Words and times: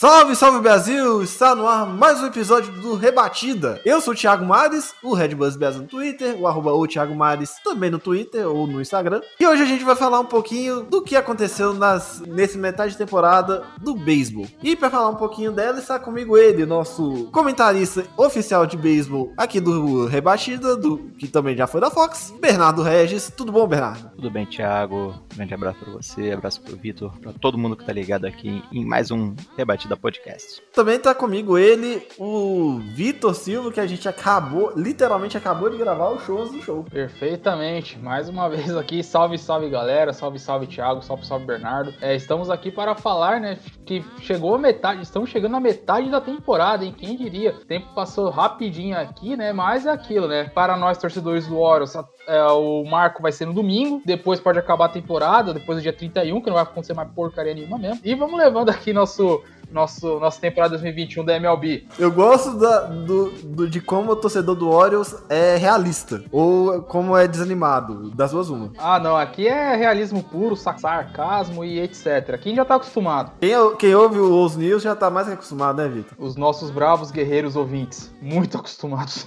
Salve, 0.00 0.34
salve 0.34 0.62
Brasil! 0.62 1.22
Está 1.22 1.54
no 1.54 1.68
ar 1.68 1.86
mais 1.86 2.22
um 2.22 2.26
episódio 2.26 2.72
do 2.72 2.94
Rebatida. 2.94 3.82
Eu 3.84 4.00
sou 4.00 4.14
o 4.14 4.16
Thiago 4.16 4.46
Mares, 4.46 4.94
o 5.02 5.12
Red 5.12 5.34
no 5.34 5.82
Twitter, 5.86 6.40
o 6.40 6.46
arroba 6.46 6.72
o 6.72 6.86
Thiago 6.86 7.14
Mares 7.14 7.56
também 7.62 7.90
no 7.90 7.98
Twitter 7.98 8.48
ou 8.48 8.66
no 8.66 8.80
Instagram. 8.80 9.20
E 9.38 9.46
hoje 9.46 9.62
a 9.62 9.66
gente 9.66 9.84
vai 9.84 9.94
falar 9.94 10.18
um 10.18 10.24
pouquinho 10.24 10.84
do 10.84 11.02
que 11.02 11.14
aconteceu 11.14 11.74
nas, 11.74 12.22
nesse 12.26 12.56
metade 12.56 12.92
de 12.92 12.96
temporada 12.96 13.62
do 13.78 13.94
beisebol. 13.94 14.46
E 14.62 14.74
para 14.74 14.88
falar 14.88 15.10
um 15.10 15.16
pouquinho 15.16 15.52
dela 15.52 15.78
está 15.78 15.98
comigo 15.98 16.38
ele, 16.38 16.64
nosso 16.64 17.28
comentarista 17.30 18.06
oficial 18.16 18.64
de 18.64 18.78
beisebol 18.78 19.34
aqui 19.36 19.60
do 19.60 20.06
Rebatida, 20.06 20.76
do, 20.76 20.96
que 21.18 21.28
também 21.28 21.54
já 21.54 21.66
foi 21.66 21.78
da 21.78 21.90
Fox, 21.90 22.32
Bernardo 22.40 22.82
Regis. 22.82 23.30
Tudo 23.36 23.52
bom, 23.52 23.66
Bernardo? 23.66 24.12
Tudo 24.16 24.30
bem, 24.30 24.46
Thiago? 24.46 25.14
Grande 25.34 25.52
abraço 25.52 25.78
pra 25.80 25.92
você, 25.92 26.30
abraço 26.30 26.62
pro 26.62 26.74
Vitor, 26.74 27.12
pra 27.18 27.34
todo 27.34 27.58
mundo 27.58 27.76
que 27.76 27.84
tá 27.84 27.92
ligado 27.92 28.24
aqui 28.24 28.64
em 28.72 28.82
mais 28.82 29.10
um 29.10 29.34
Rebatida 29.58 29.89
Podcast. 29.96 30.62
Também 30.72 30.98
tá 30.98 31.14
comigo 31.14 31.58
ele, 31.58 32.06
o 32.18 32.78
Vitor 32.94 33.34
Silva, 33.34 33.72
que 33.72 33.80
a 33.80 33.86
gente 33.86 34.08
acabou, 34.08 34.72
literalmente 34.76 35.36
acabou 35.36 35.68
de 35.70 35.76
gravar 35.76 36.10
o 36.10 36.20
show 36.20 36.48
do 36.48 36.60
show. 36.62 36.84
Perfeitamente. 36.84 37.98
Mais 37.98 38.28
uma 38.28 38.48
vez 38.48 38.76
aqui, 38.76 39.02
salve, 39.02 39.38
salve 39.38 39.68
galera, 39.68 40.12
salve, 40.12 40.38
salve 40.38 40.66
Thiago, 40.66 41.02
salve, 41.02 41.26
salve 41.26 41.44
Bernardo. 41.44 41.94
É, 42.00 42.14
estamos 42.14 42.50
aqui 42.50 42.70
para 42.70 42.94
falar, 42.94 43.40
né, 43.40 43.58
que 43.84 44.04
chegou 44.20 44.54
a 44.54 44.58
metade, 44.58 45.02
estamos 45.02 45.30
chegando 45.30 45.52
na 45.52 45.60
metade 45.60 46.10
da 46.10 46.20
temporada, 46.20 46.84
hein? 46.84 46.94
Quem 46.96 47.16
diria? 47.16 47.52
O 47.52 47.64
tempo 47.64 47.94
passou 47.94 48.30
rapidinho 48.30 48.96
aqui, 48.96 49.36
né? 49.36 49.52
Mas 49.52 49.86
é 49.86 49.90
aquilo, 49.90 50.28
né? 50.28 50.44
Para 50.54 50.76
nós 50.76 50.98
torcedores 50.98 51.46
do 51.46 51.58
Orioles, 51.58 51.94
é, 52.26 52.42
o 52.44 52.84
marco 52.84 53.22
vai 53.22 53.32
ser 53.32 53.46
no 53.46 53.52
domingo, 53.52 54.02
depois 54.04 54.40
pode 54.40 54.58
acabar 54.58 54.86
a 54.86 54.90
temporada, 54.90 55.52
depois 55.52 55.78
do 55.78 55.82
dia 55.82 55.92
31, 55.92 56.40
que 56.40 56.46
não 56.46 56.54
vai 56.54 56.62
acontecer 56.62 56.94
mais 56.94 57.10
porcaria 57.10 57.54
nenhuma 57.54 57.78
mesmo. 57.78 58.00
E 58.04 58.14
vamos 58.14 58.38
levando 58.38 58.70
aqui 58.70 58.92
nosso 58.92 59.42
nosso 59.70 60.18
nossa 60.20 60.40
temporada 60.40 60.70
2021 60.78 61.24
da 61.24 61.36
MLB. 61.36 61.86
Eu 61.98 62.10
gosto 62.10 62.56
da- 62.58 62.80
do, 62.86 63.30
do- 63.30 63.68
de 63.70 63.80
como 63.80 64.12
o 64.12 64.16
torcedor 64.16 64.54
do 64.54 64.68
Orioles 64.68 65.14
é 65.28 65.56
realista, 65.56 66.22
ou 66.32 66.82
como 66.82 67.16
é 67.16 67.26
desanimado, 67.28 68.10
das 68.10 68.30
duas 68.32 68.48
uma. 68.48 68.72
Ah, 68.78 68.98
não, 68.98 69.16
aqui 69.16 69.46
é 69.46 69.74
realismo 69.76 70.22
puro, 70.22 70.56
sa- 70.56 70.76
sarcasmo 70.76 71.64
e 71.64 71.80
etc. 71.80 72.38
Quem 72.40 72.54
já 72.54 72.64
tá 72.64 72.76
acostumado? 72.76 73.32
Quem, 73.40 73.52
quem 73.76 73.94
ouve 73.94 74.18
o 74.18 74.44
Os 74.44 74.56
News 74.56 74.82
já 74.82 74.94
tá 74.96 75.10
mais 75.10 75.26
que 75.26 75.34
acostumado, 75.34 75.76
né, 75.82 75.88
Vitor? 75.88 76.12
Os 76.18 76.36
nossos 76.36 76.70
bravos 76.70 77.10
guerreiros 77.10 77.56
ouvintes, 77.56 78.10
muito 78.20 78.56
acostumados. 78.58 79.26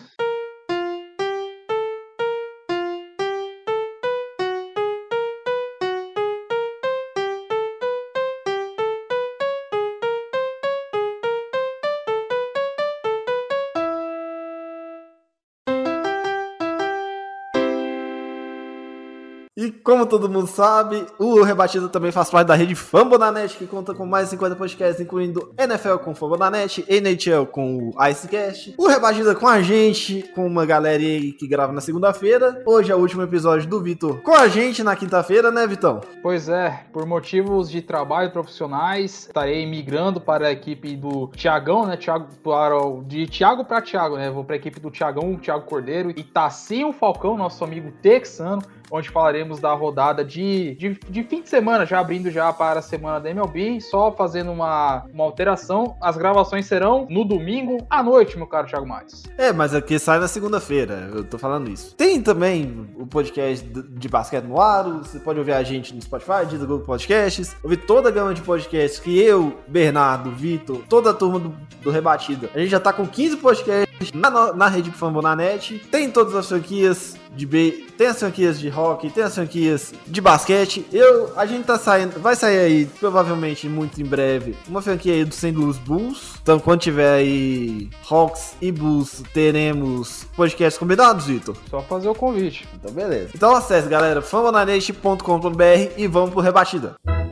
Como 19.84 20.06
todo 20.06 20.30
mundo 20.30 20.48
sabe, 20.48 21.06
o 21.20 21.42
Rebatido 21.42 21.90
também 21.90 22.12
faz 22.12 22.30
parte 22.30 22.48
da 22.48 22.56
rede 22.56 22.74
Fambonanet, 22.74 23.58
que 23.58 23.68
conta 23.68 23.94
com 23.94 24.06
mais 24.06 24.26
de 24.26 24.32
50 24.32 24.56
podcasts, 24.56 25.02
incluindo 25.02 25.54
NFL 25.58 25.98
com 25.98 26.16
Fambonanet, 26.16 26.86
NHL 26.88 27.46
com 27.48 27.90
o 27.90 28.08
Icecast, 28.08 28.76
o 28.78 28.88
Rebatido 28.88 29.36
com 29.36 29.48
a 29.48 29.62
gente, 29.62 30.24
com 30.34 30.48
uma 30.48 30.66
galera 30.66 31.04
aí 31.04 31.34
que 31.34 31.48
grava 31.48 31.74
na 31.74 31.82
segunda-feira. 31.82 32.64
Hoje 32.66 32.92
é 32.92 32.96
o 32.96 33.00
último 33.00 33.24
episódio 33.24 33.68
do 33.68 33.82
Vitor 33.82 34.22
com 34.22 34.34
a 34.34 34.48
gente 34.48 34.84
na 34.84 34.96
quinta-feira, 34.96 35.52
né, 35.52 35.68
Vitão? 35.68 36.00
Pois 36.22 36.48
é, 36.48 36.86
por 36.94 37.06
motivos 37.06 37.70
de 37.70 37.82
trabalho 37.82 38.32
profissionais, 38.32 39.26
estarei 39.28 39.66
migrando 39.66 40.22
para 40.22 40.48
a 40.48 40.52
equipe 40.52 40.96
do 40.96 41.28
Tiagão, 41.36 41.86
né? 41.86 41.98
Thiago, 41.98 42.28
para 42.42 42.74
de 43.06 43.28
Thiago 43.28 43.66
para 43.66 43.82
Thiago, 43.82 44.16
né? 44.16 44.32
Vou 44.32 44.46
para 44.46 44.56
a 44.56 44.58
equipe 44.58 44.80
do 44.80 44.90
Tiagão, 44.90 45.34
o 45.34 45.38
Thiago 45.38 45.66
Cordeiro 45.66 46.12
e 46.12 46.24
Tassinho 46.24 46.94
Falcão, 46.94 47.38
nosso 47.38 47.64
amigo 47.64 47.92
texano, 48.02 48.62
onde 48.96 49.10
falaremos 49.10 49.60
da 49.60 49.74
rodada 49.74 50.24
de, 50.24 50.76
de, 50.76 51.00
de 51.10 51.24
fim 51.24 51.42
de 51.42 51.50
semana, 51.50 51.84
já 51.84 52.00
abrindo 52.00 52.30
já 52.30 52.54
para 52.54 52.78
a 52.78 52.82
semana 52.84 53.20
da 53.20 53.28
MLB, 53.32 53.82
só 53.82 54.12
fazendo 54.12 54.52
uma, 54.52 55.04
uma 55.12 55.24
alteração. 55.24 55.98
As 56.00 56.16
gravações 56.16 56.68
serão 56.68 57.08
no 57.10 57.26
domingo 57.26 57.86
à 57.90 58.04
noite, 58.04 58.38
meu 58.38 58.46
caro 58.46 58.68
Thiago 58.68 58.88
Mares. 58.88 59.24
É, 59.36 59.52
mas 59.52 59.74
aqui 59.74 59.98
sai 59.98 60.20
na 60.20 60.28
segunda-feira, 60.28 61.10
eu 61.12 61.24
tô 61.24 61.40
falando 61.40 61.72
isso. 61.72 61.96
Tem 61.96 62.22
também 62.22 62.88
o 62.96 63.08
podcast 63.08 63.66
de 63.68 64.08
basquete 64.08 64.44
no 64.46 64.62
ar, 64.62 64.84
você 64.84 65.20
pode 65.20 65.40
ouvir 65.40 65.54
a 65.54 65.64
gente 65.64 65.92
no 65.96 66.00
Spotify, 66.00 66.46
Deezer, 66.48 66.68
Google 66.68 66.86
Podcasts, 66.86 67.56
ouvir 67.64 67.78
toda 67.78 68.10
a 68.10 68.12
gama 68.12 68.32
de 68.36 68.42
podcasts 68.42 69.00
que 69.00 69.20
eu, 69.20 69.58
Bernardo, 69.68 70.30
Vitor, 70.30 70.84
toda 70.88 71.10
a 71.10 71.14
turma 71.16 71.40
do, 71.40 71.50
do 71.82 71.90
Rebatida. 71.90 72.48
A 72.54 72.60
gente 72.60 72.70
já 72.70 72.80
tá 72.80 72.94
com 72.94 73.08
15 73.08 73.38
podcasts 73.38 74.12
na, 74.14 74.30
no- 74.30 74.54
na 74.54 74.68
rede 74.68 74.92
Fambonanet, 74.92 75.80
tem 75.90 76.12
todas 76.12 76.36
as 76.36 76.48
franquias 76.48 77.16
de 77.36 77.46
B, 77.46 77.86
tem 77.98 78.08
as 78.08 78.20
franquias 78.20 78.60
de 78.60 78.70
hockey, 78.70 79.10
tem 79.10 79.24
as 79.24 79.36
franquias 79.36 79.94
de 80.06 80.22
basquete. 80.22 80.86
Eu, 80.92 81.38
a 81.38 81.46
gente 81.46 81.66
tá 81.66 81.78
saindo, 81.78 82.20
vai 82.20 82.36
sair 82.36 82.60
aí, 82.60 82.86
provavelmente 83.00 83.68
muito 83.68 84.02
em 84.02 84.06
breve, 84.06 84.56
uma 84.68 84.82
franquia 84.82 85.14
aí 85.14 85.26
do 85.26 85.34
St. 85.34 85.52
Louis 85.52 85.78
Bulls. 85.78 86.36
Então, 86.42 86.60
quando 86.60 86.82
tiver 86.82 87.14
aí 87.14 87.90
Hawks 88.10 88.56
e 88.62 88.72
Bulls, 88.72 89.24
teremos 89.34 90.26
podcasts 90.36 90.78
combinados, 90.78 91.26
Vitor? 91.26 91.56
Só 91.70 91.82
fazer 91.82 92.10
o 92.10 92.16
convite. 92.16 92.68
Então, 92.76 92.92
beleza. 92.92 93.32
Então, 93.36 93.56
acesse, 93.56 93.88
galera, 93.88 94.22
fambonanet.com.br 94.22 95.94
e 95.98 96.08
vamos 96.08 96.32
pro 96.32 96.42
Rebatida. 96.42 96.96
Senhores, 97.06 97.23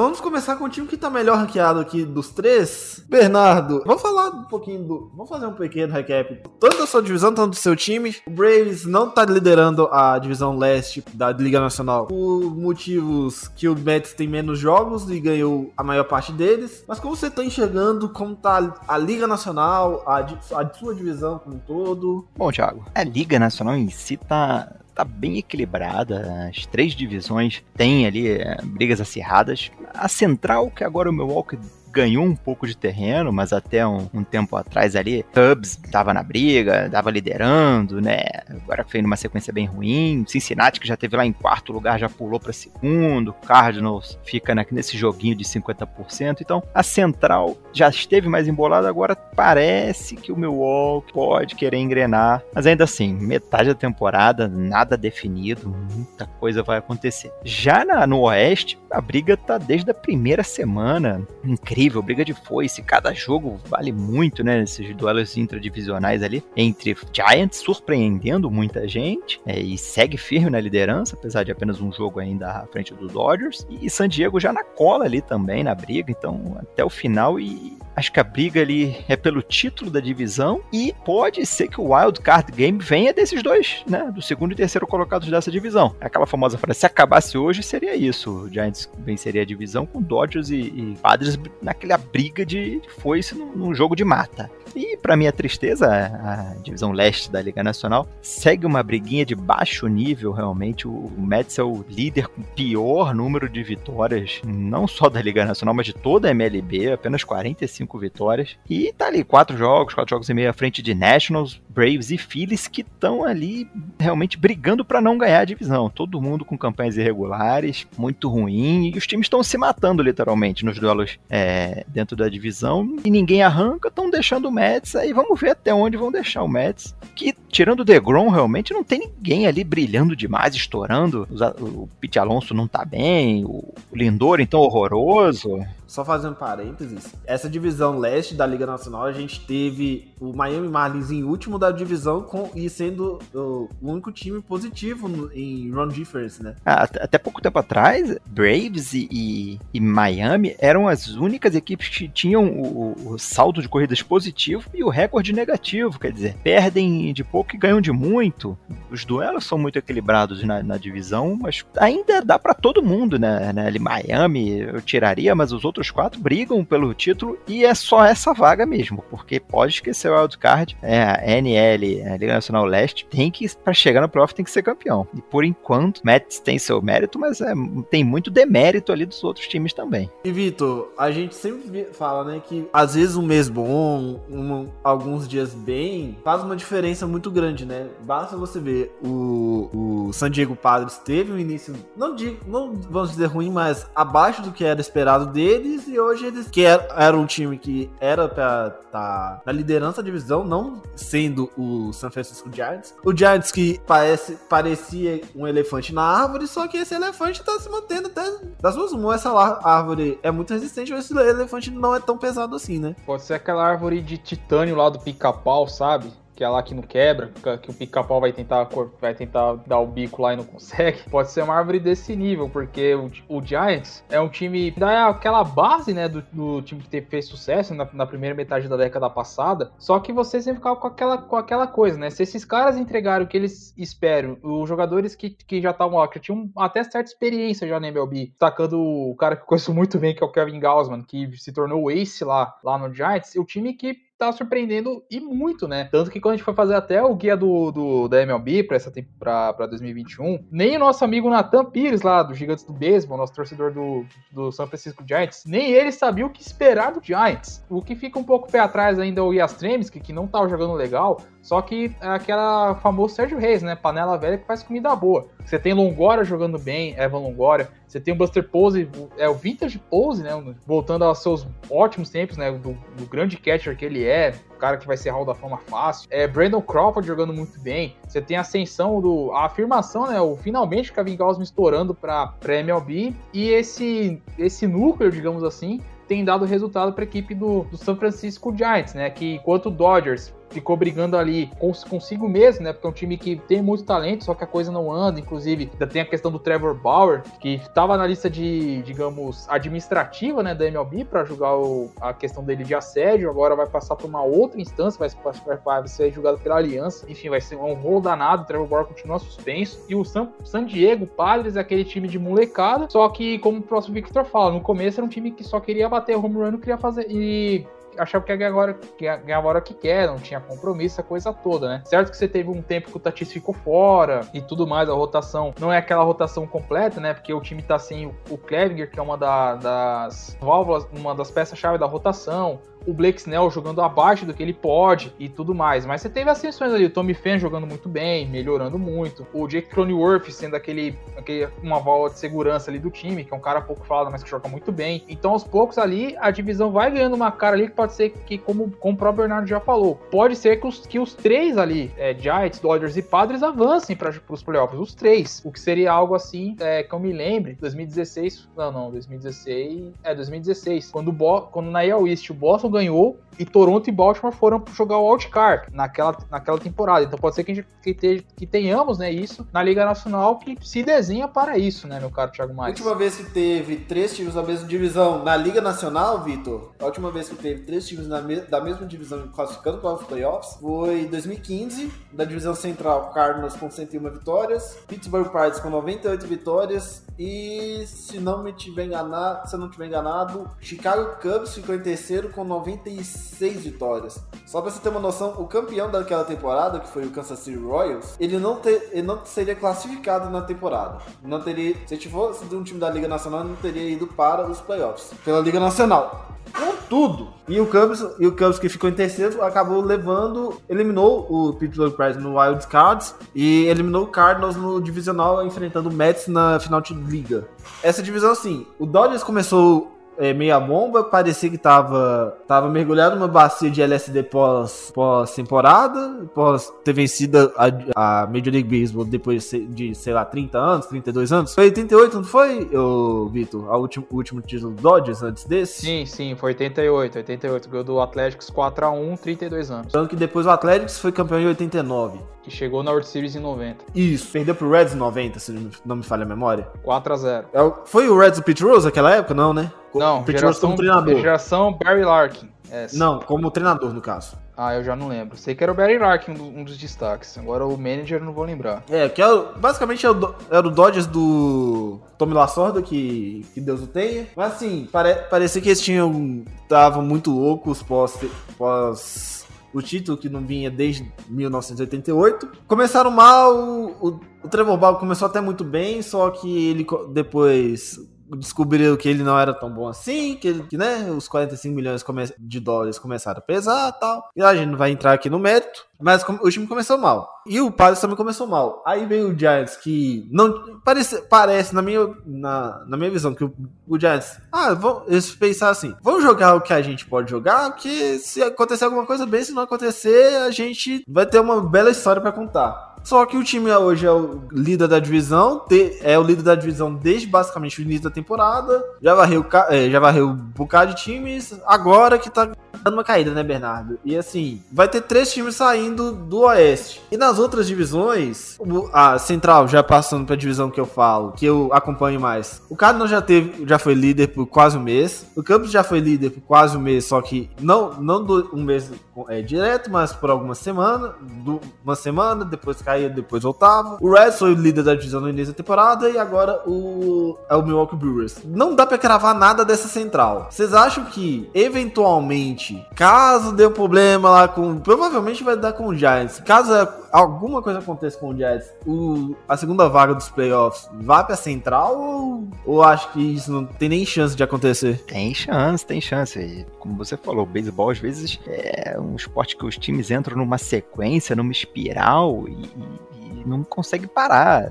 vamos 0.00 0.20
começar 0.20 0.56
com 0.56 0.64
o 0.64 0.68
time 0.68 0.86
que 0.86 0.96
tá 0.96 1.10
melhor 1.10 1.36
ranqueado 1.36 1.78
aqui 1.78 2.04
dos 2.04 2.30
três. 2.30 3.04
Bernardo, 3.06 3.82
vamos 3.84 4.00
falar 4.00 4.28
um 4.28 4.44
pouquinho 4.44 4.82
do. 4.82 5.10
Vamos 5.14 5.28
fazer 5.28 5.46
um 5.46 5.52
pequeno 5.52 5.92
recap. 5.92 6.42
Tanto 6.58 6.78
da 6.78 6.86
sua 6.86 7.02
divisão, 7.02 7.34
tanto 7.34 7.50
do 7.50 7.56
seu 7.56 7.76
time. 7.76 8.16
O 8.26 8.30
Braves 8.30 8.86
não 8.86 9.10
tá 9.10 9.26
liderando 9.26 9.88
a 9.92 10.18
divisão 10.18 10.56
leste 10.56 11.04
da 11.12 11.30
Liga 11.32 11.60
Nacional 11.60 12.06
por 12.06 12.56
motivos 12.56 13.48
que 13.48 13.68
o 13.68 13.78
Mets 13.78 14.14
tem 14.14 14.26
menos 14.26 14.58
jogos 14.58 15.08
e 15.10 15.20
ganhou 15.20 15.70
a 15.76 15.84
maior 15.84 16.04
parte 16.04 16.32
deles. 16.32 16.82
Mas 16.88 16.98
como 16.98 17.14
você 17.14 17.30
tá 17.30 17.44
enxergando 17.44 18.08
como 18.08 18.34
tá 18.34 18.74
a 18.88 18.96
Liga 18.96 19.26
Nacional, 19.26 20.02
a, 20.06 20.20
a 20.20 20.74
sua 20.74 20.94
divisão 20.94 21.38
como 21.38 21.56
um 21.56 21.58
todo? 21.58 22.26
Bom, 22.36 22.50
Thiago, 22.50 22.84
a 22.94 23.04
Liga 23.04 23.38
Nacional 23.38 23.74
em 23.76 23.90
si 23.90 24.16
tá, 24.16 24.76
tá 25.00 25.04
bem 25.04 25.38
equilibrada. 25.38 26.48
As 26.48 26.66
três 26.66 26.94
divisões 26.94 27.62
têm 27.76 28.06
ali 28.06 28.28
é, 28.28 28.56
brigas 28.62 29.00
acirradas. 29.00 29.70
A 29.94 30.08
central, 30.08 30.70
que 30.70 30.84
agora 30.84 31.10
o 31.10 31.12
Milwaukee 31.12 31.58
ganhou 31.92 32.24
um 32.24 32.34
pouco 32.36 32.66
de 32.66 32.76
terreno, 32.76 33.32
mas 33.32 33.52
até 33.52 33.86
um, 33.86 34.08
um 34.12 34.24
tempo 34.24 34.56
atrás 34.56 34.96
ali, 34.96 35.24
Cubs 35.34 35.76
tava 35.90 36.14
na 36.14 36.22
briga, 36.22 36.88
tava 36.90 37.10
liderando, 37.10 38.00
né? 38.00 38.24
Agora 38.48 38.84
foi 38.86 39.02
numa 39.02 39.16
sequência 39.16 39.52
bem 39.52 39.66
ruim. 39.66 40.24
Cincinnati, 40.26 40.80
que 40.80 40.88
já 40.88 40.96
teve 40.96 41.16
lá 41.16 41.26
em 41.26 41.32
quarto 41.32 41.72
lugar, 41.72 41.98
já 41.98 42.08
pulou 42.08 42.38
para 42.38 42.52
segundo. 42.52 43.32
Cardinals 43.32 44.18
fica 44.24 44.54
na, 44.54 44.64
nesse 44.70 44.96
joguinho 44.96 45.34
de 45.34 45.44
50%. 45.44 46.38
Então, 46.40 46.62
a 46.74 46.82
central 46.82 47.56
já 47.72 47.88
esteve 47.88 48.28
mais 48.28 48.48
embolada, 48.48 48.88
agora 48.88 49.14
parece 49.14 50.16
que 50.16 50.32
o 50.32 50.36
Milwaukee 50.36 51.12
pode 51.12 51.54
querer 51.54 51.78
engrenar, 51.78 52.42
mas 52.54 52.66
ainda 52.66 52.84
assim, 52.84 53.12
metade 53.14 53.68
da 53.68 53.74
temporada, 53.74 54.48
nada 54.48 54.96
definido, 54.96 55.68
muita 55.68 56.26
coisa 56.26 56.62
vai 56.62 56.78
acontecer. 56.78 57.32
Já 57.44 57.84
na, 57.84 58.06
no 58.06 58.20
Oeste, 58.20 58.78
a 58.90 59.00
briga 59.00 59.36
tá 59.36 59.58
desde 59.58 59.90
a 59.90 59.94
primeira 59.94 60.42
semana, 60.42 61.26
incrível, 61.44 61.79
briga 61.88 62.24
de 62.24 62.34
foice, 62.34 62.82
cada 62.82 63.12
jogo 63.14 63.58
vale 63.66 63.92
muito, 63.92 64.44
né, 64.44 64.62
esses 64.62 64.94
duelos 64.94 65.36
intradivisionais 65.36 66.22
ali, 66.22 66.44
entre 66.56 66.96
Giants 67.12 67.58
surpreendendo 67.58 68.50
muita 68.50 68.86
gente, 68.86 69.40
é, 69.46 69.58
e 69.58 69.78
segue 69.78 70.16
firme 70.16 70.50
na 70.50 70.60
liderança, 70.60 71.16
apesar 71.16 71.44
de 71.44 71.52
apenas 71.52 71.80
um 71.80 71.92
jogo 71.92 72.20
ainda 72.20 72.50
à 72.50 72.66
frente 72.66 72.92
do 72.94 73.06
Dodgers, 73.06 73.66
e 73.70 73.88
San 73.88 74.08
Diego 74.08 74.40
já 74.40 74.52
na 74.52 74.64
cola 74.64 75.04
ali 75.04 75.22
também, 75.22 75.64
na 75.64 75.74
briga, 75.74 76.10
então 76.10 76.58
até 76.60 76.84
o 76.84 76.90
final, 76.90 77.38
e 77.38 77.78
acho 77.94 78.12
que 78.12 78.20
a 78.20 78.24
briga 78.24 78.60
ali 78.60 78.96
é 79.08 79.16
pelo 79.16 79.42
título 79.42 79.90
da 79.90 80.00
divisão, 80.00 80.62
e 80.72 80.94
pode 81.04 81.44
ser 81.46 81.68
que 81.68 81.80
o 81.80 81.94
Wild 81.94 82.20
Card 82.20 82.52
Game 82.52 82.78
venha 82.78 83.12
desses 83.12 83.42
dois, 83.42 83.82
né, 83.86 84.10
do 84.14 84.22
segundo 84.22 84.52
e 84.52 84.56
terceiro 84.56 84.86
colocados 84.86 85.28
dessa 85.28 85.50
divisão. 85.50 85.94
Aquela 86.00 86.26
famosa 86.26 86.58
frase, 86.58 86.80
se 86.80 86.86
acabasse 86.86 87.36
hoje, 87.36 87.62
seria 87.62 87.94
isso, 87.94 88.30
o 88.30 88.48
Giants 88.48 88.90
venceria 88.98 89.42
a 89.42 89.44
divisão 89.44 89.86
com 89.86 90.00
Dodgers 90.00 90.50
e, 90.50 90.60
e 90.60 90.96
Padres 91.00 91.38
naquela 91.62 91.98
briga 91.98 92.44
de, 92.44 92.80
foice 92.98 93.34
num 93.34 93.74
jogo 93.74 93.94
de 93.94 94.04
mata. 94.04 94.50
E 94.74 94.96
para 94.96 95.16
minha 95.16 95.32
tristeza, 95.32 95.86
a, 95.88 96.54
divisão 96.62 96.92
leste 96.92 97.30
da 97.30 97.40
Liga 97.40 97.62
Nacional 97.62 98.08
segue 98.22 98.66
uma 98.66 98.82
briguinha 98.82 99.24
de 99.24 99.34
baixo 99.34 99.86
nível, 99.86 100.32
realmente. 100.32 100.86
O, 100.86 101.10
Mets 101.18 101.58
é 101.58 101.62
o 101.62 101.84
líder 101.88 102.28
com 102.28 102.42
pior 102.42 103.14
número 103.14 103.48
de 103.48 103.62
vitórias, 103.62 104.40
não 104.44 104.86
só 104.86 105.08
da 105.08 105.20
Liga 105.20 105.44
Nacional, 105.44 105.74
mas 105.74 105.86
de 105.86 105.92
toda 105.92 106.28
a 106.28 106.30
MLB, 106.30 106.92
apenas 106.92 107.24
45 107.24 107.98
vitórias. 107.98 108.56
E 108.68 108.92
tá 108.92 109.06
ali 109.06 109.24
quatro 109.24 109.56
jogos, 109.56 109.94
quatro 109.94 110.10
jogos 110.10 110.28
e 110.28 110.34
meio 110.34 110.50
à 110.50 110.52
frente 110.52 110.82
de 110.82 110.94
Nationals, 110.94 111.60
Braves 111.72 112.10
e 112.10 112.18
Phillies 112.18 112.66
que 112.66 112.82
estão 112.82 113.24
ali 113.24 113.68
realmente 113.98 114.36
brigando 114.36 114.84
para 114.84 115.00
não 115.00 115.16
ganhar 115.16 115.40
a 115.40 115.44
divisão. 115.44 115.88
Todo 115.88 116.20
mundo 116.20 116.44
com 116.44 116.58
campanhas 116.58 116.96
irregulares, 116.96 117.86
muito 117.96 118.28
ruim, 118.28 118.92
e 118.94 118.98
os 118.98 119.06
times 119.06 119.26
estão 119.26 119.42
se 119.42 119.56
matando 119.56 120.02
literalmente 120.02 120.64
nos 120.64 120.78
duelos 120.78 121.18
é, 121.28 121.84
dentro 121.88 122.16
da 122.16 122.28
divisão 122.28 122.96
e 123.04 123.10
ninguém 123.10 123.42
arranca, 123.42 123.88
estão 123.88 124.10
deixando 124.10 124.48
o 124.48 124.52
Mets, 124.52 124.96
aí 124.96 125.12
vamos 125.12 125.40
ver 125.40 125.50
até 125.50 125.72
onde 125.72 125.96
vão 125.96 126.10
deixar 126.10 126.42
o 126.42 126.48
Mets. 126.48 126.94
Que, 127.14 127.34
tirando 127.48 127.80
o 127.80 127.84
DeGrom, 127.84 128.28
realmente 128.28 128.72
não 128.72 128.82
tem 128.82 129.00
ninguém 129.00 129.46
ali 129.46 129.62
brilhando 129.62 130.16
demais, 130.16 130.54
estourando. 130.54 131.28
O 131.60 131.88
Pete 132.00 132.18
Alonso 132.18 132.54
não 132.54 132.66
tá 132.66 132.84
bem, 132.84 133.44
o 133.44 133.72
Lindor, 133.92 134.40
então, 134.40 134.60
horroroso. 134.60 135.60
Só 135.90 136.04
fazendo 136.04 136.36
parênteses, 136.36 137.12
essa 137.26 137.50
divisão 137.50 137.98
leste 137.98 138.32
da 138.32 138.46
Liga 138.46 138.64
Nacional, 138.64 139.06
a 139.06 139.12
gente 139.12 139.40
teve 139.40 140.14
o 140.20 140.32
Miami 140.32 140.68
Marlins 140.68 141.10
em 141.10 141.24
último 141.24 141.58
da 141.58 141.72
divisão 141.72 142.22
com, 142.22 142.48
e 142.54 142.70
sendo 142.70 143.18
o, 143.34 143.68
único 143.82 144.12
time 144.12 144.40
positivo 144.40 145.08
no, 145.08 145.32
em 145.32 145.68
run 145.72 145.88
difference, 145.88 146.40
né? 146.40 146.54
Ah, 146.64 146.84
até 146.84 147.18
pouco 147.18 147.42
tempo 147.42 147.58
atrás, 147.58 148.16
Braves 148.24 148.94
e, 148.94 149.58
e, 149.74 149.80
Miami 149.80 150.54
eram 150.60 150.86
as 150.86 151.08
únicas 151.08 151.56
equipes 151.56 151.88
que 151.88 152.06
tinham 152.06 152.46
o, 152.46 153.14
o, 153.14 153.18
saldo 153.18 153.60
de 153.60 153.68
corridas 153.68 154.00
positivo 154.00 154.70
e 154.72 154.84
o 154.84 154.88
recorde 154.88 155.32
negativo, 155.32 155.98
quer 155.98 156.12
dizer, 156.12 156.36
perdem 156.36 157.12
de 157.12 157.24
pouco 157.24 157.56
e 157.56 157.58
ganham 157.58 157.80
de 157.80 157.90
muito. 157.90 158.56
Os 158.92 159.04
duelos 159.04 159.44
são 159.44 159.58
muito 159.58 159.76
equilibrados 159.76 160.44
na, 160.44 160.62
na 160.62 160.76
divisão, 160.76 161.36
mas 161.40 161.66
ainda 161.76 162.22
dá 162.22 162.38
para 162.38 162.54
todo 162.54 162.80
mundo, 162.80 163.18
né? 163.18 163.52
né? 163.52 163.72
Miami 163.80 164.60
eu 164.60 164.80
tiraria, 164.80 165.34
mas 165.34 165.50
os 165.50 165.64
outros 165.64 165.79
outros 165.80 165.90
quatro 165.90 166.20
brigam 166.20 166.64
pelo 166.64 166.92
título 166.94 167.38
e 167.48 167.64
é 167.64 167.74
só 167.74 168.04
essa 168.04 168.32
vaga 168.34 168.66
mesmo, 168.66 169.02
porque 169.10 169.40
pode 169.40 169.74
esquecer 169.74 170.10
o 170.10 170.18
wildcard, 170.18 170.76
é, 170.82 171.02
a 171.02 171.38
NL, 171.38 172.02
a 172.02 172.16
Liga 172.16 172.34
Nacional 172.34 172.64
Leste, 172.64 173.06
tem 173.06 173.30
que, 173.30 173.48
para 173.56 173.72
chegar 173.72 174.02
no 174.02 174.08
playoff, 174.08 174.34
tem 174.34 174.44
que 174.44 174.50
ser 174.50 174.62
campeão. 174.62 175.06
E 175.16 175.20
por 175.22 175.44
enquanto, 175.44 176.02
Mets 176.04 176.38
tem 176.38 176.58
seu 176.58 176.80
mérito, 176.82 177.18
mas 177.18 177.40
é, 177.40 177.52
tem 177.90 178.04
muito 178.04 178.30
demérito 178.30 178.92
ali 178.92 179.06
dos 179.06 179.24
outros 179.24 179.48
times 179.48 179.72
também. 179.72 180.10
E 180.24 180.30
Vitor, 180.30 180.92
a 180.98 181.10
gente 181.10 181.34
sempre 181.34 181.84
fala, 181.92 182.24
né, 182.24 182.42
que 182.46 182.68
às 182.72 182.94
vezes 182.94 183.16
um 183.16 183.22
mês 183.22 183.48
bom, 183.48 184.20
um, 184.30 184.68
alguns 184.84 185.26
dias 185.26 185.54
bem, 185.54 186.16
faz 186.22 186.42
uma 186.42 186.54
diferença 186.54 187.06
muito 187.06 187.30
grande, 187.30 187.64
né? 187.64 187.88
Basta 188.02 188.36
você 188.36 188.60
ver 188.60 188.94
o, 189.02 190.08
o 190.08 190.12
San 190.12 190.30
Diego 190.30 190.54
Padres 190.54 190.98
teve 190.98 191.32
um 191.32 191.38
início, 191.38 191.74
não, 191.96 192.14
digo, 192.14 192.38
não 192.46 192.74
vamos 192.90 193.10
dizer 193.10 193.26
ruim, 193.26 193.50
mas 193.50 193.86
abaixo 193.94 194.42
do 194.42 194.52
que 194.52 194.64
era 194.64 194.80
esperado 194.80 195.26
dele 195.26 195.69
eles 195.70 195.86
e 195.86 195.98
hoje 195.98 196.26
eles, 196.26 196.48
que 196.48 196.64
era, 196.64 196.88
era 196.96 197.16
um 197.16 197.26
time 197.26 197.56
que 197.56 197.90
era 198.00 198.24
estar 198.24 198.70
tá 198.90 199.40
na 199.46 199.52
liderança 199.52 200.02
da 200.02 200.06
divisão, 200.06 200.44
não 200.44 200.82
sendo 200.96 201.50
o 201.56 201.92
San 201.92 202.10
Francisco 202.10 202.50
Giants. 202.52 202.94
O 203.04 203.16
Giants 203.16 203.52
que 203.52 203.80
parece, 203.86 204.36
parecia 204.48 205.20
um 205.34 205.46
elefante 205.46 205.94
na 205.94 206.02
árvore, 206.02 206.46
só 206.46 206.66
que 206.66 206.76
esse 206.76 206.94
elefante 206.94 207.42
tá 207.42 207.58
se 207.58 207.68
mantendo 207.68 208.08
até 208.08 208.22
das 208.60 208.74
duas 208.74 208.92
mãos. 208.92 209.14
Essa 209.14 209.30
árvore 209.30 210.18
é 210.22 210.30
muito 210.30 210.52
resistente, 210.52 210.92
mas 210.92 211.04
esse 211.04 211.16
elefante 211.16 211.70
não 211.70 211.94
é 211.94 212.00
tão 212.00 212.18
pesado 212.18 212.56
assim, 212.56 212.78
né? 212.78 212.96
Pode 213.06 213.22
ser 213.22 213.34
aquela 213.34 213.64
árvore 213.64 214.00
de 214.00 214.18
titânio 214.18 214.76
lá 214.76 214.88
do 214.88 214.98
pica-pau, 214.98 215.68
sabe? 215.68 216.12
Que 216.40 216.44
é 216.44 216.48
lá 216.48 216.62
que 216.62 216.74
não 216.74 216.82
quebra, 216.82 217.30
que 217.60 217.70
o 217.70 217.74
pica-pau 217.74 218.18
vai 218.18 218.32
tentar, 218.32 218.66
vai 218.98 219.14
tentar 219.14 219.56
dar 219.66 219.78
o 219.78 219.86
bico 219.86 220.22
lá 220.22 220.32
e 220.32 220.38
não 220.38 220.44
consegue, 220.44 221.02
pode 221.10 221.30
ser 221.30 221.42
uma 221.42 221.54
árvore 221.54 221.78
desse 221.78 222.16
nível, 222.16 222.48
porque 222.48 222.94
o, 222.94 223.10
o 223.28 223.44
Giants 223.44 224.02
é 224.08 224.18
um 224.18 224.28
time 224.30 224.70
dá 224.70 225.08
aquela 225.08 225.44
base, 225.44 225.92
né, 225.92 226.08
do, 226.08 226.22
do 226.32 226.62
time 226.62 226.80
que 226.80 227.02
fez 227.02 227.26
sucesso 227.26 227.74
na, 227.74 227.86
na, 227.92 228.06
primeira 228.06 228.34
metade 228.34 228.68
da 228.68 228.78
década 228.78 229.10
passada, 229.10 229.70
só 229.78 230.00
que 230.00 230.14
você 230.14 230.40
sempre 230.40 230.60
fica 230.62 230.74
com 230.76 230.86
aquela, 230.86 231.18
com 231.18 231.36
aquela 231.36 231.66
coisa, 231.66 231.98
né, 231.98 232.08
se 232.08 232.22
esses 232.22 232.42
caras 232.42 232.78
entregaram 232.78 233.26
o 233.26 233.28
que 233.28 233.36
eles 233.36 233.74
esperam, 233.76 234.38
os 234.42 234.66
jogadores 234.66 235.14
que, 235.14 235.28
que 235.28 235.60
já 235.60 235.72
estavam 235.72 235.98
lá, 235.98 236.08
que 236.08 236.18
tinham 236.18 236.50
até 236.56 236.82
certa 236.82 237.10
experiência 237.10 237.68
já 237.68 237.78
na 237.78 237.88
MLB, 237.88 238.32
sacando 238.40 238.80
o 238.80 239.14
cara 239.14 239.36
que 239.36 239.42
eu 239.42 239.46
conheço 239.46 239.74
muito 239.74 239.98
bem, 239.98 240.14
que 240.14 240.24
é 240.24 240.26
o 240.26 240.32
Kevin 240.32 240.58
Gausman, 240.58 241.02
que 241.02 241.36
se 241.36 241.52
tornou 241.52 241.82
o 241.82 241.90
ace 241.90 242.24
lá, 242.24 242.58
lá 242.64 242.78
no 242.78 242.94
Giants, 242.94 243.34
o 243.36 243.44
time 243.44 243.74
que 243.74 244.08
tá 244.20 244.30
surpreendendo 244.32 245.02
e 245.10 245.18
muito, 245.18 245.66
né? 245.66 245.88
Tanto 245.90 246.10
que 246.10 246.20
quando 246.20 246.34
a 246.34 246.36
gente 246.36 246.44
foi 246.44 246.52
fazer 246.52 246.74
até 246.74 247.02
o 247.02 247.14
guia 247.14 247.34
do, 247.34 247.72
do 247.72 248.06
da 248.06 248.20
MLB 248.20 248.64
para 248.64 248.76
essa 248.76 248.92
para 249.18 249.66
2021, 249.66 250.44
nem 250.50 250.76
o 250.76 250.78
nosso 250.78 251.02
amigo 251.02 251.30
Nathan 251.30 251.64
Pires 251.64 252.02
lá 252.02 252.22
do 252.22 252.34
Gigantes 252.34 252.64
do 252.64 252.72
Beisebol, 252.74 253.16
nosso 253.16 253.32
torcedor 253.32 253.72
do, 253.72 254.04
do 254.30 254.52
São 254.52 254.66
Francisco 254.66 255.02
Giants, 255.08 255.44
nem 255.46 255.70
ele 255.70 255.90
sabia 255.90 256.26
o 256.26 256.30
que 256.30 256.42
esperar 256.42 256.92
do 256.92 257.02
Giants. 257.02 257.64
O 257.70 257.80
que 257.80 257.96
fica 257.96 258.18
um 258.18 258.24
pouco 258.24 258.52
pé 258.52 258.58
atrás 258.58 258.98
ainda 258.98 259.20
é 259.20 259.24
o 259.24 259.32
Yastrzemski, 259.32 260.00
que 260.00 260.12
não 260.12 260.26
tava 260.26 260.48
jogando 260.48 260.74
legal, 260.74 261.22
só 261.42 261.62
que 261.62 261.94
é 262.00 262.08
aquela 262.08 262.74
famoso 262.76 263.14
Sérgio 263.14 263.38
Reis, 263.38 263.62
né? 263.62 263.74
Panela 263.74 264.18
velha 264.18 264.38
que 264.38 264.46
faz 264.46 264.62
comida 264.62 264.94
boa. 264.94 265.26
Você 265.44 265.58
tem 265.58 265.72
Longoria 265.72 266.22
jogando 266.22 266.58
bem, 266.58 266.94
Evan 266.98 267.18
Longoria. 267.18 267.68
Você 267.88 267.98
tem 267.98 268.14
o 268.14 268.16
Buster 268.16 268.48
Pose, 268.48 268.88
é 269.16 269.28
o 269.28 269.34
Vintage 269.34 269.78
Pose, 269.78 270.22
né? 270.22 270.30
Voltando 270.66 271.04
aos 271.04 271.18
seus 271.20 271.46
ótimos 271.68 272.10
tempos, 272.10 272.36
né? 272.36 272.52
Do, 272.52 272.76
do 272.96 273.06
grande 273.06 273.36
catcher 273.36 273.76
que 273.76 273.84
ele 273.84 274.04
é, 274.04 274.34
o 274.54 274.58
cara 274.58 274.76
que 274.76 274.86
vai 274.86 274.96
ser 274.96 275.10
Hall 275.10 275.24
da 275.24 275.34
Fama 275.34 275.58
fácil. 275.66 276.06
É 276.10 276.28
Brandon 276.28 276.60
Crawford 276.60 277.06
jogando 277.06 277.32
muito 277.32 277.58
bem. 277.60 277.96
Você 278.06 278.20
tem 278.20 278.36
a 278.36 278.42
ascensão 278.42 279.00
do. 279.00 279.32
a 279.32 279.46
afirmação, 279.46 280.06
né? 280.06 280.20
O 280.20 280.36
finalmente 280.36 280.92
Kevin 280.92 281.16
Gausman 281.16 281.44
estourando 281.44 281.94
para 281.94 282.28
pra 282.28 282.56
MLB. 282.56 283.14
E 283.32 283.48
esse, 283.48 284.22
esse 284.38 284.66
núcleo, 284.66 285.10
digamos 285.10 285.42
assim, 285.42 285.80
tem 286.06 286.24
dado 286.24 286.44
resultado 286.44 286.92
para 286.92 287.02
a 287.02 287.06
equipe 287.06 287.34
do, 287.34 287.62
do 287.64 287.76
San 287.76 287.96
Francisco 287.96 288.54
Giants, 288.56 288.94
né? 288.94 289.08
Que 289.10 289.36
enquanto 289.36 289.66
o 289.66 289.70
Dodgers 289.70 290.32
ficou 290.50 290.76
brigando 290.76 291.16
ali 291.16 291.50
consigo 291.88 292.28
mesmo, 292.28 292.64
né? 292.64 292.72
Porque 292.72 292.86
é 292.86 292.90
um 292.90 292.92
time 292.92 293.16
que 293.16 293.36
tem 293.36 293.62
muito 293.62 293.84
talento, 293.84 294.24
só 294.24 294.34
que 294.34 294.44
a 294.44 294.46
coisa 294.46 294.70
não 294.70 294.92
anda. 294.92 295.20
Inclusive, 295.20 295.70
ainda 295.72 295.86
tem 295.86 296.02
a 296.02 296.04
questão 296.04 296.30
do 296.30 296.38
Trevor 296.38 296.74
Bauer, 296.74 297.22
que 297.40 297.54
estava 297.54 297.96
na 297.96 298.06
lista 298.06 298.28
de, 298.28 298.82
digamos, 298.82 299.48
administrativa, 299.48 300.42
né, 300.42 300.54
da 300.54 300.66
MLB 300.66 301.04
para 301.04 301.24
julgar 301.24 301.56
o, 301.56 301.90
a 302.00 302.12
questão 302.12 302.44
dele 302.44 302.64
de 302.64 302.74
assédio. 302.74 303.30
Agora 303.30 303.54
vai 303.54 303.66
passar 303.66 303.96
para 303.96 304.06
uma 304.06 304.22
outra 304.22 304.60
instância, 304.60 304.98
vai, 304.98 305.32
vai, 305.46 305.56
vai, 305.56 305.88
ser 305.88 306.12
julgado 306.12 306.38
pela 306.38 306.56
aliança. 306.56 307.06
Enfim, 307.08 307.28
vai 307.28 307.40
ser 307.40 307.56
um 307.56 307.74
rolo 307.74 308.00
danado. 308.00 308.42
O 308.42 308.46
Trevor 308.46 308.66
Bauer 308.66 308.86
continua 308.86 309.18
suspenso. 309.18 309.84
E 309.88 309.94
o 309.94 310.04
San, 310.04 310.28
San 310.44 310.64
Diego 310.64 311.06
Padres 311.06 311.56
é 311.56 311.60
aquele 311.60 311.84
time 311.84 312.08
de 312.08 312.18
molecada, 312.18 312.88
só 312.90 313.08
que, 313.08 313.38
como 313.38 313.58
o 313.58 313.62
próximo 313.62 313.94
Victor 313.94 314.24
fala, 314.24 314.52
no 314.52 314.60
começo 314.60 315.00
era 315.00 315.06
um 315.06 315.08
time 315.08 315.30
que 315.30 315.44
só 315.44 315.60
queria 315.60 315.88
bater 315.88 316.16
home 316.16 316.34
run, 316.34 316.52
não 316.52 316.58
queria 316.58 316.78
fazer. 316.78 317.06
E 317.08 317.66
achava 317.98 318.24
que 318.24 318.32
ia 318.32 318.36
ganhar 318.36 318.50
agora, 318.50 318.74
que 318.74 319.04
ia 319.04 319.16
ganhar 319.16 319.38
a 319.38 319.46
hora 319.46 319.60
que 319.60 319.74
quer, 319.74 320.06
não 320.06 320.16
tinha 320.16 320.40
compromisso, 320.40 321.00
a 321.00 321.04
coisa 321.04 321.32
toda, 321.32 321.68
né? 321.68 321.82
Certo 321.84 322.10
que 322.10 322.16
você 322.16 322.28
teve 322.28 322.48
um 322.50 322.62
tempo 322.62 322.90
que 322.90 322.96
o 322.96 323.00
Tatis 323.00 323.32
ficou 323.32 323.54
fora 323.54 324.20
e 324.34 324.40
tudo 324.40 324.66
mais, 324.66 324.88
a 324.88 324.92
rotação 324.92 325.52
não 325.58 325.72
é 325.72 325.78
aquela 325.78 326.02
rotação 326.04 326.46
completa, 326.46 327.00
né? 327.00 327.14
Porque 327.14 327.32
o 327.32 327.40
time 327.40 327.62
tá 327.62 327.78
sem 327.78 328.06
o, 328.06 328.14
o 328.30 328.38
Clevinger, 328.38 328.90
que 328.90 328.98
é 328.98 329.02
uma 329.02 329.16
da- 329.16 329.54
das 329.56 330.36
válvulas, 330.40 330.86
uma 330.92 331.14
das 331.14 331.30
peças-chave 331.30 331.78
da 331.78 331.86
rotação 331.86 332.58
o 332.86 332.92
Blake 332.92 333.18
Snell 333.18 333.50
jogando 333.50 333.80
abaixo 333.80 334.24
do 334.24 334.34
que 334.34 334.42
ele 334.42 334.52
pode 334.52 335.12
e 335.18 335.28
tudo 335.28 335.54
mais. 335.54 335.84
Mas 335.84 336.00
você 336.00 336.08
teve 336.08 336.30
ascensões 336.30 336.72
ali, 336.72 336.86
o 336.86 336.90
Tommy 336.90 337.14
Fan 337.14 337.38
jogando 337.38 337.66
muito 337.66 337.88
bem, 337.88 338.28
melhorando 338.28 338.78
muito, 338.78 339.26
o 339.32 339.46
Jake 339.46 339.68
Cronenworth 339.68 340.30
sendo 340.30 340.56
aquele, 340.56 340.98
aquele 341.16 341.48
uma 341.62 341.78
válvula 341.78 342.10
de 342.10 342.18
segurança 342.18 342.70
ali 342.70 342.78
do 342.78 342.90
time, 342.90 343.24
que 343.24 343.32
é 343.32 343.36
um 343.36 343.40
cara 343.40 343.60
pouco 343.60 343.84
falado, 343.84 344.10
mas 344.10 344.22
que 344.22 344.30
joga 344.30 344.48
muito 344.48 344.72
bem. 344.72 345.04
Então, 345.08 345.32
aos 345.32 345.44
poucos 345.44 345.78
ali, 345.78 346.16
a 346.20 346.30
divisão 346.30 346.70
vai 346.70 346.90
ganhando 346.90 347.14
uma 347.14 347.30
cara 347.30 347.56
ali 347.56 347.68
que 347.68 347.74
pode 347.74 347.92
ser 347.92 348.10
que, 348.10 348.38
como, 348.38 348.70
como 348.70 348.94
o 348.94 348.98
próprio 348.98 349.22
Bernardo 349.22 349.46
já 349.46 349.60
falou, 349.60 349.96
pode 350.10 350.36
ser 350.36 350.60
que 350.60 350.66
os, 350.66 350.86
que 350.86 350.98
os 350.98 351.14
três 351.14 351.58
ali, 351.58 351.92
é, 351.96 352.14
Giants, 352.14 352.60
Dodgers 352.60 352.96
e 352.96 353.02
Padres, 353.02 353.42
avancem 353.42 353.96
para 353.96 354.12
os 354.28 354.42
playoffs, 354.42 354.80
os 354.80 354.94
três. 354.94 355.42
O 355.44 355.52
que 355.52 355.60
seria 355.60 355.92
algo 355.92 356.14
assim, 356.14 356.56
é, 356.60 356.82
que 356.82 356.92
eu 356.92 356.98
me 356.98 357.12
lembre, 357.12 357.54
2016, 357.54 358.48
não, 358.56 358.72
não, 358.72 358.90
2016, 358.90 359.92
é 360.02 360.14
2016, 360.14 360.90
quando, 360.90 361.12
Bo, 361.12 361.42
quando 361.42 361.70
na 361.70 361.84
East 361.84 362.30
o 362.30 362.34
Boston 362.34 362.69
ganhou 362.70 363.18
e 363.38 363.44
Toronto 363.44 363.88
e 363.88 363.92
Baltimore 363.92 364.34
foram 364.34 364.62
jogar 364.74 364.98
o 364.98 365.08
wildcard 365.10 365.68
naquela, 365.72 366.14
naquela 366.30 366.58
temporada. 366.58 367.04
Então 367.06 367.18
pode 367.18 367.34
ser 367.34 367.42
que, 367.44 367.52
a 367.52 367.54
gente, 367.54 367.68
que, 367.82 367.94
te- 367.94 368.26
que 368.36 368.46
tenhamos 368.46 368.98
né, 368.98 369.10
isso 369.10 369.46
na 369.50 369.62
Liga 369.62 369.82
Nacional 369.86 370.38
que 370.38 370.56
se 370.60 370.82
desenha 370.82 371.26
para 371.26 371.56
isso, 371.56 371.88
né, 371.88 371.98
meu 371.98 372.10
caro 372.10 372.30
Thiago 372.32 372.52
A 372.52 372.54
Maia? 372.54 372.70
última 372.70 372.94
vez 372.94 373.16
que 373.16 373.24
teve 373.24 373.76
três 373.76 374.14
times 374.14 374.34
da 374.34 374.42
mesma 374.42 374.68
divisão 374.68 375.24
na 375.24 375.36
Liga 375.36 375.62
Nacional, 375.62 376.22
Vitor, 376.22 376.72
a 376.78 376.84
última 376.84 377.10
vez 377.10 377.30
que 377.30 377.34
teve 377.36 377.62
três 377.62 377.88
times 377.88 378.06
me- 378.24 378.42
da 378.42 378.60
mesma 378.60 378.84
divisão 378.86 379.26
classificando 379.28 379.78
para 379.78 379.94
os 379.94 380.02
playoffs 380.02 380.56
foi 380.60 381.02
em 381.02 381.06
2015, 381.06 381.90
da 382.12 382.24
divisão 382.24 382.54
central, 382.54 383.10
Cardinals 383.14 383.56
com 383.56 383.70
101 383.70 384.10
vitórias, 384.10 384.76
Pittsburgh 384.86 385.28
Pirates 385.30 385.60
com 385.60 385.70
98 385.70 386.26
vitórias 386.26 387.06
e, 387.22 387.84
se 387.86 388.18
não 388.18 388.42
me 388.42 388.50
tiver 388.50 388.86
enganado, 388.86 389.46
se 389.46 389.54
não 389.58 389.68
tiver 389.68 389.88
enganado, 389.88 390.50
Chicago 390.58 391.20
Cubs 391.20 391.54
ficou 391.54 391.74
em 391.74 391.80
terceiro 391.80 392.30
com 392.30 392.42
96 392.44 393.62
vitórias. 393.62 394.18
Só 394.46 394.62
pra 394.62 394.70
você 394.70 394.80
ter 394.80 394.88
uma 394.88 395.00
noção, 395.00 395.34
o 395.38 395.46
campeão 395.46 395.90
daquela 395.90 396.24
temporada, 396.24 396.80
que 396.80 396.88
foi 396.88 397.04
o 397.04 397.10
Kansas 397.10 397.38
City 397.40 397.58
Royals, 397.58 398.16
ele 398.18 398.38
não, 398.38 398.56
te- 398.56 398.88
ele 398.90 399.02
não 399.02 399.22
seria 399.26 399.54
classificado 399.54 400.30
na 400.30 400.40
temporada. 400.40 400.98
Não 401.22 401.42
teria, 401.42 401.76
se 401.86 402.08
fosse 402.08 402.46
de 402.46 402.56
um 402.56 402.62
time 402.64 402.80
da 402.80 402.88
Liga 402.88 403.06
Nacional, 403.06 403.44
não 403.44 403.54
teria 403.56 403.88
ido 403.90 404.06
para 404.06 404.48
os 404.48 404.58
playoffs 404.62 405.10
pela 405.22 405.40
Liga 405.40 405.60
Nacional. 405.60 406.26
Contudo, 406.52 407.28
e 407.48 407.60
o 407.60 407.66
Cubs, 407.66 408.04
e 408.18 408.26
o 408.26 408.32
Cubs 408.32 408.58
que 408.58 408.68
ficou 408.68 408.90
em 408.90 408.92
terceiro 408.92 409.42
acabou 409.42 409.80
levando, 409.80 410.60
eliminou 410.68 411.26
o 411.30 411.52
Pittsburgh 411.54 411.92
Pirates 411.92 412.20
no 412.20 412.38
Wild 412.38 412.66
Cards 412.66 413.14
e 413.34 413.66
eliminou 413.66 414.04
o 414.04 414.06
Cardinals 414.08 414.56
no 414.56 414.80
divisional 414.80 415.46
enfrentando 415.46 415.88
o 415.88 415.92
Mets 415.92 416.26
na 416.26 416.58
final 416.58 416.80
de 416.80 416.94
liga. 416.94 417.48
Essa 417.82 418.02
divisão 418.02 418.32
assim, 418.32 418.66
o 418.78 418.86
Dodgers 418.86 419.22
começou 419.22 419.99
é, 420.20 420.32
meia 420.34 420.60
bomba, 420.60 421.02
parecia 421.02 421.48
que 421.50 421.58
tava, 421.58 422.36
tava 422.46 422.68
mergulhado 422.68 423.16
numa 423.16 423.26
bacia 423.28 423.70
de 423.70 423.80
LSD 423.82 424.22
pós, 424.24 424.92
pós-temporada, 424.94 426.26
pós 426.34 426.72
ter 426.84 426.92
vencido 426.92 427.52
a, 427.56 428.22
a 428.22 428.26
Major 428.26 428.52
League 428.52 428.80
Baseball 428.80 429.04
depois 429.04 429.50
de, 429.50 429.94
sei 429.94 430.12
lá, 430.12 430.24
30 430.24 430.58
anos, 430.58 430.86
32 430.86 431.32
anos. 431.32 431.54
Foi 431.54 431.64
88, 431.64 432.16
não 432.16 432.24
foi, 432.24 432.68
ô, 432.76 433.28
Vitor? 433.28 433.68
Último, 433.80 434.06
o 434.10 434.16
último 434.16 434.40
título 434.42 434.72
do 434.72 434.82
Dodgers 434.82 435.22
antes 435.22 435.44
desse? 435.44 435.82
Sim, 435.82 436.04
sim, 436.06 436.34
foi 436.36 436.50
88, 436.50 437.16
88, 437.18 437.68
ganhou 437.68 437.84
do 437.84 438.00
Atlético 438.00 438.42
4x1, 438.44 439.18
32 439.18 439.70
anos. 439.70 439.92
Tanto 439.92 440.08
que 440.10 440.16
depois 440.16 440.46
o 440.46 440.50
Athletics 440.50 440.98
foi 440.98 441.12
campeão 441.12 441.40
em 441.40 441.46
89. 441.46 442.18
Que 442.42 442.50
chegou 442.50 442.82
na 442.82 442.90
World 442.90 443.06
Series 443.08 443.36
em 443.36 443.40
90. 443.40 443.84
Isso, 443.94 444.28
perdeu 444.32 444.54
pro 444.54 444.70
Reds 444.70 444.94
em 444.94 444.98
90, 444.98 445.38
se 445.38 445.70
não 445.84 445.96
me- 445.96 446.02
falha 446.02 446.24
a 446.24 446.26
memória. 446.26 446.68
4x0. 446.84 447.44
É 447.52 447.72
Foi 447.84 448.08
o 448.08 448.18
Reds 448.18 448.38
do 448.38 448.44
Pete 448.44 448.62
Rose 448.62 448.86
naquela 448.86 449.14
época? 449.14 449.34
Não, 449.34 449.52
né? 449.52 449.70
Não, 449.98 450.22
o 450.22 450.26
geração, 450.30 450.60
como 450.70 450.76
treinador. 450.76 451.16
geração 451.20 451.72
Barry 451.82 452.04
Larkin. 452.04 452.48
Essa. 452.70 452.96
Não, 452.96 453.18
como 453.20 453.50
treinador, 453.50 453.92
no 453.92 454.00
caso. 454.00 454.36
Ah, 454.56 454.74
eu 454.76 454.84
já 454.84 454.94
não 454.94 455.08
lembro. 455.08 455.36
Sei 455.36 455.54
que 455.56 455.62
era 455.64 455.72
o 455.72 455.74
Barry 455.74 455.98
Larkin 455.98 456.30
um 456.32 456.34
do- 456.34 456.64
dos 456.64 456.76
destaques. 456.78 457.36
Agora 457.38 457.66
o 457.66 457.76
manager 457.76 458.20
eu 458.20 458.24
não 458.24 458.32
vou 458.32 458.44
lembrar. 458.44 458.84
É, 458.88 459.08
que 459.08 459.20
é 459.20 459.26
o- 459.26 459.54
basicamente 459.58 460.06
é 460.06 460.10
o 460.10 460.34
era 460.50 460.68
o 460.68 460.70
Dodgers 460.70 461.06
do 461.06 461.98
Tommy 462.16 462.34
Lasorda, 462.34 462.80
que, 462.82 463.44
que 463.54 463.60
Deus 463.60 463.82
o 463.82 463.86
tenha. 463.88 464.26
Mas 464.36 464.52
assim, 464.52 464.86
pare, 464.92 465.14
parecia 465.30 465.60
que 465.60 465.68
eles 465.68 465.80
tinham. 465.80 466.44
estavam 466.62 467.02
muito 467.02 467.30
loucos 467.32 467.82
pós, 467.82 468.16
pós 468.56 469.46
o 469.72 469.80
título 469.82 470.16
que 470.18 470.28
não 470.28 470.40
vinha 470.42 470.70
desde 470.70 471.10
1988. 471.28 472.48
Começaram 472.66 473.10
mal, 473.10 473.54
o, 473.56 474.20
o 474.42 474.48
Trevor 474.48 474.76
Bauer 474.76 474.98
começou 474.98 475.26
até 475.26 475.40
muito 475.40 475.64
bem, 475.64 476.02
só 476.02 476.30
que 476.30 476.68
ele 476.70 476.86
depois 477.12 477.98
descobriu 478.36 478.96
que 478.96 479.08
ele 479.08 479.22
não 479.22 479.38
era 479.38 479.52
tão 479.52 479.70
bom 479.70 479.88
assim, 479.88 480.36
que, 480.36 480.48
ele, 480.48 480.62
que 480.64 480.76
né, 480.76 481.10
os 481.10 481.28
45 481.28 481.74
milhões 481.74 482.04
de 482.38 482.60
dólares 482.60 482.98
começaram 482.98 483.38
a 483.38 483.42
pesar 483.42 483.92
tal. 483.92 484.28
E 484.36 484.42
a 484.42 484.54
gente 484.54 484.70
não 484.70 484.78
vai 484.78 484.90
entrar 484.90 485.12
aqui 485.12 485.28
no 485.28 485.38
mérito, 485.38 485.86
mas 486.00 486.24
o 486.28 486.50
time 486.50 486.66
começou 486.66 486.96
mal. 486.98 487.40
E 487.46 487.60
o 487.60 487.70
Padres 487.70 488.00
também 488.00 488.16
começou 488.16 488.46
mal. 488.46 488.82
Aí 488.86 489.06
veio 489.06 489.28
o 489.28 489.38
Giants, 489.38 489.76
que 489.76 490.28
não 490.30 490.80
parece, 490.84 491.22
parece 491.22 491.74
na, 491.74 491.82
minha, 491.82 492.14
na, 492.26 492.84
na 492.86 492.96
minha 492.96 493.10
visão, 493.10 493.34
que 493.34 493.44
o, 493.44 493.52
o 493.86 493.98
Giants, 493.98 494.38
ah, 494.52 494.74
vão, 494.74 495.04
eles 495.06 495.30
pensaram 495.34 495.72
assim, 495.72 495.94
vamos 496.02 496.22
jogar 496.22 496.54
o 496.54 496.60
que 496.60 496.72
a 496.72 496.82
gente 496.82 497.06
pode 497.06 497.30
jogar, 497.30 497.70
porque 497.72 498.18
se 498.18 498.42
acontecer 498.42 498.84
alguma 498.84 499.06
coisa 499.06 499.26
bem, 499.26 499.42
se 499.42 499.52
não 499.52 499.62
acontecer, 499.62 500.36
a 500.36 500.50
gente 500.50 501.04
vai 501.08 501.26
ter 501.26 501.40
uma 501.40 501.60
bela 501.62 501.90
história 501.90 502.20
pra 502.20 502.32
contar. 502.32 502.89
Só 503.02 503.24
que 503.26 503.36
o 503.36 503.44
time 503.44 503.70
hoje 503.72 504.06
é 504.06 504.10
o 504.10 504.42
líder 504.52 504.88
da 504.88 504.98
divisão, 504.98 505.64
é 506.00 506.18
o 506.18 506.22
líder 506.22 506.42
da 506.42 506.54
divisão 506.54 506.94
desde 506.94 507.26
basicamente 507.26 507.80
o 507.80 507.82
início 507.82 508.04
da 508.04 508.10
temporada. 508.10 508.84
Já 509.02 509.14
varreu, 509.14 509.44
é, 509.68 509.90
já 509.90 509.98
varreu 509.98 510.28
um 510.28 510.34
bocado 510.34 510.94
de 510.94 511.02
times, 511.02 511.58
agora 511.66 512.18
que 512.18 512.30
tá 512.30 512.50
dando 512.82 512.94
uma 512.94 513.04
caída, 513.04 513.30
né, 513.32 513.42
Bernardo? 513.42 513.98
E 514.04 514.16
assim, 514.16 514.62
vai 514.72 514.88
ter 514.88 515.00
três 515.02 515.32
times 515.32 515.56
saindo 515.56 516.12
do 516.12 516.40
Oeste. 516.40 517.00
E 517.10 517.16
nas 517.16 517.38
outras 517.38 517.66
divisões, 517.66 518.58
a 518.92 519.18
Central, 519.18 519.68
já 519.68 519.82
passando 519.82 520.26
pra 520.26 520.36
divisão 520.36 520.70
que 520.70 520.80
eu 520.80 520.86
falo, 520.86 521.32
que 521.32 521.44
eu 521.46 521.68
acompanho 521.72 522.20
mais. 522.20 522.62
O 522.70 522.76
Cardinals 522.76 523.10
já 523.10 523.20
teve, 523.20 523.66
já 523.66 523.78
foi 523.78 523.94
líder 523.94 524.28
por 524.28 524.46
quase 524.46 524.76
um 524.78 524.82
mês. 524.82 525.26
O 525.36 525.42
Campos 525.42 525.70
já 525.70 525.82
foi 525.82 526.00
líder 526.00 526.30
por 526.30 526.40
quase 526.42 526.76
um 526.76 526.80
mês, 526.80 527.04
só 527.06 527.20
que 527.20 527.50
não, 527.60 527.92
não 528.00 528.24
do- 528.24 528.50
um 528.52 528.62
mês 528.62 528.90
é, 529.28 529.42
direto, 529.42 529.90
mas 529.90 530.12
por 530.12 530.30
algumas 530.30 530.58
semanas. 530.58 531.12
do- 531.44 531.60
uma 531.84 531.94
semana, 531.96 532.44
depois 532.44 532.80
caía, 532.82 533.08
depois 533.08 533.42
voltava. 533.42 533.98
O 534.00 534.12
Reds 534.12 534.38
foi 534.38 534.54
líder 534.54 534.82
da 534.82 534.94
divisão 534.94 535.20
no 535.20 535.28
início 535.28 535.52
da 535.52 535.56
temporada 535.56 536.08
e 536.08 536.18
agora 536.18 536.60
o 536.66 537.36
é 537.48 537.54
o 537.56 537.62
Milwaukee 537.62 537.96
Brewers. 537.96 538.36
Não 538.44 538.74
dá 538.74 538.86
pra 538.86 538.98
cravar 538.98 539.34
nada 539.34 539.64
dessa 539.64 539.88
central. 539.88 540.48
Vocês 540.50 540.72
acham 540.74 541.04
que 541.04 541.48
eventualmente, 541.54 542.59
caso 542.94 543.52
dê 543.52 543.66
um 543.66 543.72
problema 543.72 544.30
lá 544.30 544.48
com, 544.48 544.78
provavelmente 544.78 545.42
vai 545.44 545.56
dar 545.56 545.72
com 545.72 545.86
o 545.88 545.94
Giants. 545.94 546.40
Caso 546.40 546.72
alguma 547.12 547.60
coisa 547.62 547.78
aconteça 547.80 548.18
com 548.18 548.28
o 548.30 548.36
Giants, 548.36 548.66
o, 548.86 549.34
a 549.48 549.56
segunda 549.56 549.88
vaga 549.88 550.14
dos 550.14 550.28
playoffs 550.28 550.88
vá 551.00 551.24
pra 551.24 551.36
central 551.36 551.98
ou, 551.98 552.48
ou 552.64 552.82
acho 552.82 553.10
que 553.12 553.20
isso 553.34 553.50
não 553.50 553.64
tem 553.66 553.88
nem 553.88 554.04
chance 554.06 554.36
de 554.36 554.42
acontecer? 554.42 554.98
Tem 555.06 555.34
chance, 555.34 555.84
tem 555.86 556.00
chance. 556.00 556.66
Como 556.78 556.96
você 556.96 557.16
falou, 557.16 557.42
o 557.44 557.46
beisebol 557.46 557.90
às 557.90 557.98
vezes 557.98 558.38
é 558.46 558.96
um 558.98 559.16
esporte 559.16 559.56
que 559.56 559.64
os 559.64 559.76
times 559.76 560.10
entram 560.10 560.36
numa 560.36 560.58
sequência, 560.58 561.34
numa 561.36 561.52
espiral 561.52 562.44
e, 562.48 562.52
e- 562.52 563.40
e 563.40 563.44
não 563.46 563.62
consegue 563.64 564.06
parar. 564.06 564.70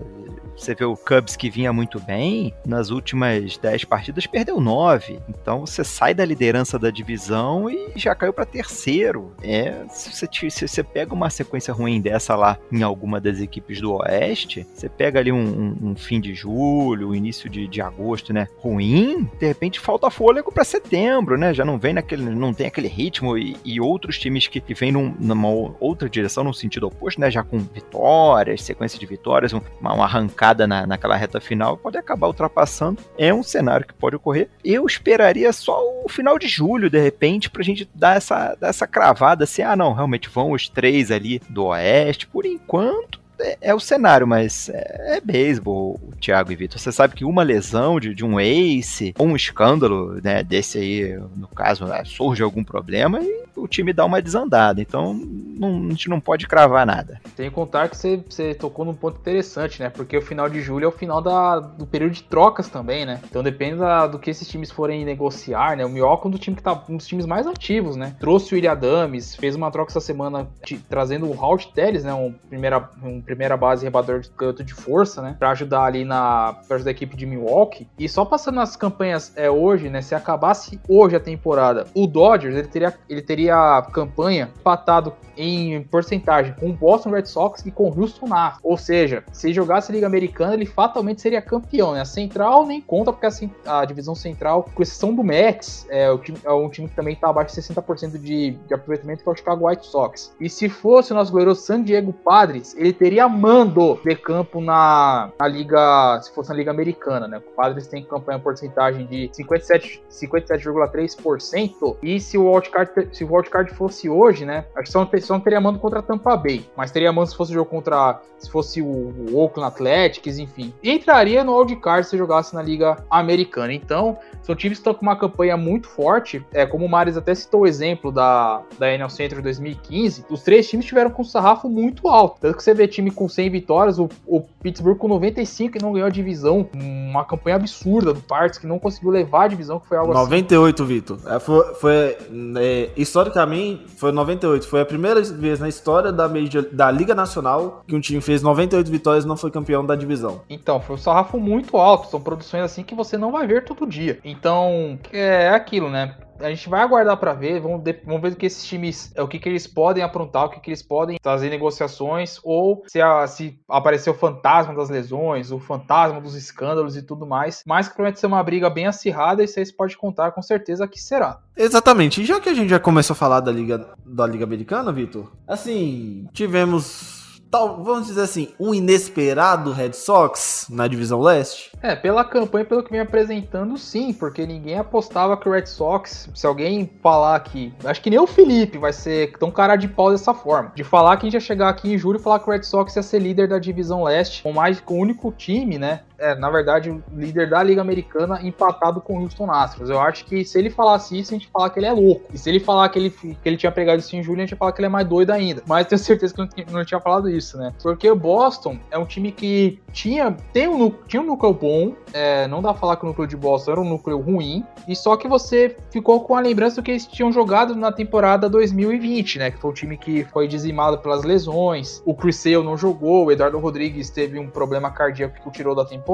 Você 0.60 0.76
vê 0.76 0.84
o 0.86 0.96
Cubs 0.96 1.36
que 1.36 1.50
vinha 1.50 1.72
muito 1.72 2.00
bem, 2.00 2.54
nas 2.66 2.90
últimas 2.90 3.58
10 3.58 3.86
partidas 3.86 4.28
perdeu 4.28 4.60
9. 4.60 5.20
Então 5.30 5.66
você 5.66 5.84
sai 5.84 6.14
da 6.14 6.26
liderança 6.26 6.78
da 6.78 6.90
divisão 6.90 7.70
e 7.70 7.94
já 7.96 8.14
caiu 8.14 8.34
para 8.34 8.46
terceiro. 8.46 9.34
É, 9.42 9.86
se 9.90 10.12
você, 10.12 10.50
se 10.50 10.68
você 10.68 10.84
pega 10.84 11.14
uma 11.14 11.30
sequência 11.30 11.74
ruim 11.74 12.02
dessa 12.02 12.36
lá 12.36 12.58
em 12.72 12.84
alguma 12.84 13.20
das 13.22 13.40
equipes 13.40 13.80
do 13.82 13.94
Oeste, 13.94 14.66
você 14.74 14.90
pega 14.90 15.20
ali 15.20 15.32
um, 15.32 15.38
um- 15.40 15.90
um 15.92 15.96
fim 15.96 16.20
de 16.20 16.34
julho, 16.34 17.16
início 17.16 17.50
de, 17.50 17.68
de 17.68 17.82
agosto, 17.82 18.34
né? 18.34 18.48
Ruim, 18.58 19.30
de 19.40 19.48
repente 19.48 19.80
falta 19.80 20.10
fôlego 20.10 20.52
para 20.52 20.64
setembro, 20.64 21.38
né? 21.38 21.54
Já 21.54 21.64
não 21.64 21.78
vem 21.80 21.94
naquele, 21.94 22.24
não 22.30 22.54
tem 22.54 22.68
aquele 22.68 22.88
ritmo 22.88 23.38
e, 23.38 23.56
e 23.64 23.80
outros 23.80 24.20
times 24.20 24.48
que, 24.48 24.60
que 24.60 24.74
vêm 24.74 24.92
num- 24.92 25.14
numa 25.20 25.48
outra 25.80 26.10
direção, 26.10 26.44
no 26.44 26.54
sentido 26.54 26.88
oposto, 26.88 27.22
né? 27.22 27.32
Já 27.32 27.44
com 27.44 27.60
vitórias, 27.60 28.62
sequência 28.64 29.00
de 29.00 29.06
vitórias, 29.06 29.54
um- 29.54 29.62
uma 29.80 30.04
arrancada 30.04 30.49
na, 30.68 30.86
naquela 30.86 31.16
reta 31.16 31.40
final, 31.40 31.78
pode 31.78 31.98
acabar 31.98 32.28
ultrapassando. 32.28 33.02
É 33.18 33.34
um 33.34 33.44
cenário 33.44 33.86
que 33.86 33.94
pode 33.94 34.16
ocorrer. 34.16 34.50
Eu 34.64 34.86
esperaria 34.86 35.52
só 35.54 35.80
o 36.04 36.10
final 36.10 36.38
de 36.38 36.48
julho, 36.48 36.90
de 36.90 37.00
repente, 37.00 37.50
pra 37.50 37.64
gente 37.64 37.90
dar 37.94 38.18
essa, 38.18 38.56
dar 38.60 38.70
essa 38.70 38.88
cravada 38.88 39.44
assim, 39.44 39.62
ah, 39.62 39.76
não, 39.76 39.94
realmente 39.94 40.30
vão 40.30 40.52
os 40.52 40.68
três 40.70 41.12
ali 41.12 41.42
do 41.50 41.66
Oeste. 41.66 42.28
Por 42.28 42.46
enquanto, 42.46 43.20
é, 43.40 43.58
é 43.62 43.76
o 43.76 43.80
cenário, 43.80 44.28
mas 44.28 44.70
é, 44.70 45.18
é 45.18 45.22
beisebol, 45.22 46.00
Thiago 46.20 46.52
e 46.52 46.56
Vitor. 46.56 46.80
Você 46.80 46.92
sabe 46.92 47.16
que 47.16 47.26
uma 47.26 47.44
lesão 47.44 48.00
de, 48.00 48.14
de 48.14 48.26
um 48.26 48.40
ace, 48.40 49.14
ou 49.18 49.28
um 49.28 49.36
escândalo, 49.36 50.20
né, 50.24 50.44
desse 50.44 50.78
aí, 50.78 51.18
no 51.36 51.48
caso, 51.48 51.86
né, 51.86 52.04
surge 52.06 52.44
algum 52.44 52.64
problema 52.64 53.22
e 53.22 53.50
o 53.60 53.68
time 53.68 53.94
dá 53.94 54.06
uma 54.06 54.22
desandada. 54.22 54.82
Então, 54.82 55.14
não, 55.14 55.88
a 55.88 55.90
gente 55.90 56.10
não 56.10 56.20
pode 56.20 56.48
cravar 56.48 56.86
nada. 56.86 57.20
Tem 57.36 57.50
que 57.50 57.56
contar 57.56 57.90
que 57.90 57.98
você, 57.98 58.24
você 58.28 58.54
tocou 58.54 58.86
num 58.86 58.94
ponto 58.94 59.20
interessante, 59.20 59.82
né? 59.82 59.90
Porque 59.90 60.18
o 60.18 60.22
final 60.22 60.50
de 60.50 60.62
julho 60.62 60.86
é 60.86 60.88
o 60.88 60.92
final 60.92 61.22
da, 61.22 61.60
do 61.60 61.86
período 61.86 62.14
de 62.14 62.24
trocas 62.24 62.70
também, 62.70 63.06
né? 63.06 63.20
Então 63.30 63.44
depende 63.44 63.78
da, 63.78 64.08
do 64.08 64.18
que 64.18 64.30
esses 64.30 64.48
times 64.48 64.72
forem 64.72 65.04
negociar, 65.04 65.76
né? 65.76 65.86
O 65.86 65.90
Milwaukee 65.90 66.26
é 66.26 66.28
um, 66.28 66.32
do 66.32 66.40
time 66.40 66.56
que 66.56 66.64
tá, 66.64 66.82
um 66.90 66.98
dos 66.98 67.08
times 67.08 67.26
mais 67.26 67.46
ativos, 67.46 67.96
né? 67.96 68.16
Trouxe 68.20 68.54
o 68.54 68.56
William 68.56 68.72
Adams, 68.72 69.36
fez 69.36 69.56
uma 69.56 69.70
troca 69.72 69.92
essa 69.92 70.02
semana 70.02 70.48
te, 70.64 70.78
trazendo 70.78 71.30
o 71.30 71.44
Halt 71.44 71.68
Telles, 71.74 72.04
né? 72.04 72.14
Um 72.14 72.32
primeira, 72.32 72.90
um 73.04 73.22
primeira 73.30 73.56
base 73.56 73.84
rebador 73.84 74.22
de 74.22 74.30
canto 74.32 74.64
de 74.64 74.74
força, 74.74 75.22
né? 75.22 75.36
Pra 75.38 75.52
ajudar 75.52 75.84
ali 75.84 76.04
na 76.04 76.56
pra 76.68 76.76
ajudar 76.76 76.90
a 76.90 76.92
equipe 76.92 77.16
de 77.16 77.28
Milwaukee. 77.28 77.88
E 77.98 78.10
só 78.10 78.26
passando 78.26 78.56
nas 78.56 78.76
campanhas 78.76 79.32
é, 79.36 79.50
hoje, 79.50 79.88
né? 79.88 80.02
Se 80.02 80.16
acabasse 80.16 80.80
hoje 80.90 81.16
a 81.16 81.20
temporada, 81.20 81.86
o 81.94 82.08
Dodgers 82.08 82.56
ele 82.56 82.68
teria, 82.68 82.94
ele 83.08 83.22
teria 83.22 83.84
campanha 83.94 84.50
empatado 84.60 85.14
em 85.38 85.82
porcentagem 85.84 86.54
com 86.60 86.70
o 86.70 86.74
Boston 86.74 87.12
Red 87.12 87.26
Sox 87.26 87.66
e 87.66 87.72
com 87.72 87.90
o 87.90 88.00
Houston 88.00 88.34
Astros. 88.34 88.60
Ou 88.62 88.78
seja, 88.78 89.24
se 89.32 89.54
jogasse 89.54 89.90
a 89.90 89.96
Liga 89.96 90.06
Americana, 90.06 90.54
ele 90.54 90.66
fatalmente 90.66 91.22
seria 91.22 91.42
campeão. 91.42 91.94
Né? 91.94 92.02
A 92.02 92.06
Central 92.06 92.66
nem 92.66 92.82
conta, 92.82 93.14
porque 93.14 93.26
a, 93.66 93.80
a 93.80 93.86
divisão 93.86 94.14
central, 94.14 94.70
com 94.74 94.84
exceção 94.84 95.16
do 95.16 95.24
Mets, 95.24 95.88
é, 95.90 96.16
time, 96.18 96.38
é 96.44 96.52
um 96.52 96.70
time 96.70 96.90
que 96.90 96.96
também 96.96 97.14
está 97.14 97.30
abaixo 97.30 97.56
de 97.56 97.62
60% 97.62 98.18
de, 98.18 98.52
de 98.52 98.74
aproveitamento, 98.74 99.24
que 99.24 99.30
é 99.30 99.32
o 99.32 99.36
Chicago 99.36 99.68
White 99.68 99.86
Sox. 99.86 100.34
E 100.42 100.50
se 100.50 100.68
fosse 100.68 101.14
o 101.14 101.16
nosso 101.16 101.32
goleiro 101.32 101.56
San 101.56 101.84
Diego 101.84 102.12
Padres, 102.12 102.76
ele 102.78 102.92
teria 102.92 103.19
mando 103.28 104.00
de 104.04 104.16
campo 104.16 104.62
na, 104.62 105.32
na 105.40 105.48
Liga, 105.48 106.20
se 106.22 106.34
fosse 106.34 106.50
na 106.50 106.56
Liga 106.56 106.72
Americana. 106.72 107.28
Né? 107.28 107.38
O 107.38 107.56
Padres 107.56 107.88
tem 107.88 108.04
campanha 108.04 108.40
porcentagem 108.40 109.06
de 109.06 109.30
57,3%. 109.30 110.00
57, 110.20 111.98
e 112.02 112.20
se 112.20 112.38
o 112.38 112.52
wildcard, 112.52 113.10
se 113.12 113.24
o 113.24 113.34
wildcard 113.34 113.74
fosse 113.74 114.10
hoje, 114.10 114.46
né? 114.46 114.66
Acho 114.76 114.84
que 114.84 115.22
só 115.22 115.34
não 115.34 115.40
teria 115.40 115.60
mando 115.60 115.80
contra 115.80 116.00
a 116.00 116.02
Tampa 116.02 116.36
Bay, 116.36 116.70
mas 116.76 116.92
teria 116.92 117.12
mando 117.12 117.30
se 117.30 117.36
fosse 117.36 117.54
jogo 117.54 117.70
contra, 117.70 118.22
se 118.38 118.50
fosse 118.50 118.82
o, 118.82 119.14
Oakland 119.34 119.68
Athletics, 119.68 120.38
enfim. 120.38 120.74
entraria 120.84 121.44
no 121.44 121.58
wildcard 121.58 122.08
se 122.08 122.18
jogasse 122.18 122.54
na 122.54 122.62
Liga 122.62 122.98
Americana. 123.10 123.74
Então, 123.74 124.18
são 124.42 124.56
times 124.56 124.78
que 124.78 124.82
estão 124.82 124.94
com 124.94 125.02
uma 125.02 125.16
campanha 125.16 125.56
muito 125.58 125.88
forte, 125.88 126.46
é, 126.52 126.66
como 126.66 126.86
o 126.86 126.90
Maris 126.90 127.18
até 127.18 127.34
citou 127.36 127.62
o 127.62 127.68
exemplo 127.68 128.12
da, 128.12 128.62
da 128.78 128.92
NL 128.92 129.10
Central 129.10 129.42
2015, 129.42 130.26
os 130.30 130.42
três 130.42 130.68
times 130.70 130.86
tiveram 130.86 131.10
com 131.10 131.22
um 131.22 131.26
sarrafo 131.26 131.70
muito 131.70 132.08
alto. 132.08 132.40
Tanto 132.42 132.58
que 132.58 132.64
você 132.64 132.74
vê 132.74 132.88
time 132.88 133.09
com 133.12 133.28
100 133.28 133.50
vitórias, 133.50 134.00
o, 134.00 134.10
o 134.26 134.42
Pittsburgh 134.42 134.98
com 134.98 135.08
95 135.08 135.78
e 135.78 135.82
não 135.82 135.94
ganhou 135.94 136.08
a 136.08 136.12
divisão, 136.12 136.68
uma 136.74 137.24
campanha 137.26 137.56
absurda 137.56 138.14
do 138.14 138.22
Parts, 138.22 138.60
que 138.60 138.68
não 138.68 138.80
conseguiu 138.80 139.10
levar 139.10 139.46
a 139.46 139.48
divisão, 139.48 139.80
que 139.80 139.88
foi 139.88 139.98
algo 139.98 140.14
98, 140.14 140.84
assim. 140.84 140.94
Vitor. 140.94 141.20
É, 141.28 141.40
foi, 141.40 141.74
foi 141.76 142.18
é, 142.58 142.90
historicamente, 142.96 143.86
foi 143.96 144.12
98. 144.12 144.68
Foi 144.68 144.82
a 144.82 144.86
primeira 144.86 145.22
vez 145.22 145.60
na 145.60 145.68
história 145.68 146.12
da, 146.12 146.28
Major, 146.28 146.66
da 146.72 146.90
Liga 146.92 147.16
Nacional 147.16 147.84
que 147.88 147.96
um 147.96 148.00
time 148.00 148.22
fez 148.22 148.42
98 148.42 148.90
vitórias 148.90 149.26
e 149.26 149.28
não 149.28 149.38
foi 149.38 149.52
campeão 149.52 149.86
da 149.86 149.96
divisão. 149.96 150.42
Então, 150.50 150.80
foi 150.80 150.96
um 150.96 151.00
sarrafo 151.00 151.40
muito 151.40 151.78
alto. 151.78 152.10
São 152.10 152.20
produções 152.20 152.64
assim 152.64 152.84
que 152.84 152.96
você 152.96 153.18
não 153.18 153.32
vai 153.32 153.48
ver 153.48 153.64
todo 153.64 153.86
dia. 153.86 154.20
Então, 154.24 155.00
é 155.12 155.50
aquilo, 155.50 155.90
né? 155.90 156.16
A 156.40 156.50
gente 156.50 156.70
vai 156.70 156.82
aguardar 156.82 157.18
para 157.18 157.34
ver, 157.34 157.60
vamos, 157.60 157.84
vamos 158.06 158.22
ver 158.22 158.34
o 158.34 158.36
que 158.36 158.46
esses 158.46 158.66
times, 158.66 159.12
é 159.16 159.22
o 159.22 159.28
que, 159.28 159.40
que 159.40 159.50
eles 159.50 159.68
podem 159.68 160.04
aprontar, 160.04 160.46
o 160.46 160.50
que, 160.50 160.60
que 160.60 160.70
eles 160.70 160.82
podem 160.82 161.18
fazer 161.22 161.50
negociações, 161.50 162.40
ou 162.44 162.84
se, 162.88 163.02
a, 163.02 163.28
se 163.28 163.60
aparecer 163.68 164.10
o 164.10 164.14
fantasma 164.14 164.74
das 164.74 164.90
lesões, 164.90 165.52
o 165.52 165.60
fantasma 165.60 166.22
dos 166.22 166.36
escândalos 166.36 166.96
e 166.96 167.02
tudo 167.02 167.26
mais. 167.26 167.64
Mas 167.66 167.88
que 167.88 167.96
promete 167.96 168.20
ser 168.20 168.28
uma 168.28 168.44
briga 168.44 168.70
bem 168.70 168.88
acirrada 168.88 169.44
e 169.44 169.48
vocês 169.48 169.72
podem 169.72 169.98
contar 169.98 170.32
com 170.32 170.42
certeza 170.42 170.88
que 170.88 171.02
será. 171.02 171.40
Exatamente. 171.56 172.22
E 172.22 172.26
já 172.26 172.40
que 172.40 172.50
a 172.50 172.54
gente 172.54 172.70
já 172.70 172.80
começou 172.80 173.14
a 173.14 173.18
falar 173.18 173.40
da 173.42 173.52
Liga, 173.52 173.90
da 174.06 174.26
Liga 174.26 174.46
Americana, 174.46 174.92
Vitor, 174.92 175.32
assim, 175.48 176.28
tivemos 176.34 177.19
tal, 177.50 177.84
vamos 177.84 178.08
dizer 178.08 178.22
assim, 178.22 178.50
um 178.60 178.74
inesperado 178.74 179.72
Red 179.72 179.94
Sox 179.94 180.68
na 180.70 180.88
divisão 180.88 181.22
leste? 181.22 181.72
É, 181.82 181.96
pela 181.96 182.24
campanha, 182.24 182.66
pelo 182.66 182.84
que 182.84 182.92
vem 182.92 183.00
apresentando, 183.00 183.78
sim, 183.78 184.14
porque 184.14 184.46
ninguém 184.46 184.78
apostava 184.78 185.36
que 185.36 185.50
o 185.50 185.52
Red 185.52 185.66
Sox, 185.66 186.30
se 186.34 186.46
alguém 186.46 186.90
falar 187.02 187.40
que, 187.40 187.74
acho 187.84 188.02
que 188.02 188.10
nem 188.10 188.20
o 188.20 188.28
Felipe 188.28 188.78
vai 188.78 188.94
ser 188.94 189.34
tão 189.38 189.50
cara 189.50 189.76
de 189.76 189.88
pau 189.88 190.12
dessa 190.12 190.34
forma, 190.34 190.72
de 190.76 190.84
falar 190.84 191.18
que 191.18 191.26
a 191.26 191.28
gente 191.28 191.34
ia 191.34 191.40
chegar 191.40 191.70
aqui 191.70 191.94
em 191.94 191.98
julho 191.98 192.20
e 192.20 192.22
falar 192.22 192.40
que 192.40 192.50
o 192.50 192.52
Red 192.52 192.64
Sox 192.64 192.96
ia 192.96 193.04
ser 193.04 193.20
líder 193.20 193.48
da 193.48 193.58
divisão 193.58 194.04
leste, 194.04 194.44
com 194.44 194.54
mais 194.54 194.80
com 194.80 194.96
o 194.96 195.02
único 195.02 195.32
time, 195.32 195.78
né, 195.78 196.02
é, 196.20 196.36
na 196.36 196.50
verdade, 196.50 196.90
o 196.90 197.04
líder 197.14 197.50
da 197.50 197.62
Liga 197.64 197.82
Americana 197.82 198.40
empatado 198.44 199.02
com 199.02 199.18
o 199.18 199.22
Houston 199.22 199.52
Astros. 199.52 199.90
Eu 199.90 200.00
acho 200.00 200.26
que 200.26 200.44
se 200.44 200.58
ele 200.60 200.70
falasse 200.70 201.18
isso, 201.18 201.34
a 201.34 201.38
gente 201.38 201.50
falar 201.52 201.70
que 201.70 201.80
ele 201.80 201.86
é 201.88 201.94
louco. 201.94 202.30
E 202.34 202.38
se 202.38 202.50
ele 202.50 202.60
falar 202.60 202.90
que 202.90 203.00
ele, 203.00 203.10
que 203.10 203.38
ele 203.46 203.58
tinha 203.58 203.72
pegado 203.72 204.00
isso 204.00 204.16
em 204.16 204.22
julho, 204.22 204.40
a 204.40 204.42
gente 204.42 204.52
ia 204.52 204.58
falar 204.58 204.72
que 204.72 204.80
ele 204.80 204.88
é 204.88 204.90
mais 204.90 205.08
doido 205.08 205.32
ainda. 205.32 205.64
Mas 205.66 205.88
tenho 205.88 206.00
certeza 206.00 206.34
que 206.34 206.40
não, 206.40 206.80
não 206.80 206.86
tinha 206.86 207.00
falado 207.00 207.30
isso, 207.30 207.58
né? 207.58 207.74
Porque 207.82 208.10
o 208.10 208.16
Boston 208.16 208.78
é 208.92 208.98
um 208.98 209.06
time 209.06 209.32
que 209.32 209.80
tinha, 209.92 210.36
tem 210.54 210.68
um, 210.68 210.92
tinha 211.08 211.22
um 211.22 211.26
núcleo 211.26 211.54
bom, 211.54 211.96
é, 212.14 212.48
não 212.48 212.62
dá 212.62 212.72
pra 212.72 212.80
falar 212.80 212.98
que 212.98 213.06
o 213.06 213.08
núcleo 213.08 213.28
de 213.28 213.38
Boston 213.38 213.72
era 213.72 213.82
um 213.82 213.90
núcleo 213.90 214.20
ruim, 214.20 214.64
e 214.88 214.96
só 214.96 215.16
que 215.16 215.28
você 215.28 215.76
ficou 215.92 216.22
com 216.22 216.36
a 216.36 216.42
lembrança 216.42 216.78
do 216.78 216.84
que 216.84 216.92
eles 216.92 217.06
tinham 217.06 217.32
jogado 217.32 217.76
na 217.76 217.92
temporada 217.92 218.50
2020, 218.50 219.40
né? 219.40 219.52
Que 219.52 219.60
foi 219.60 219.72
um 219.72 219.74
time 219.74 219.98
que 219.98 220.24
foi 220.26 220.48
dizimado 220.48 220.98
pelas 221.00 221.24
lesões, 221.24 222.02
o 222.06 222.14
Chris 222.14 222.36
Sale 222.38 222.64
não 222.64 222.78
jogou, 222.78 223.26
o 223.26 223.32
Eduardo 223.32 223.58
Rodrigues 223.60 224.10
teve 224.10 224.38
um 224.40 224.50
problema 224.50 224.92
cardíaco 224.92 225.40
que 225.42 225.48
o 225.48 225.52
tirou 225.52 225.76
da 225.76 225.86
temporada. 225.86 226.09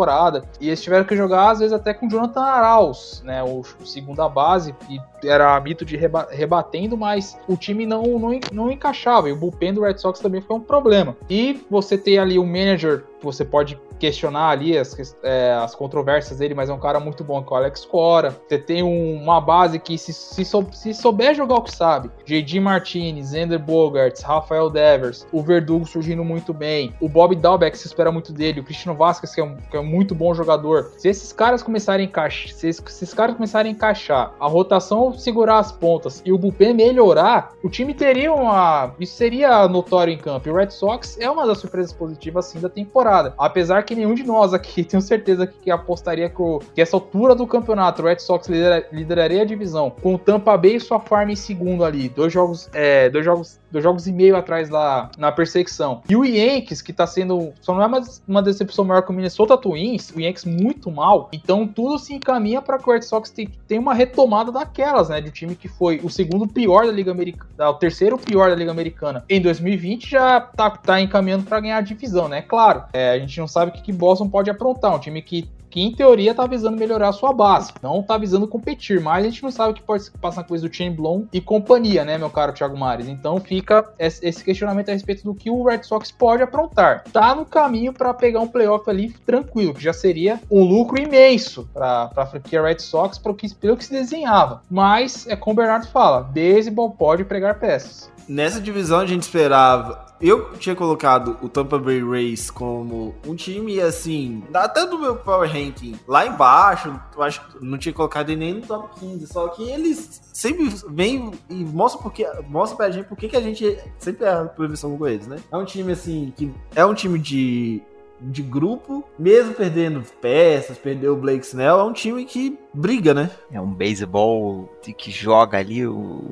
E 0.60 0.68
eles 0.68 0.82
tiveram 0.82 1.06
que 1.06 1.16
jogar, 1.16 1.52
às 1.52 1.60
vezes, 1.60 1.74
até 1.74 1.94
com 1.94 2.10
Jonathan 2.10 2.42
Arauz, 2.42 3.22
né? 3.24 3.44
O, 3.44 3.62
o 3.62 3.86
segunda 3.86 4.28
base, 4.28 4.76
e 4.90 5.00
era 5.28 5.60
mito 5.60 5.86
de 5.86 5.96
reba 5.96 6.28
rebatendo, 6.30 6.98
mas 6.98 7.38
o 7.48 7.56
time 7.56 7.86
não, 7.86 8.04
não, 8.20 8.40
não 8.52 8.72
encaixava. 8.72 9.30
E 9.30 9.32
o 9.32 9.36
bullpen 9.36 9.74
do 9.74 9.82
Red 9.82 9.98
Sox 9.98 10.20
também 10.20 10.42
foi 10.42 10.58
um 10.58 10.62
problema. 10.62 11.16
E 11.30 11.66
você 11.70 11.98
ter 11.98 12.18
ali 12.18 12.38
um 12.38 12.46
manager 12.46 13.04
você 13.26 13.44
pode 13.44 13.80
questionar 14.00 14.50
ali 14.50 14.78
as, 14.78 15.16
é, 15.24 15.54
as 15.54 15.74
controvérsias 15.76 16.40
dele, 16.40 16.54
mas 16.54 16.70
é 16.70 16.74
um 16.74 16.80
cara 16.80 17.00
muito 17.00 17.24
bom 17.24 17.42
que 17.44 17.52
é 17.52 17.56
o 17.56 17.60
Alex 17.60 17.86
Cora. 17.86 18.36
Você 18.48 18.58
tem 18.58 18.84
um, 18.84 19.22
uma 19.22 19.40
base 19.40 19.80
que, 19.80 19.98
se, 19.98 20.14
se, 20.14 20.46
sou, 20.46 20.68
se, 20.72 20.94
souber 20.94 21.34
jogar 21.34 21.56
o 21.56 21.62
que 21.62 21.72
sabe, 21.72 22.10
J.D. 22.26 22.60
Martinez, 22.60 23.34
Ender 23.34 23.60
Bogarts, 23.60 24.22
Rafael 24.22 24.70
Devers, 24.70 25.26
o 25.32 25.42
Verdugo 25.42 25.86
surgindo 25.86 26.24
muito 26.24 26.54
bem, 26.54 26.94
o 27.00 27.10
Bob 27.10 27.36
Dalbeck 27.36 27.78
se 27.78 27.88
espera 27.88 28.12
muito 28.12 28.32
dele, 28.32 28.60
o 28.60 28.64
Cristiano 28.64 28.98
Vasquez, 28.98 29.34
que 29.34 29.42
é, 29.42 29.44
um, 29.44 29.56
que 29.56 29.78
é 29.78 29.80
um 29.80 29.86
muito 29.86 30.14
bom 30.14 30.34
jogador. 30.34 30.92
Se 30.98 31.08
esses 31.08 31.32
caras 31.32 31.64
começarem 31.64 32.06
a 32.06 32.10
encaixar, 32.10 32.54
se, 32.54 32.72
se 32.74 32.82
esses 32.82 33.14
caras 33.14 33.36
começarem 33.36 33.72
a 33.72 33.76
encaixar, 33.76 34.34
a 34.40 34.48
rotação 34.48 35.14
segurar 35.14 35.60
as 35.60 35.72
pontas 35.72 36.22
e 36.26 36.32
o 36.32 36.38
bullpen 36.38 36.74
melhorar, 36.74 37.54
o 37.64 37.70
time 37.70 37.94
teria 37.94 38.34
uma. 38.34 38.94
Isso 39.00 39.16
seria 39.16 39.68
notório 39.68 40.14
em 40.14 40.18
campo. 40.18 40.48
E 40.48 40.52
o 40.52 40.56
Red 40.56 40.70
Sox 40.70 41.18
é 41.20 41.30
uma 41.30 41.46
das 41.48 41.58
surpresas 41.58 41.94
positivas 41.94 42.48
assim 42.48 42.60
da 42.60 42.70
temporada. 42.70 43.15
Apesar 43.38 43.84
que 43.84 43.96
nenhum 43.96 44.14
de 44.14 44.24
nós 44.24 44.54
aqui, 44.54 44.84
tenho 44.86 45.02
certeza 45.02 45.46
que, 45.48 45.72
apostaria 45.72 46.30
que, 46.30 46.42
o, 46.42 46.60
que 46.74 46.82
essa 46.82 46.96
altura 46.96 47.36
do 47.36 47.46
campeonato, 47.48 48.02
o 48.02 48.06
Red 48.06 48.20
Sox 48.20 48.48
lidera, 48.48 48.88
lideraria 48.92 49.42
a 49.42 49.46
divisão, 49.46 49.90
com 49.90 50.16
o 50.16 50.18
Tampa 50.18 50.58
Bay 50.58 50.76
e 50.76 50.80
sua 50.80 51.00
farm 51.00 51.30
em 51.30 51.36
segundo 51.36 51.84
ali, 51.84 52.10
dois 52.10 52.32
jogos, 52.32 52.70
é, 52.74 53.10
dois 53.10 53.24
jogos, 53.24 53.60
dois 53.72 53.84
jogos 53.84 54.08
e 54.08 54.12
meio 54.12 54.36
atrás 54.36 54.70
lá 54.70 55.12
na 55.18 55.32
perseguição. 55.32 56.02
E 56.10 56.16
o 56.16 56.24
Yankees, 56.24 56.82
que 56.82 56.94
tá 56.94 57.06
sendo, 57.06 57.54
só 57.62 57.74
não 57.74 57.84
é 57.84 57.88
mais 57.88 58.24
uma 58.28 58.42
decepção 58.42 58.86
maior 58.86 59.02
que 59.02 59.12
o 59.12 59.14
Minnesota 59.14 59.58
Twins, 59.58 60.12
o 60.12 60.20
Yankees 60.20 60.46
muito 60.46 60.90
mal, 60.92 61.30
então 61.34 61.68
tudo 61.68 62.00
se 62.00 62.14
encaminha 62.14 62.62
para 62.62 62.78
que 62.78 62.90
o 62.90 62.94
Red 62.94 63.02
Sox 63.02 63.34
tenha 63.68 63.82
uma 63.82 63.94
retomada 63.94 64.52
daquelas, 64.52 65.10
né, 65.10 65.22
de 65.22 65.30
um 65.30 65.32
time 65.32 65.56
que 65.56 65.68
foi 65.68 66.00
o 66.04 66.10
segundo 66.10 66.48
pior 66.48 66.86
da 66.86 66.92
Liga 66.92 67.12
Americana, 67.12 67.70
o 67.70 67.74
terceiro 67.76 68.18
pior 68.18 68.50
da 68.50 68.56
Liga 68.56 68.72
Americana 68.72 69.24
em 69.30 69.42
2020, 69.42 70.10
já 70.10 70.40
tá, 70.42 70.70
tá 70.70 71.02
encaminhando 71.02 71.44
para 71.44 71.60
ganhar 71.60 71.78
a 71.78 71.82
divisão, 71.82 72.28
né, 72.28 72.42
claro, 72.42 72.84
é, 72.96 73.12
a 73.12 73.20
gente 73.20 73.38
não 73.42 73.48
sabe 73.48 73.72
o 73.72 73.74
que, 73.74 73.82
que 73.82 73.92
Boston 73.92 74.30
pode 74.30 74.50
aprontar. 74.50 74.96
Um 74.96 75.00
time 75.00 75.22
que, 75.22 75.50
que 75.70 75.82
em 75.82 75.92
teoria 75.92 76.34
tá 76.34 76.48
visando 76.48 76.78
melhorar 76.78 77.10
a 77.10 77.12
sua 77.12 77.34
base, 77.34 77.74
não 77.84 78.02
tá 78.02 78.18
visando 78.18 78.48
competir, 78.48 79.02
mas 79.02 79.26
a 79.26 79.30
gente 79.30 79.44
não 79.44 79.52
sabe 79.52 79.72
o 79.72 79.74
que 79.74 79.84
pode 79.84 80.10
passar 80.12 80.46
com 80.46 80.56
isso 80.56 80.66
do 80.66 80.74
Chain 80.74 80.94
Blom 80.94 81.26
e 81.34 81.42
companhia, 81.42 82.06
né, 82.06 82.18
meu 82.18 82.30
caro 82.30 82.54
Thiago 82.54 82.78
Mares? 82.78 83.10
Então 83.10 83.42
fica 83.42 83.84
esse 84.00 84.42
questionamento 84.42 84.88
a 84.88 84.94
respeito 84.94 85.26
do 85.26 85.36
que 85.36 85.52
o 85.52 85.62
Red 85.62 85.84
Sox 85.84 86.10
pode 86.10 86.42
aprontar. 86.42 87.04
Tá 87.12 87.36
no 87.36 87.46
caminho 87.46 87.92
para 87.92 88.14
pegar 88.14 88.40
um 88.40 88.48
playoff 88.48 88.90
ali 88.90 89.10
tranquilo, 89.26 89.74
que 89.74 89.84
já 89.84 89.92
seria 89.92 90.40
um 90.50 90.64
lucro 90.64 90.98
imenso 90.98 91.68
para 91.74 92.10
a 92.16 92.26
franquia 92.26 92.62
Red 92.62 92.80
Sox, 92.80 93.18
pelo 93.18 93.36
que, 93.36 93.54
pelo 93.54 93.76
que 93.76 93.84
se 93.84 93.92
desenhava. 93.92 94.62
Mas 94.72 95.28
é 95.28 95.36
como 95.36 95.52
o 95.52 95.58
Bernardo 95.58 95.88
fala, 95.88 96.22
beisebol 96.22 96.92
pode 96.92 97.26
pregar 97.26 97.60
peças. 97.60 98.10
Nessa 98.28 98.62
divisão 98.62 99.02
a 99.02 99.06
gente 99.06 99.24
esperava 99.24 100.05
Eu 100.22 100.54
tinha 100.54 100.76
colocado 100.76 101.38
o 101.42 101.50
Tampa 101.50 101.78
Bay 101.78 102.02
Rays 102.02 102.50
como 102.50 103.16
um 103.28 103.36
time, 103.36 103.82
assim, 103.82 104.44
até 104.54 104.86
do 104.86 104.98
meu 104.98 105.16
Power 105.16 105.52
Ranking 105.52 106.00
lá 106.08 106.26
embaixo, 106.26 107.00
eu 107.16 107.24
acho 107.24 107.42
não 107.62 107.78
tinha 107.78 107.94
colocado 107.94 108.30
ele 108.30 108.40
nem 108.40 108.54
no 108.56 108.62
top 108.62 109.00
15, 109.00 109.28
só 109.28 109.48
que 109.50 109.70
eles 109.70 110.22
sempre 110.34 110.74
vêm 110.90 111.32
e 111.50 111.56
mostram, 111.56 112.02
porque, 112.02 112.26
mostram 112.48 112.78
pra 112.78 112.92
gente 112.92 113.08
por 113.08 113.18
que 113.18 113.36
a 113.36 113.42
gente 113.42 113.78
sempre 113.98 114.26
erra 114.26 114.44
a 114.44 114.46
previsão 114.46 114.98
com 114.98 115.08
eles, 115.08 115.28
né? 115.28 115.38
É 115.52 115.58
um 115.58 115.66
time, 115.66 115.92
assim, 115.92 116.34
que 116.36 116.52
é 116.76 116.86
um 116.86 116.94
time 116.94 117.20
de 117.20 117.84
de 118.20 118.42
grupo, 118.42 119.04
mesmo 119.20 119.54
perdendo 119.54 120.02
peças, 120.22 120.78
perdeu 120.78 121.14
o 121.14 121.18
Blake 121.18 121.46
Snell, 121.46 121.80
é 121.80 121.84
um 121.84 121.94
time 121.94 122.26
que 122.26 122.58
briga, 122.74 123.14
né? 123.14 123.30
É 123.52 123.60
um 123.60 123.74
beisebol 123.74 124.70
que 124.98 125.12
joga 125.12 125.58
ali 125.58 125.86
o, 125.86 126.24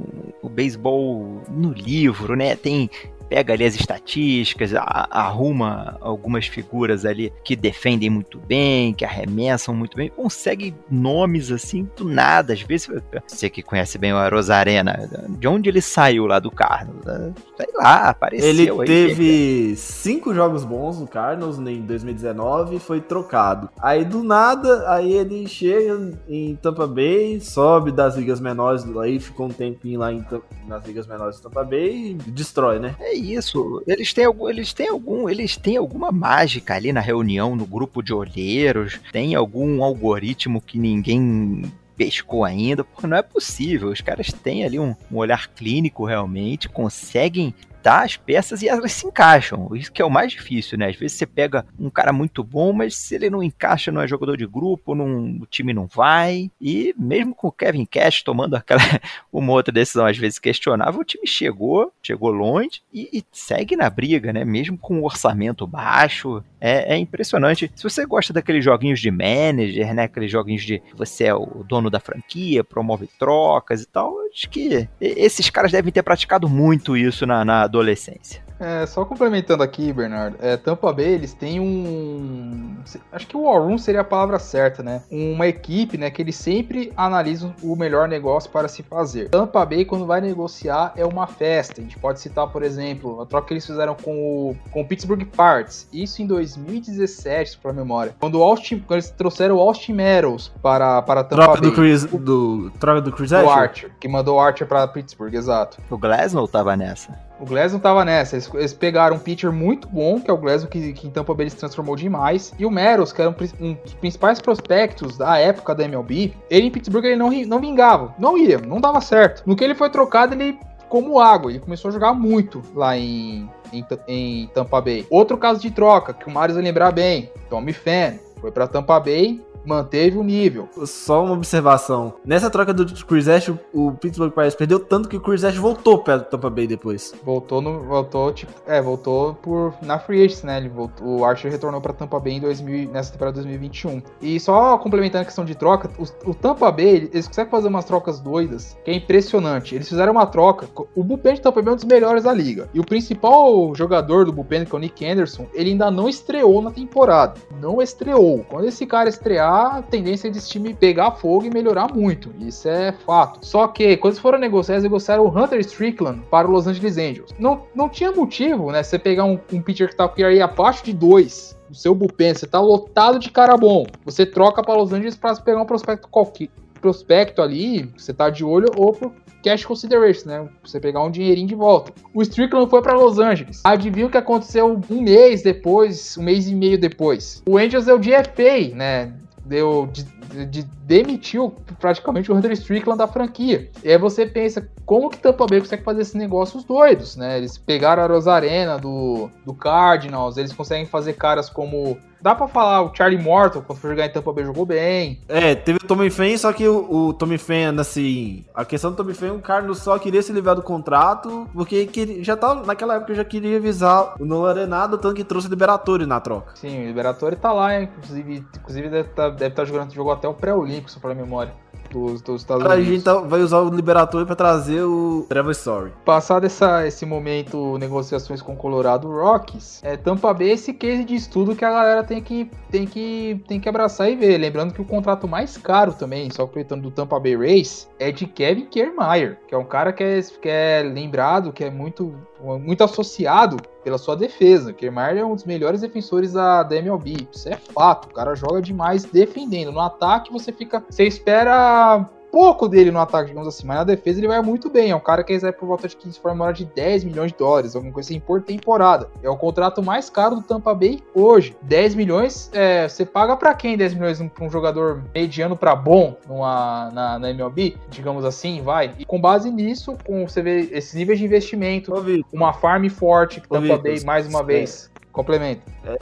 o 0.41 0.49
beisebol 0.49 1.41
no 1.49 1.71
livro, 1.71 2.35
né? 2.35 2.55
Tem 2.55 2.89
pega 3.29 3.53
ali 3.53 3.65
as 3.65 3.75
estatísticas, 3.75 4.73
a, 4.73 5.07
arruma 5.09 5.97
algumas 6.01 6.47
figuras 6.47 7.05
ali 7.05 7.31
que 7.43 7.55
defendem 7.55 8.09
muito 8.09 8.39
bem, 8.39 8.93
que 8.93 9.05
arremessam 9.05 9.75
muito 9.75 9.97
bem, 9.97 10.09
consegue 10.09 10.75
nomes 10.89 11.51
assim 11.51 11.89
do 11.95 12.05
nada. 12.05 12.53
Às 12.53 12.61
vezes, 12.61 12.89
você 13.27 13.49
que 13.49 13.61
conhece 13.61 13.97
bem 13.97 14.13
o 14.13 14.29
Rosarena, 14.29 15.09
de 15.29 15.47
onde 15.47 15.69
ele 15.69 15.81
saiu 15.81 16.25
lá 16.25 16.39
do 16.39 16.51
Cardinals? 16.51 17.33
Sei 17.57 17.67
lá, 17.75 18.09
apareceu. 18.09 18.49
Ele 18.49 18.69
aí, 18.69 18.85
teve 18.85 19.75
cinco 19.75 20.33
jogos 20.33 20.63
bons 20.63 20.99
no 20.99 21.07
Cardinals 21.07 21.57
em 21.59 21.81
2019 21.81 22.79
foi 22.79 23.01
trocado. 23.01 23.69
Aí 23.81 24.05
do 24.05 24.23
nada, 24.23 24.89
aí 24.89 25.13
ele 25.13 25.47
chega 25.47 26.17
em 26.27 26.55
Tampa 26.55 26.87
Bay, 26.87 27.39
sobe 27.41 27.91
das 27.91 28.15
ligas 28.15 28.39
menores, 28.39 28.85
aí 28.97 29.19
ficou 29.19 29.47
um 29.47 29.51
tempinho 29.51 29.99
lá 29.99 30.11
em, 30.11 30.25
nas 30.67 30.85
ligas 30.85 31.07
menores 31.07 31.37
de 31.37 31.43
Tampa 31.43 31.63
Bay 31.63 32.11
e 32.11 32.13
destrói, 32.13 32.79
né? 32.79 32.95
É 32.99 33.12
isso. 33.13 33.83
Eles 33.87 34.13
têm 34.13 34.25
algum, 34.25 34.49
eles 34.49 34.73
têm 34.73 34.87
algum, 34.87 35.29
eles 35.29 35.57
têm 35.57 35.77
alguma 35.77 36.11
mágica 36.11 36.75
ali 36.75 36.91
na 36.91 36.99
reunião, 36.99 37.55
no 37.55 37.65
grupo 37.65 38.01
de 38.01 38.13
olheiros, 38.13 38.99
tem 39.11 39.35
algum 39.35 39.83
algoritmo 39.83 40.61
que 40.61 40.77
ninguém 40.77 41.71
pescou 41.95 42.43
ainda, 42.43 42.83
porque 42.83 43.07
não 43.07 43.17
é 43.17 43.21
possível. 43.21 43.89
Os 43.89 44.01
caras 44.01 44.31
têm 44.31 44.65
ali 44.65 44.79
um, 44.79 44.95
um 45.11 45.17
olhar 45.17 45.47
clínico 45.49 46.05
realmente, 46.05 46.67
conseguem 46.67 47.53
adaptar 47.83 48.05
as 48.05 48.15
peças 48.15 48.61
e 48.61 48.69
elas 48.69 48.91
se 48.93 49.05
encaixam. 49.05 49.69
Isso 49.75 49.91
que 49.91 50.01
é 50.01 50.05
o 50.05 50.09
mais 50.09 50.31
difícil, 50.31 50.77
né? 50.77 50.87
Às 50.87 50.95
vezes 50.95 51.17
você 51.17 51.25
pega 51.25 51.65
um 51.77 51.89
cara 51.89 52.13
muito 52.13 52.43
bom, 52.43 52.71
mas 52.71 52.95
se 52.95 53.15
ele 53.15 53.29
não 53.29 53.43
encaixa, 53.43 53.91
não 53.91 54.01
é 54.01 54.07
jogador 54.07 54.37
de 54.37 54.47
grupo, 54.47 54.95
não, 54.95 55.39
o 55.41 55.45
time 55.45 55.73
não 55.73 55.85
vai. 55.85 56.49
E 56.59 56.95
mesmo 56.97 57.35
com 57.35 57.47
o 57.47 57.51
Kevin 57.51 57.85
Cash 57.85 58.23
tomando 58.23 58.55
aquela 58.55 58.81
uma 59.31 59.51
outra 59.51 59.73
decisão 59.73 60.05
às 60.05 60.17
vezes 60.17 60.39
questionável, 60.39 61.01
o 61.01 61.05
time 61.05 61.27
chegou, 61.27 61.91
chegou 62.01 62.31
longe 62.31 62.81
e, 62.93 63.09
e 63.11 63.23
segue 63.31 63.75
na 63.75 63.89
briga, 63.89 64.31
né? 64.31 64.45
Mesmo 64.45 64.77
com 64.77 65.01
o 65.01 65.05
orçamento 65.05 65.67
baixo, 65.67 66.43
é, 66.59 66.95
é, 66.95 66.97
impressionante. 66.97 67.69
Se 67.75 67.83
você 67.83 68.05
gosta 68.05 68.31
daqueles 68.31 68.63
joguinhos 68.63 69.01
de 69.01 69.11
manager, 69.11 69.93
né? 69.93 70.03
Aqueles 70.03 70.31
joguinhos 70.31 70.63
de 70.63 70.81
você 70.95 71.25
é 71.25 71.35
o 71.35 71.63
dono 71.67 71.89
da 71.89 71.99
franquia, 71.99 72.63
promove 72.63 73.09
trocas 73.19 73.81
e 73.81 73.85
tal, 73.85 74.15
acho 74.33 74.49
que 74.49 74.87
esses 74.99 75.49
caras 75.49 75.71
devem 75.71 75.91
ter 75.91 76.03
praticado 76.03 76.47
muito 76.47 76.95
isso 76.95 77.25
na, 77.25 77.43
na 77.43 77.67
adolescência. 77.73 78.43
É, 78.59 78.85
só 78.85 79.03
complementando 79.03 79.63
aqui, 79.63 79.91
Bernardo, 79.91 80.37
é, 80.39 80.55
Tampa 80.55 80.93
Bay, 80.93 81.07
eles 81.07 81.33
têm 81.33 81.59
um. 81.59 82.77
Acho 83.11 83.27
que 83.27 83.35
o 83.35 83.41
War 83.41 83.61
Room 83.61 83.77
seria 83.77 84.01
a 84.01 84.05
palavra 84.05 84.39
certa, 84.39 84.83
né? 84.83 85.01
Uma 85.11 85.47
equipe, 85.47 85.97
né, 85.97 86.09
que 86.09 86.21
eles 86.21 86.35
sempre 86.35 86.93
analisam 86.95 87.53
o 87.61 87.75
melhor 87.75 88.07
negócio 88.07 88.49
para 88.49 88.67
se 88.67 88.83
fazer. 88.83 89.29
Tampa 89.29 89.65
Bay, 89.65 89.83
quando 89.83 90.05
vai 90.05 90.21
negociar, 90.21 90.93
é 90.95 91.05
uma 91.05 91.27
festa. 91.27 91.81
A 91.81 91.83
gente 91.83 91.97
pode 91.97 92.21
citar, 92.21 92.47
por 92.47 92.63
exemplo, 92.63 93.21
a 93.21 93.25
troca 93.25 93.47
que 93.47 93.53
eles 93.53 93.65
fizeram 93.65 93.95
com 93.95 94.15
o, 94.15 94.55
com 94.71 94.81
o 94.81 94.87
Pittsburgh 94.87 95.25
Parts, 95.35 95.89
isso 95.91 96.21
em 96.21 96.27
2017, 96.27 97.57
para 97.57 97.73
memória. 97.73 98.15
Quando, 98.19 98.39
o 98.39 98.43
Austin, 98.43 98.79
quando 98.79 98.99
eles 98.99 99.09
trouxeram 99.09 99.55
o 99.55 99.59
Austin 99.59 99.93
Meadows 99.93 100.51
para, 100.61 101.01
para 101.01 101.23
Tampa 101.23 101.43
troca 101.43 101.61
Bay. 101.61 101.69
Do 101.69 101.75
Chris, 101.75 102.05
do, 102.05 102.71
troca 102.79 103.01
do 103.01 103.11
Chris 103.11 103.31
O 103.31 103.35
Archer? 103.35 103.51
Archer, 103.51 103.91
que 103.99 104.07
mandou 104.07 104.37
o 104.37 104.39
Archer 104.39 104.67
para 104.67 104.87
Pittsburgh, 104.87 105.33
exato. 105.33 105.79
O 105.89 105.97
Glasnow 105.97 106.47
tava 106.47 106.77
nessa. 106.77 107.32
O 107.43 107.45
Glasnow 107.45 107.81
tava 107.81 108.05
nessa. 108.05 108.37
Eles, 108.37 108.49
eles 108.53 108.73
pegaram 108.73 109.17
um 109.17 109.19
pitcher 109.19 109.51
muito 109.51 109.85
bom, 109.89 110.17
que 110.17 110.31
é 110.31 110.33
o 110.33 110.37
Glasnow, 110.37 110.69
que, 110.69 110.93
que 110.93 111.07
em 111.07 111.09
Tampa 111.09 111.33
Bay 111.33 111.49
se 111.49 111.57
transformou 111.57 111.93
demais. 111.93 112.53
E 112.57 112.65
o 112.65 112.71
Meros, 112.71 113.11
que 113.11 113.21
era 113.21 113.29
um, 113.29 113.35
um 113.59 113.73
dos 113.73 113.93
principais 113.95 114.39
prospectos 114.39 115.17
da 115.17 115.37
época 115.37 115.75
da 115.75 115.83
MLB, 115.83 116.33
ele 116.49 116.67
em 116.67 116.71
Pittsburgh 116.71 117.03
ele 117.03 117.17
não, 117.17 117.29
não 117.29 117.59
vingava. 117.59 118.15
Não 118.17 118.37
ia, 118.37 118.59
não 118.59 118.79
dava 118.79 119.01
certo. 119.01 119.43
No 119.45 119.57
que 119.57 119.63
ele 119.63 119.75
foi 119.75 119.89
trocado, 119.89 120.33
ele 120.33 120.57
como 120.87 121.19
água. 121.19 121.51
Ele 121.51 121.59
começou 121.59 121.89
a 121.89 121.91
jogar 121.91 122.13
muito 122.13 122.61
lá 122.73 122.97
em, 122.97 123.49
em, 123.73 123.85
em 124.07 124.47
Tampa 124.53 124.79
Bay. 124.79 125.05
Outro 125.09 125.37
caso 125.37 125.59
de 125.59 125.69
troca, 125.69 126.13
que 126.13 126.29
o 126.29 126.31
Marius 126.31 126.55
vai 126.55 126.63
lembrar 126.63 126.93
bem. 126.93 127.29
Tommy 127.49 127.73
Fan 127.73 128.13
foi 128.39 128.51
pra 128.51 128.67
Tampa 128.67 129.01
Bay, 129.01 129.41
manteve 129.65 130.17
o 130.17 130.23
nível. 130.23 130.67
Só 130.85 131.23
uma 131.23 131.33
observação. 131.33 132.13
Nessa 132.25 132.49
troca 132.49 132.73
do 132.73 132.85
Chris 133.05 133.27
Ash, 133.27 133.49
o- 133.73 133.91
Pittsburgh 133.93 134.31
Pirates 134.31 134.55
perdeu 134.55 134.79
tanto 134.79 135.07
que 135.09 135.17
o 135.17 135.21
Chris 135.21 135.43
Ash 135.43 135.55
voltou 135.57 135.99
para 135.99 136.19
Tampa 136.19 136.49
Bay 136.49 136.67
depois. 136.67 137.13
Voltou 137.23 137.61
no. 137.61 137.79
Voltou, 137.81 138.31
tipo. 138.33 138.51
É, 138.67 138.81
voltou 138.81 139.33
por. 139.35 139.73
Na 139.81 139.99
Free 139.99 140.19
Agents, 140.25 140.43
né? 140.43 140.57
Ele 140.57 140.69
voltou, 140.69 141.19
o 141.19 141.25
Archer 141.25 141.51
retornou 141.51 141.79
pra 141.81 141.93
Tampa 141.93 142.19
Bay 142.19 142.33
em 142.33 142.39
2000, 142.39 142.89
nessa 142.91 143.11
temporada 143.11 143.35
2021. 143.35 144.01
E 144.21 144.39
só 144.39 144.77
complementando 144.77 145.21
a 145.21 145.25
questão 145.25 145.45
de 145.45 145.55
troca, 145.55 145.89
o, 145.97 146.29
o 146.31 146.33
Tampa 146.33 146.71
Bay, 146.71 147.09
eles 147.13 147.27
conseguem 147.27 147.51
fazer 147.51 147.67
umas 147.67 147.85
trocas 147.85 148.19
doidas, 148.19 148.77
que 148.83 148.91
é 148.91 148.95
impressionante. 148.95 149.75
Eles 149.75 149.87
fizeram 149.87 150.11
uma 150.13 150.25
troca. 150.25 150.67
O 150.95 151.03
Bullpen 151.03 151.35
de 151.35 151.41
Tampa 151.41 151.61
Bay 151.61 151.71
é 151.71 151.73
um 151.73 151.75
dos 151.75 151.85
melhores 151.85 152.23
da 152.23 152.33
liga. 152.33 152.69
E 152.73 152.79
o 152.79 152.85
principal 152.85 153.73
jogador 153.75 154.25
do 154.25 154.31
Bullpen, 154.33 154.65
que 154.65 154.75
é 154.75 154.77
o 154.77 154.79
Nick 154.79 155.05
Anderson, 155.05 155.45
ele 155.53 155.71
ainda 155.71 155.89
não 155.91 156.09
estreou 156.09 156.61
na 156.61 156.71
temporada. 156.71 157.35
Não 157.61 157.81
estreou. 157.81 158.43
Quando 158.49 158.65
esse 158.67 158.85
cara 158.85 159.09
estrear, 159.09 159.52
a 159.53 159.83
tendência 159.83 160.27
é 160.27 160.31
desse 160.31 160.49
time 160.49 160.73
pegar 160.73 161.11
fogo 161.11 161.45
e 161.45 161.49
melhorar 161.49 161.93
muito. 161.93 162.33
Isso 162.39 162.67
é 162.67 162.91
fato. 162.91 163.45
Só 163.45 163.67
que, 163.67 163.95
quando 163.97 164.13
eles 164.13 164.19
foram 164.19 164.39
negociar, 164.39 164.75
eles 164.75 164.83
negociaram 164.83 165.25
o 165.25 165.27
Hunter 165.27 165.59
Strickland 165.59 166.21
para 166.31 166.47
o 166.47 166.51
Los 166.51 166.65
Angeles 166.65 166.97
Angels. 166.97 167.29
Não, 167.37 167.63
não 167.75 167.87
tinha 167.87 168.11
motivo, 168.11 168.71
né? 168.71 168.81
Você 168.81 168.97
pegar 168.97 169.25
um, 169.25 169.39
um 169.51 169.61
pitcher 169.61 169.89
que 169.89 169.95
tá 169.95 170.07
com 170.07 170.23
aí 170.23 170.41
abaixo 170.41 170.83
de 170.83 170.91
dois, 170.91 171.55
o 171.69 171.75
seu 171.75 171.93
bullpen, 171.93 172.33
você 172.33 172.47
tá 172.47 172.59
lotado 172.59 173.19
de 173.19 173.29
cara 173.29 173.55
bom. 173.55 173.85
Você 174.03 174.25
troca 174.25 174.63
para 174.63 174.75
Los 174.75 174.91
Angeles 174.91 175.15
para 175.15 175.35
pegar 175.35 175.61
um 175.61 175.65
prospecto 175.65 176.07
qualquer. 176.07 176.49
Prospecto 176.81 177.41
ali, 177.41 177.83
você 177.95 178.11
tá 178.11 178.29
de 178.29 178.43
olho, 178.43 178.69
ou 178.75 178.91
pro 178.91 179.13
cash 179.43 179.65
consideration, 179.65 180.29
né? 180.29 180.49
Você 180.63 180.79
pegar 180.79 181.03
um 181.03 181.11
dinheirinho 181.11 181.47
de 181.47 181.55
volta. 181.55 181.93
O 182.13 182.21
Strickland 182.21 182.69
foi 182.69 182.81
para 182.81 182.93
Los 182.93 183.19
Angeles. 183.19 183.61
Adivinha 183.63 184.07
o 184.07 184.09
que 184.09 184.17
aconteceu 184.17 184.81
um 184.89 185.01
mês 185.01 185.43
depois, 185.43 186.17
um 186.17 186.23
mês 186.23 186.49
e 186.49 186.55
meio 186.55 186.79
depois? 186.79 187.43
O 187.47 187.57
Angels 187.57 187.85
deu 187.85 187.99
DFA, 187.99 188.73
né? 188.73 189.13
Deu 189.45 189.87
de, 189.91 190.03
de- 190.03 190.45
de- 190.45 190.63
demitiu 190.85 191.53
praticamente 191.79 192.31
o 192.31 192.35
Hunter 192.35 192.51
Strickland 192.51 192.97
da 192.97 193.07
franquia. 193.07 193.69
E 193.83 193.89
aí 193.89 193.97
você 193.97 194.25
pensa, 194.25 194.67
como 194.85 195.09
que 195.09 195.17
Tampa 195.17 195.45
Bay 195.45 195.59
consegue 195.59 195.83
fazer 195.83 196.01
esses 196.01 196.13
negócios 196.13 196.63
doidos, 196.63 197.15
né? 197.17 197.37
Eles 197.37 197.57
pegaram 197.57 198.03
a 198.03 198.07
Rosarena 198.07 198.77
do, 198.77 199.29
do 199.45 199.53
Cardinals, 199.53 200.37
eles 200.37 200.53
conseguem 200.53 200.85
fazer 200.85 201.13
caras 201.13 201.49
como... 201.49 201.97
Dá 202.23 202.33
pra 202.33 202.47
falar, 202.47 202.81
o 202.83 202.95
Charlie 202.95 203.21
Morton, 203.21 203.61
quando 203.61 203.79
foi 203.79 203.89
jogar 203.89 204.05
em 204.05 204.09
Tampa 204.09 204.31
Bay, 204.31 204.45
jogou 204.45 204.65
bem. 204.65 205.19
É, 205.27 205.55
teve 205.55 205.77
o 205.83 205.85
Tommy 205.85 206.09
Fan, 206.09 206.37
só 206.37 206.53
que 206.53 206.65
o, 206.65 207.07
o 207.09 207.13
Tommy 207.13 207.37
Fan, 207.37 207.75
assim, 207.81 208.45
a 208.55 208.63
questão 208.63 208.91
do 208.91 208.95
Tommy 208.95 209.13
Fan, 209.13 209.33
o 209.33 209.41
Carlos 209.41 209.79
só 209.79 209.99
queria 209.99 210.21
se 210.21 210.31
livrar 210.31 210.55
do 210.55 210.61
contrato, 210.61 211.49
porque 211.53 211.85
queria- 211.85 212.23
já 212.23 212.37
tava, 212.37 212.65
naquela 212.65 212.95
época 212.95 213.13
já 213.13 213.25
queria 213.25 213.57
avisar 213.57 214.15
o 214.21 214.25
Nolan 214.25 214.51
Arenado, 214.51 214.97
tanto 214.97 215.15
que 215.15 215.23
trouxe 215.25 215.47
o 215.47 215.49
Liberatori 215.49 216.05
na 216.05 216.21
troca. 216.21 216.53
Sim, 216.55 216.83
o 216.83 216.87
Liberatori 216.87 217.35
tá 217.35 217.51
lá, 217.51 217.77
hein? 217.77 217.89
Inclusive, 217.97 218.45
inclusive 218.57 218.87
deve 218.89 219.09
estar 219.09 219.29
deve 219.31 219.53
tá 219.53 219.65
jogando, 219.65 219.93
jogou 219.93 220.13
até 220.13 220.25
o 220.25 220.33
pré-olímpico, 220.33 220.91
só 220.91 221.01
pra 221.01 221.13
memória, 221.13 221.53
dos, 221.93 222.21
dos 222.21 222.41
Estados 222.41 222.63
Agora 222.65 222.77
a 222.77 222.81
Unidos. 222.81 222.95
gente 222.95 223.03
tá- 223.05 223.19
vai 223.21 223.41
usar 223.41 223.59
o 223.59 223.69
Liberatori 223.69 224.25
pra 224.25 224.35
trazer 224.35 224.81
o 224.83 225.25
Trevor 225.29 225.51
Story. 225.51 225.91
Passado 226.03 226.45
essa, 226.45 226.85
esse 226.87 227.05
momento 227.05 227.77
negociações 227.77 228.41
com 228.41 228.53
o 228.53 228.57
Colorado 228.57 229.07
Rockies, 229.09 229.79
é, 229.83 229.95
Tampa 229.95 230.33
Bay 230.33 230.49
é 230.49 230.53
esse 230.53 230.73
case 230.73 231.03
de 231.05 231.15
estudo 231.15 231.55
que 231.55 231.63
a 231.63 231.69
galera 231.71 232.03
tem 232.03 232.21
que, 232.21 232.49
tem, 232.69 232.85
que, 232.85 233.41
tem 233.47 233.59
que 233.59 233.69
abraçar 233.69 234.09
e 234.11 234.15
ver. 234.15 234.37
Lembrando 234.37 234.73
que 234.73 234.81
o 234.81 234.85
contrato 234.85 235.27
mais 235.27 235.55
caro 235.57 235.93
também, 235.93 236.29
só 236.31 236.43
aproveitando 236.43 236.81
do 236.81 236.91
Tampa 236.91 237.19
Bay 237.19 237.35
Rays, 237.35 237.87
é 237.99 238.11
de 238.11 238.25
Kevin 238.25 238.65
Kiermaier, 238.65 239.37
que 239.47 239.53
é 239.53 239.57
um 239.57 239.63
cara 239.65 239.93
que 239.93 240.03
é, 240.03 240.19
que 240.41 240.49
é 240.49 240.81
lembrado, 240.83 241.53
que 241.53 241.63
é 241.63 241.69
muito, 241.69 242.13
muito 242.61 242.83
associado 242.83 243.57
pela 243.83 243.97
sua 243.97 244.15
defesa. 244.15 244.73
Kiermaier 244.73 245.17
é 245.19 245.25
um 245.25 245.35
dos 245.35 245.43
melhores 245.43 245.81
defensores 245.81 246.33
da, 246.33 246.63
da 246.63 246.75
MLB. 246.75 247.27
Isso 247.31 247.49
é 247.49 247.57
fato. 247.57 248.05
O 248.05 248.13
cara 248.13 248.35
joga 248.35 248.61
demais 248.61 249.03
defendendo. 249.03 249.71
No 249.71 249.79
ataque 249.79 250.31
você 250.31 250.51
fica. 250.51 250.83
Você 250.89 251.05
espera 251.05 252.09
pouco 252.33 252.67
dele 252.67 252.89
no 252.89 252.99
ataque, 252.99 253.27
digamos 253.27 253.47
assim, 253.47 253.67
mas 253.67 253.77
na 253.77 253.83
defesa 253.83 254.19
ele 254.19 254.27
vai 254.27 254.41
muito 254.41 254.67
bem. 254.67 254.89
É 254.89 254.95
um 254.95 254.99
cara 254.99 255.23
que 255.23 255.31
recebe 255.31 255.55
por 255.55 255.67
volta 255.67 255.87
de 255.87 255.95
15 255.95 256.19
for 256.19 256.33
de 256.51 256.65
10 256.65 257.03
milhões 257.03 257.31
de 257.31 257.37
dólares, 257.37 257.75
alguma 257.75 257.93
coisa 257.93 258.09
assim, 258.09 258.19
por 258.19 258.41
temporada. 258.41 259.07
É 259.21 259.29
o 259.29 259.37
contrato 259.37 259.83
mais 259.83 260.09
caro 260.09 260.37
do 260.37 260.41
Tampa 260.41 260.73
Bay 260.73 260.99
hoje. 261.13 261.55
10 261.61 261.93
milhões, 261.93 262.49
é, 262.51 262.89
você 262.89 263.05
paga 263.05 263.37
para 263.37 263.53
quem 263.53 263.77
10 263.77 263.93
milhões 263.93 264.17
para 264.33 264.43
um 264.43 264.49
jogador 264.49 265.03
mediano 265.13 265.55
para 265.55 265.75
bom 265.75 266.17
numa, 266.27 266.89
na, 266.91 267.19
na 267.19 267.29
MLB? 267.29 267.77
Digamos 267.91 268.25
assim, 268.25 268.63
vai. 268.63 268.95
E 268.97 269.05
com 269.05 269.21
base 269.21 269.51
nisso, 269.51 269.95
com 270.03 270.27
você 270.27 270.41
vê 270.41 270.69
esses 270.71 270.95
níveis 270.95 271.19
de 271.19 271.25
investimento, 271.25 271.93
uma 272.33 272.51
farm 272.51 272.89
forte, 272.89 273.41
que 273.41 273.47
Tampa 273.47 273.77
Bay, 273.77 273.99
mais 274.03 274.25
uma 274.25 274.41
vez, 274.41 274.89
Complemento. 275.13 275.61
É, 275.85 275.95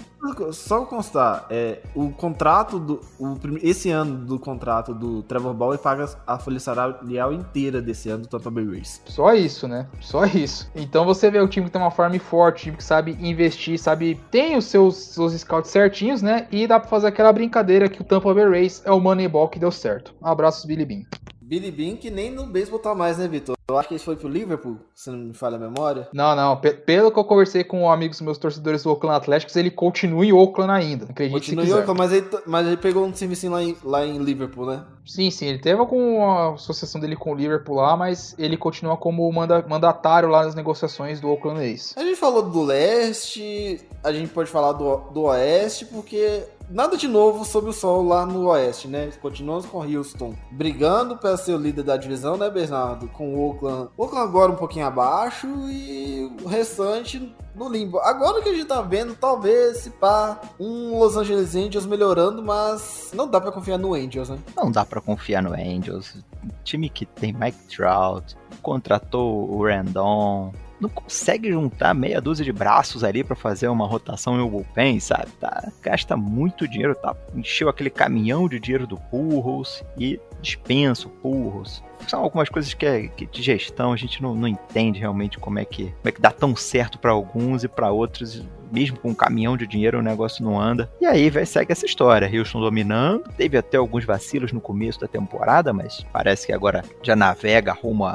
só 0.53 0.85
constar, 0.85 1.45
é, 1.49 1.79
o 1.93 2.11
contrato 2.11 2.79
do. 2.79 3.01
O, 3.19 3.37
esse 3.61 3.91
ano 3.91 4.25
do 4.25 4.39
contrato 4.39 4.93
do 4.93 5.21
Trevor 5.23 5.53
Bauer 5.53 5.77
paga 5.77 6.09
a 6.25 6.39
folha 6.39 6.61
salarial 6.61 7.33
inteira 7.33 7.81
desse 7.81 8.09
ano 8.09 8.23
do 8.23 8.29
Tampa 8.29 8.49
Bay 8.49 8.65
Rays. 8.65 9.01
Só 9.05 9.33
isso, 9.33 9.67
né? 9.67 9.85
Só 9.99 10.23
isso. 10.23 10.71
Então 10.73 11.03
você 11.03 11.29
vê 11.29 11.41
o 11.41 11.47
time 11.47 11.65
que 11.65 11.73
tem 11.73 11.81
uma 11.81 11.91
farm 11.91 12.17
forte, 12.19 12.63
time 12.63 12.77
que 12.77 12.83
sabe 12.85 13.17
investir, 13.19 13.77
sabe. 13.77 14.17
Tem 14.31 14.55
os 14.55 14.63
seus, 14.63 14.95
seus 14.95 15.33
scouts 15.33 15.69
certinhos, 15.69 16.21
né? 16.21 16.47
E 16.49 16.65
dá 16.65 16.79
pra 16.79 16.87
fazer 16.87 17.07
aquela 17.07 17.33
brincadeira 17.33 17.89
que 17.89 18.01
o 18.01 18.05
Tampa 18.05 18.33
Bay 18.33 18.49
Rays 18.49 18.81
é 18.85 18.91
o 18.93 18.99
Moneyball 19.01 19.49
que 19.49 19.59
deu 19.59 19.71
certo. 19.71 20.15
Abraços, 20.21 20.63
Billy 20.63 20.85
Bean. 20.85 21.03
Billy 21.51 21.69
Bean 21.69 21.97
que 21.97 22.09
nem 22.09 22.31
no 22.31 22.45
beisebol 22.45 22.79
tá 22.79 22.95
mais, 22.95 23.17
né, 23.17 23.27
Vitor? 23.27 23.57
Eu 23.69 23.77
acho 23.77 23.89
que 23.89 23.95
ele 23.95 24.03
foi 24.03 24.15
pro 24.15 24.29
Liverpool, 24.29 24.77
se 24.95 25.09
não 25.09 25.17
me 25.17 25.33
falha 25.33 25.57
a 25.57 25.59
memória. 25.59 26.07
Não, 26.13 26.33
não. 26.33 26.55
P 26.55 26.71
pelo 26.71 27.11
que 27.11 27.19
eu 27.19 27.25
conversei 27.25 27.61
com 27.61 27.91
amigos 27.91 28.21
meus 28.21 28.37
torcedores 28.37 28.83
do 28.83 28.89
Oakland 28.89 29.17
Athletics, 29.17 29.57
ele 29.57 29.69
continua 29.69 30.25
em 30.25 30.31
Oakland 30.31 30.71
ainda. 30.71 31.05
Acredite 31.09 31.33
continua 31.33 31.65
em 31.65 31.73
Oakland, 31.73 31.99
mas 31.99 32.13
ele, 32.13 32.27
mas 32.45 32.67
ele 32.67 32.77
pegou 32.77 33.05
um 33.05 33.13
serviço 33.13 33.49
lá 33.49 33.61
em, 33.61 33.75
lá 33.83 34.05
em 34.05 34.17
Liverpool, 34.19 34.65
né? 34.65 34.85
Sim, 35.05 35.29
sim. 35.29 35.47
Ele 35.47 35.59
teve 35.59 35.85
com 35.87 36.25
a 36.25 36.53
associação 36.53 37.01
dele 37.01 37.17
com 37.17 37.33
o 37.33 37.35
Liverpool 37.35 37.75
lá, 37.75 37.97
mas 37.97 38.33
ele 38.39 38.55
continua 38.55 38.95
como 38.95 39.29
manda 39.29 39.65
mandatário 39.67 40.29
lá 40.29 40.45
nas 40.45 40.55
negociações 40.55 41.19
do 41.19 41.29
Oakland 41.29 41.59
A's. 41.59 41.93
A 41.97 42.01
gente 42.01 42.15
falou 42.15 42.43
do 42.43 42.63
leste, 42.63 43.81
a 44.01 44.13
gente 44.13 44.31
pode 44.31 44.49
falar 44.49 44.71
do, 44.71 44.97
do 45.11 45.23
oeste, 45.23 45.85
porque 45.85 46.43
nada 46.71 46.97
de 46.97 47.07
novo 47.07 47.45
sob 47.45 47.69
o 47.69 47.73
sol 47.73 48.03
lá 48.03 48.25
no 48.25 48.47
Oeste, 48.47 48.87
né? 48.87 49.09
Continuamos 49.21 49.65
com 49.65 49.79
Houston 49.79 50.33
brigando 50.51 51.17
para 51.17 51.37
ser 51.37 51.53
o 51.53 51.57
líder 51.57 51.83
da 51.83 51.97
divisão, 51.97 52.37
né, 52.37 52.49
Bernardo? 52.49 53.07
Com 53.09 53.35
o 53.35 53.47
Oakland. 53.47 53.89
O 53.97 54.03
Oakland 54.03 54.27
agora 54.27 54.51
um 54.51 54.55
pouquinho 54.55 54.85
abaixo 54.85 55.47
e 55.69 56.31
o 56.43 56.47
restante 56.47 57.33
no 57.55 57.69
limbo. 57.69 57.99
Agora 57.99 58.41
que 58.41 58.49
a 58.49 58.53
gente 58.53 58.65
tá 58.65 58.81
vendo, 58.81 59.15
talvez 59.15 59.77
se 59.77 59.89
pá, 59.91 60.39
um 60.59 60.97
Los 60.97 61.17
Angeles 61.17 61.55
Angels 61.55 61.85
melhorando, 61.85 62.41
mas 62.41 63.11
não 63.13 63.27
dá 63.27 63.39
para 63.41 63.51
confiar 63.51 63.77
no 63.77 63.93
Angels, 63.93 64.29
né? 64.29 64.39
Não 64.55 64.71
dá 64.71 64.85
para 64.85 65.01
confiar 65.01 65.43
no 65.43 65.53
Angels. 65.53 66.17
Time 66.63 66.89
que 66.89 67.05
tem 67.05 67.33
Mike 67.33 67.75
Trout, 67.75 68.35
contratou 68.61 69.49
o 69.51 69.65
Randon, 69.65 70.53
não 70.81 70.89
consegue 70.89 71.51
juntar 71.51 71.93
meia 71.93 72.19
dúzia 72.19 72.43
de 72.43 72.51
braços 72.51 73.03
ali 73.03 73.23
para 73.23 73.35
fazer 73.35 73.67
uma 73.67 73.85
rotação 73.85 74.35
em 74.37 74.41
um 74.41 74.49
bullpen, 74.49 74.99
sabe? 74.99 75.27
Tá, 75.39 75.71
gasta 75.81 76.17
muito 76.17 76.67
dinheiro, 76.67 76.95
tá? 76.95 77.15
Encheu 77.35 77.69
aquele 77.69 77.91
caminhão 77.91 78.49
de 78.49 78.59
dinheiro 78.59 78.87
do 78.87 78.97
Purros 78.97 79.83
e 79.97 80.19
dispensa 80.41 81.07
o 81.07 81.11
Purros. 81.11 81.83
São 82.07 82.21
algumas 82.21 82.49
coisas 82.49 82.73
que, 82.73 82.85
é, 82.85 83.07
que 83.07 83.27
de 83.27 83.43
gestão 83.43 83.93
a 83.93 83.95
gente 83.95 84.21
não, 84.23 84.33
não 84.33 84.47
entende 84.47 84.99
realmente 84.99 85.37
como 85.37 85.59
é 85.59 85.65
que, 85.65 85.85
como 85.85 86.07
é 86.07 86.11
que 86.11 86.21
dá 86.21 86.31
tão 86.31 86.55
certo 86.55 86.97
para 86.97 87.11
alguns 87.11 87.63
e 87.63 87.67
para 87.67 87.91
outros 87.91 88.43
mesmo 88.71 88.97
com 88.97 89.09
um 89.09 89.15
caminhão 89.15 89.57
de 89.57 89.67
dinheiro 89.67 89.99
o 89.99 90.03
negócio 90.03 90.43
não 90.43 90.59
anda. 90.59 90.89
E 90.99 91.05
aí 91.05 91.31
segue 91.45 91.71
essa 91.71 91.85
história. 91.85 92.29
Houston 92.31 92.59
dominando, 92.59 93.23
teve 93.37 93.57
até 93.57 93.77
alguns 93.77 94.05
vacilos 94.05 94.51
no 94.51 94.61
começo 94.61 94.99
da 94.99 95.07
temporada, 95.07 95.73
mas 95.73 96.05
parece 96.11 96.47
que 96.47 96.53
agora 96.53 96.83
já 97.01 97.15
navega 97.15 97.73
rumo 97.73 98.05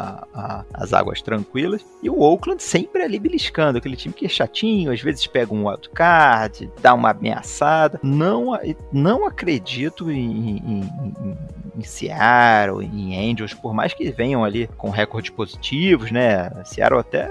às 0.72 0.92
águas 0.92 1.20
tranquilas. 1.20 1.84
E 2.02 2.10
o 2.10 2.20
Oakland 2.20 2.62
sempre 2.62 3.02
ali 3.02 3.18
beliscando, 3.18 3.78
aquele 3.78 3.96
time 3.96 4.14
que 4.14 4.26
é 4.26 4.28
chatinho, 4.28 4.92
às 4.92 5.00
vezes 5.00 5.26
pega 5.26 5.52
um 5.52 5.68
wildcard, 5.68 6.70
dá 6.80 6.94
uma 6.94 7.10
ameaçada. 7.10 7.98
Não, 8.02 8.58
não 8.92 9.26
acredito 9.26 10.10
em, 10.10 10.58
em, 10.58 10.80
em, 10.80 11.38
em 11.76 11.82
Seattle, 11.82 12.84
em 12.84 13.30
Angels, 13.30 13.54
por 13.54 13.74
mais 13.74 13.92
que 13.92 14.10
venham 14.10 14.44
ali 14.44 14.68
com 14.76 14.90
recordes 14.90 15.30
positivos, 15.30 16.10
né? 16.10 16.50
Seattle 16.64 17.00
até 17.00 17.30